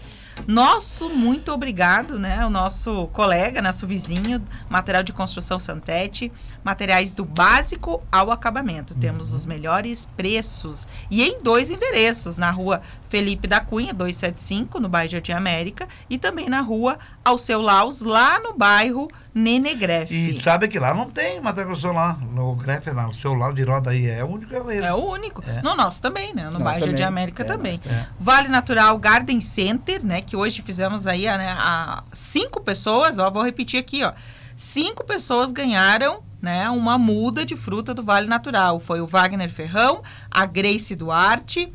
Nosso 0.48 1.10
muito 1.10 1.52
obrigado, 1.52 2.18
né? 2.20 2.46
O 2.46 2.50
nosso 2.50 3.08
colega, 3.08 3.62
nosso 3.62 3.86
vizinho, 3.88 4.42
material 4.70 5.04
de 5.04 5.14
construção 5.14 5.60
Santete, 5.60 6.32
materiais 6.64 7.12
do 7.12 7.24
básico 7.26 8.02
ao 8.12 8.32
acabamento. 8.32 8.96
Temos 8.96 9.34
os 9.34 9.46
melhores 9.46 10.06
preços 10.18 10.88
e 11.10 11.24
em 11.24 11.42
dois 11.42 11.70
endereços, 11.72 12.38
na 12.38 12.52
rua 12.52 12.82
Felipe 13.10 13.48
da 13.48 13.60
Cunha, 13.60 13.94
275, 13.94 14.80
no 14.80 14.90
bairro 14.90 15.12
Jardim 15.12 15.34
América, 15.34 15.88
e 16.10 16.18
também 16.18 16.50
na 16.50 16.62
rua 16.62 16.98
Alceu 17.24 17.62
Laus, 17.62 18.02
lá 18.02 18.40
no 18.40 18.54
bairro 18.54 19.08
Nenegrefe. 19.34 20.14
E 20.14 20.42
sabe 20.44 20.68
que 20.68 20.78
lá 20.78 20.94
não 20.94 21.10
tem 21.10 21.40
matriculação 21.40 21.94
lá, 21.94 22.18
no 22.34 22.54
Grefe, 22.56 22.92
lá, 22.92 23.08
no 23.08 23.14
seu 23.14 23.34
lado 23.34 23.54
de 23.54 23.64
roda 23.64 23.90
aí, 23.92 24.10
é 24.10 24.24
o 24.24 24.28
único 24.28 24.54
é. 24.72 24.78
É 24.78 24.94
o 24.94 24.98
único. 24.98 25.42
É. 25.48 25.62
No 25.62 25.76
nosso 25.76 26.02
também, 26.02 26.34
né? 26.34 26.46
No 26.46 26.54
Nós 26.54 26.64
bairro 26.64 26.80
Jardim 26.80 26.92
também. 26.96 27.08
América 27.08 27.44
É, 27.44 27.46
também. 27.46 27.72
nós 27.78 27.82
também. 27.82 28.06
Vale 28.20 28.48
Natural 28.50 28.98
Garden 28.98 29.40
Center, 29.40 30.04
né? 30.04 30.22
Que 30.32 30.38
hoje 30.38 30.62
fizemos 30.62 31.08
aí 31.08 31.28
a, 31.28 31.38
né, 31.38 31.52
a 31.60 32.06
cinco 32.14 32.62
pessoas, 32.62 33.20
ó, 33.20 33.30
vou 33.30 33.44
repetir 33.44 33.78
aqui, 33.78 34.02
ó. 34.02 34.14
Cinco 34.56 35.04
pessoas 35.04 35.52
ganharam, 35.52 36.24
né, 36.42 36.70
uma 36.70 36.98
muda 36.98 37.44
de 37.44 37.58
fruta 37.58 37.94
do 37.94 38.02
Vale 38.02 38.28
Natural. 38.28 38.80
Foi 38.80 39.02
o 39.02 39.06
Wagner 39.06 39.50
Ferrão, 39.50 40.02
a 40.32 40.46
Grace 40.46 40.96
Duarte, 40.96 41.70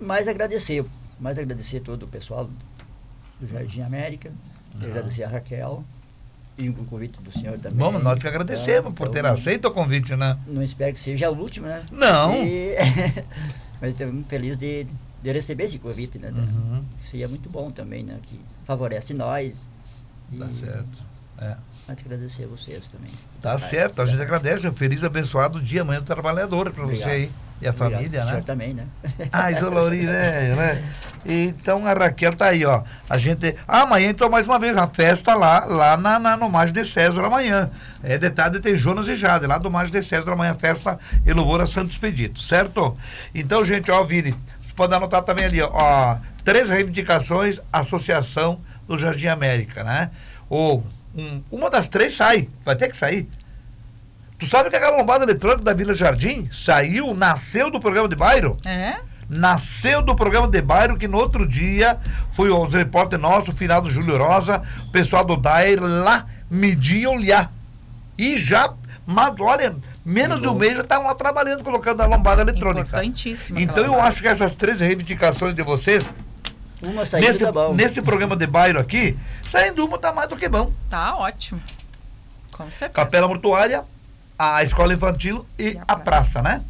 Mais 0.00 0.26
agradecer, 0.28 0.84
mais 1.18 1.38
agradecer 1.38 1.80
todo 1.80 2.04
o 2.04 2.08
pessoal 2.08 2.48
do 3.40 3.46
Jardim 3.46 3.82
América, 3.82 4.32
agradecer 4.82 5.24
a 5.24 5.28
Raquel 5.28 5.84
e 6.58 6.68
o 6.68 6.74
convite 6.84 7.20
do 7.22 7.30
senhor 7.32 7.58
também. 7.58 7.78
Vamos, 7.78 8.02
nós 8.02 8.18
que 8.18 8.26
agradecemos 8.26 8.90
Tá, 8.90 8.96
por 8.96 9.08
ter 9.08 9.20
então, 9.20 9.32
aceito 9.32 9.68
o 9.68 9.70
convite, 9.70 10.14
né? 10.16 10.38
Não 10.46 10.62
espero 10.62 10.92
que 10.94 11.00
seja 11.00 11.30
o 11.30 11.34
último, 11.38 11.66
né? 11.66 11.82
Não. 11.90 12.34
E- 12.34 12.76
Mas 13.80 13.90
estou 13.94 14.08
muito 14.12 14.28
feliz 14.28 14.58
de, 14.58 14.86
de 15.22 15.32
receber 15.32 15.64
esse 15.64 15.78
convite, 15.78 16.18
né? 16.18 16.30
Uhum. 16.30 16.82
Isso 17.02 17.16
é 17.16 17.26
muito 17.26 17.48
bom 17.48 17.70
também, 17.70 18.02
né? 18.04 18.18
Que 18.22 18.38
favorece 18.66 19.14
nós. 19.14 19.66
Tá 20.38 20.46
E 20.46 20.52
certo. 20.52 20.98
É. 21.38 21.56
Mais 21.90 21.98
agradecer 22.04 22.44
a 22.44 22.46
vocês 22.46 22.88
também. 22.88 23.10
Tá 23.42 23.58
certo, 23.58 24.00
a 24.02 24.06
gente 24.06 24.22
agradece. 24.22 24.66
Um 24.68 24.72
feliz, 24.72 25.02
abençoado 25.02 25.60
dia 25.60 25.82
amanhã 25.82 26.00
do 26.00 26.06
trabalhador 26.06 26.70
para 26.70 26.86
você 26.86 27.08
aí 27.08 27.30
e 27.60 27.66
a 27.66 27.70
Obrigado. 27.70 27.76
família, 27.92 28.20
O 28.20 28.24
né? 28.24 28.30
senhor 28.30 28.44
também, 28.44 28.74
né? 28.74 28.86
Ah, 29.32 29.50
isso 29.50 29.64
é 29.64 29.68
o 29.68 29.70
Lauri, 29.72 30.06
velho, 30.06 30.56
né? 30.56 30.84
Então 31.26 31.84
a 31.86 31.92
Raquel 31.92 32.34
tá 32.34 32.46
aí, 32.46 32.64
ó. 32.64 32.82
A 33.08 33.18
gente. 33.18 33.54
Ah, 33.66 33.82
amanhã 33.82 34.08
então 34.10 34.30
mais 34.30 34.46
uma 34.46 34.58
vez, 34.58 34.76
a 34.76 34.86
festa 34.86 35.34
lá, 35.34 35.64
lá 35.64 35.96
na, 35.96 36.18
na- 36.18 36.36
no 36.36 36.48
Mágio 36.48 36.72
de 36.72 36.84
César 36.84 37.24
amanhã. 37.24 37.70
É 38.02 38.16
detalhe 38.16 38.60
tem 38.60 38.76
Jonas 38.76 39.08
e 39.08 39.16
Jade, 39.16 39.46
lá 39.46 39.58
do 39.58 39.70
Mágio 39.70 39.90
de 39.92 40.02
César 40.02 40.32
amanhã, 40.32 40.54
festa 40.54 40.98
e 41.26 41.32
louvor 41.32 41.60
a 41.60 41.66
Santo 41.66 41.90
Expedito, 41.90 42.40
certo? 42.40 42.96
Então, 43.34 43.64
gente, 43.64 43.90
ó, 43.90 44.02
Vini, 44.04 44.34
você 44.64 44.72
pode 44.74 44.94
anotar 44.94 45.22
também 45.22 45.44
ali, 45.44 45.60
ó, 45.60 45.68
ó, 45.72 46.16
três 46.44 46.70
reivindicações, 46.70 47.60
Associação 47.72 48.60
do 48.86 48.96
Jardim 48.96 49.26
América, 49.26 49.84
né? 49.84 50.10
Ou 50.48 50.82
um- 51.14 51.42
uma 51.50 51.68
das 51.70 51.88
três 51.88 52.14
sai, 52.16 52.48
vai 52.64 52.76
ter 52.76 52.88
que 52.88 52.96
sair. 52.96 53.28
Tu 54.38 54.46
sabe 54.46 54.70
que 54.70 54.76
aquela 54.76 54.96
lombada 54.96 55.24
eletrônica 55.24 55.62
da 55.62 55.74
Vila 55.74 55.92
Jardim 55.94 56.48
saiu, 56.50 57.14
nasceu 57.14 57.70
do 57.70 57.78
programa 57.78 58.08
de 58.08 58.16
bairro? 58.16 58.56
É? 58.64 58.96
nasceu 59.32 60.02
do 60.02 60.16
programa 60.16 60.48
de 60.48 60.60
bairro 60.60 60.96
que 60.98 61.06
no 61.06 61.16
outro 61.16 61.46
dia 61.46 61.98
foi 62.32 62.50
os 62.50 62.72
repórter 62.74 63.16
nosso, 63.16 63.52
o 63.52 63.56
final 63.56 63.80
do 63.80 63.88
Júlio 63.88 64.18
Rosa, 64.18 64.60
o 64.88 64.90
pessoal 64.90 65.24
do 65.24 65.36
Dair 65.36 65.80
lá 65.80 66.26
mediam 66.50 67.14
lá. 67.14 67.48
E 68.18 68.36
já, 68.36 68.74
mas 69.06 69.32
olha, 69.38 69.76
menos 70.04 70.40
de 70.40 70.48
um 70.48 70.54
mês 70.54 70.74
já 70.74 70.80
estavam 70.80 71.06
lá 71.06 71.14
trabalhando, 71.14 71.62
colocando 71.62 72.00
a 72.00 72.06
lombada 72.06 72.42
eletrônica. 72.42 72.88
Importantíssima. 72.88 73.60
Então 73.60 73.84
eu 73.84 74.00
acho 74.00 74.20
que 74.20 74.26
essas 74.26 74.56
três 74.56 74.80
reivindicações 74.80 75.54
de 75.54 75.62
vocês, 75.62 76.10
Uma 76.82 77.04
saída 77.04 77.28
nesse, 77.28 77.38
tá 77.44 77.52
bom. 77.52 77.74
nesse 77.74 78.02
programa 78.02 78.36
de 78.36 78.46
bairro 78.46 78.78
aqui, 78.78 79.16
saindo 79.46 79.84
uma 79.84 79.98
tá 79.98 80.12
mais 80.12 80.28
do 80.28 80.36
que 80.36 80.48
bom. 80.48 80.72
Tá 80.88 81.16
ótimo. 81.16 81.60
Com 82.52 82.64
certeza. 82.70 82.90
Capela 82.90 83.28
Mortuária, 83.28 83.84
a 84.38 84.62
escola 84.62 84.94
infantil 84.94 85.46
e, 85.58 85.70
E 85.70 85.78
a 85.86 85.92
a 85.92 85.96
praça, 85.96 86.40
né? 86.42 86.62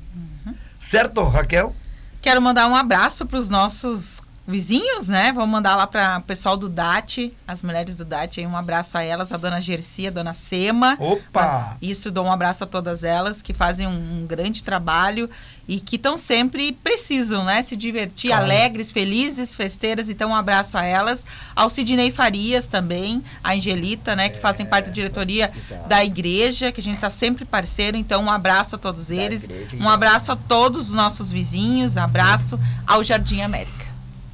Certo, 0.81 1.23
Raquel? 1.25 1.75
Quero 2.23 2.41
mandar 2.41 2.67
um 2.69 2.75
abraço 2.75 3.25
para 3.27 3.39
os 3.39 3.49
nossos 3.51 4.23
vizinhos, 4.47 5.07
né? 5.09 5.33
Vamos 5.33 5.51
mandar 5.51 5.77
lá 5.77 5.87
para 5.87 6.19
o 6.19 6.23
pessoal 6.23 6.57
do 6.57 6.69
DAT, 6.69 7.33
as 7.47 7.63
mulheres 7.63 7.95
do 7.95 8.05
DAT, 8.05 8.39
aí 8.41 8.47
um 8.47 8.57
abraço 8.57 8.99
a 8.99 9.03
elas, 9.03 9.33
a 9.33 9.37
dona 9.37 9.61
Gercia, 9.61 10.09
a 10.09 10.13
dona 10.13 10.35
Sema. 10.35 10.97
Opa! 10.99 11.77
Isso, 11.81 12.11
dou 12.11 12.25
um 12.25 12.33
abraço 12.33 12.65
a 12.65 12.67
todas 12.67 13.05
elas 13.05 13.43
que 13.43 13.55
fazem 13.55 13.87
um, 13.87 14.23
um 14.23 14.27
grande 14.27 14.65
trabalho 14.65 15.31
e 15.69 15.79
que 15.79 15.95
estão 15.97 16.17
sempre 16.17 16.73
precisam, 16.73 17.45
né? 17.45 17.63
Se 17.63 17.77
divertir, 17.77 18.31
Claro. 18.31 18.45
alegres, 18.45 18.91
felizes, 18.91 19.55
festeiras. 19.55 20.09
Então, 20.09 20.31
um 20.31 20.35
abraço 20.35 20.77
a 20.77 20.85
elas. 20.85 21.25
Ao 21.55 21.71
Sidney 21.71 22.11
Farias 22.11 22.67
também, 22.67 23.23
a 23.45 23.53
Angelita, 23.53 24.17
né? 24.17 24.29
Que 24.29 24.41
fazem 24.41 24.67
parte 24.67 24.87
da 24.87 24.93
diretoria 24.93 25.53
exato. 25.57 25.89
da 25.89 26.05
igreja, 26.05 26.73
que 26.73 26.81
a 26.81 26.83
gente 26.83 26.97
está 26.97 27.11
sempre 27.11 27.45
parceiro. 27.45 27.97
Então, 27.97 28.25
um 28.25 28.31
abraço 28.31 28.75
a 28.75 28.79
todos 28.79 29.11
eles. 29.11 29.45
igreja 29.45 29.77
Um 29.77 29.89
abraço 29.89 30.33
a 30.33 30.37
todos 30.37 30.89
os 30.89 30.95
nossos 30.95 31.31
vizinhos. 31.31 31.97
Abraço 31.97 32.59
ao 32.85 33.05
Jardim 33.05 33.43
América. 33.43 33.90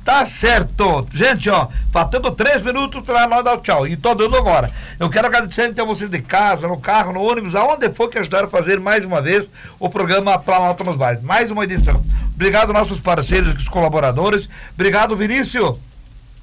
Tá 0.07 0.25
certo. 0.25 1.05
Gente, 1.13 1.51
ó, 1.51 1.67
faltando 1.91 2.31
três 2.31 2.63
minutos 2.63 3.05
para 3.05 3.27
nós 3.27 3.43
dar 3.43 3.55
o 3.55 3.61
tchau. 3.61 3.89
E 3.89 3.97
tô 3.97 4.15
dando 4.15 4.37
agora. 4.37 4.71
Eu 5.01 5.11
quero 5.11 5.27
agradecer 5.27 5.69
então 5.69 5.85
vocês 5.85 6.09
de 6.09 6.23
casa, 6.23 6.69
no 6.69 6.79
carro, 6.79 7.13
no 7.13 7.21
ônibus, 7.21 7.57
aonde 7.57 7.91
for 7.91 8.09
que 8.09 8.17
ajudaram 8.17 8.47
a 8.47 8.51
fazer 8.51 8.79
mais 8.79 9.05
uma 9.05 9.21
vez 9.21 9.51
o 9.81 9.91
programa 9.91 10.39
Planalto 10.39 10.85
nos 10.85 10.95
Bares. 10.95 11.21
Mais 11.25 11.51
uma 11.51 11.65
edição. 11.65 12.05
Obrigado, 12.33 12.73
nossos 12.73 13.01
parceiros, 13.01 13.53
os 13.57 13.69
colaboradores. 13.69 14.49
Obrigado, 14.75 15.17
Vinícius. 15.17 15.77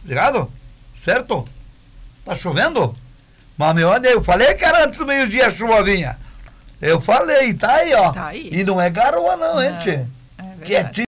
Obrigado. 0.03 0.51
Certo? 0.97 1.47
Tá 2.25 2.35
chovendo? 2.35 2.93
Mas, 3.57 3.75
meu, 3.75 3.87
olha, 3.87 4.09
eu 4.09 4.21
falei 4.21 4.55
que 4.55 4.65
era 4.65 4.83
antes 4.83 4.99
do 4.99 5.05
meio-dia 5.05 5.47
a 5.47 5.49
chuva 5.49 5.81
vinha. 5.81 6.17
Eu 6.81 6.99
falei, 6.99 7.53
tá 7.53 7.75
aí, 7.75 7.93
ó. 7.93 8.11
Tá 8.11 8.27
aí. 8.27 8.49
E 8.51 8.61
não 8.65 8.81
é 8.81 8.89
garoa, 8.89 9.37
não, 9.37 9.55
Não, 9.55 9.61
gente. 9.61 9.89
é 9.89 10.05
verdade. 10.37 10.65
Quietinho. 10.65 10.93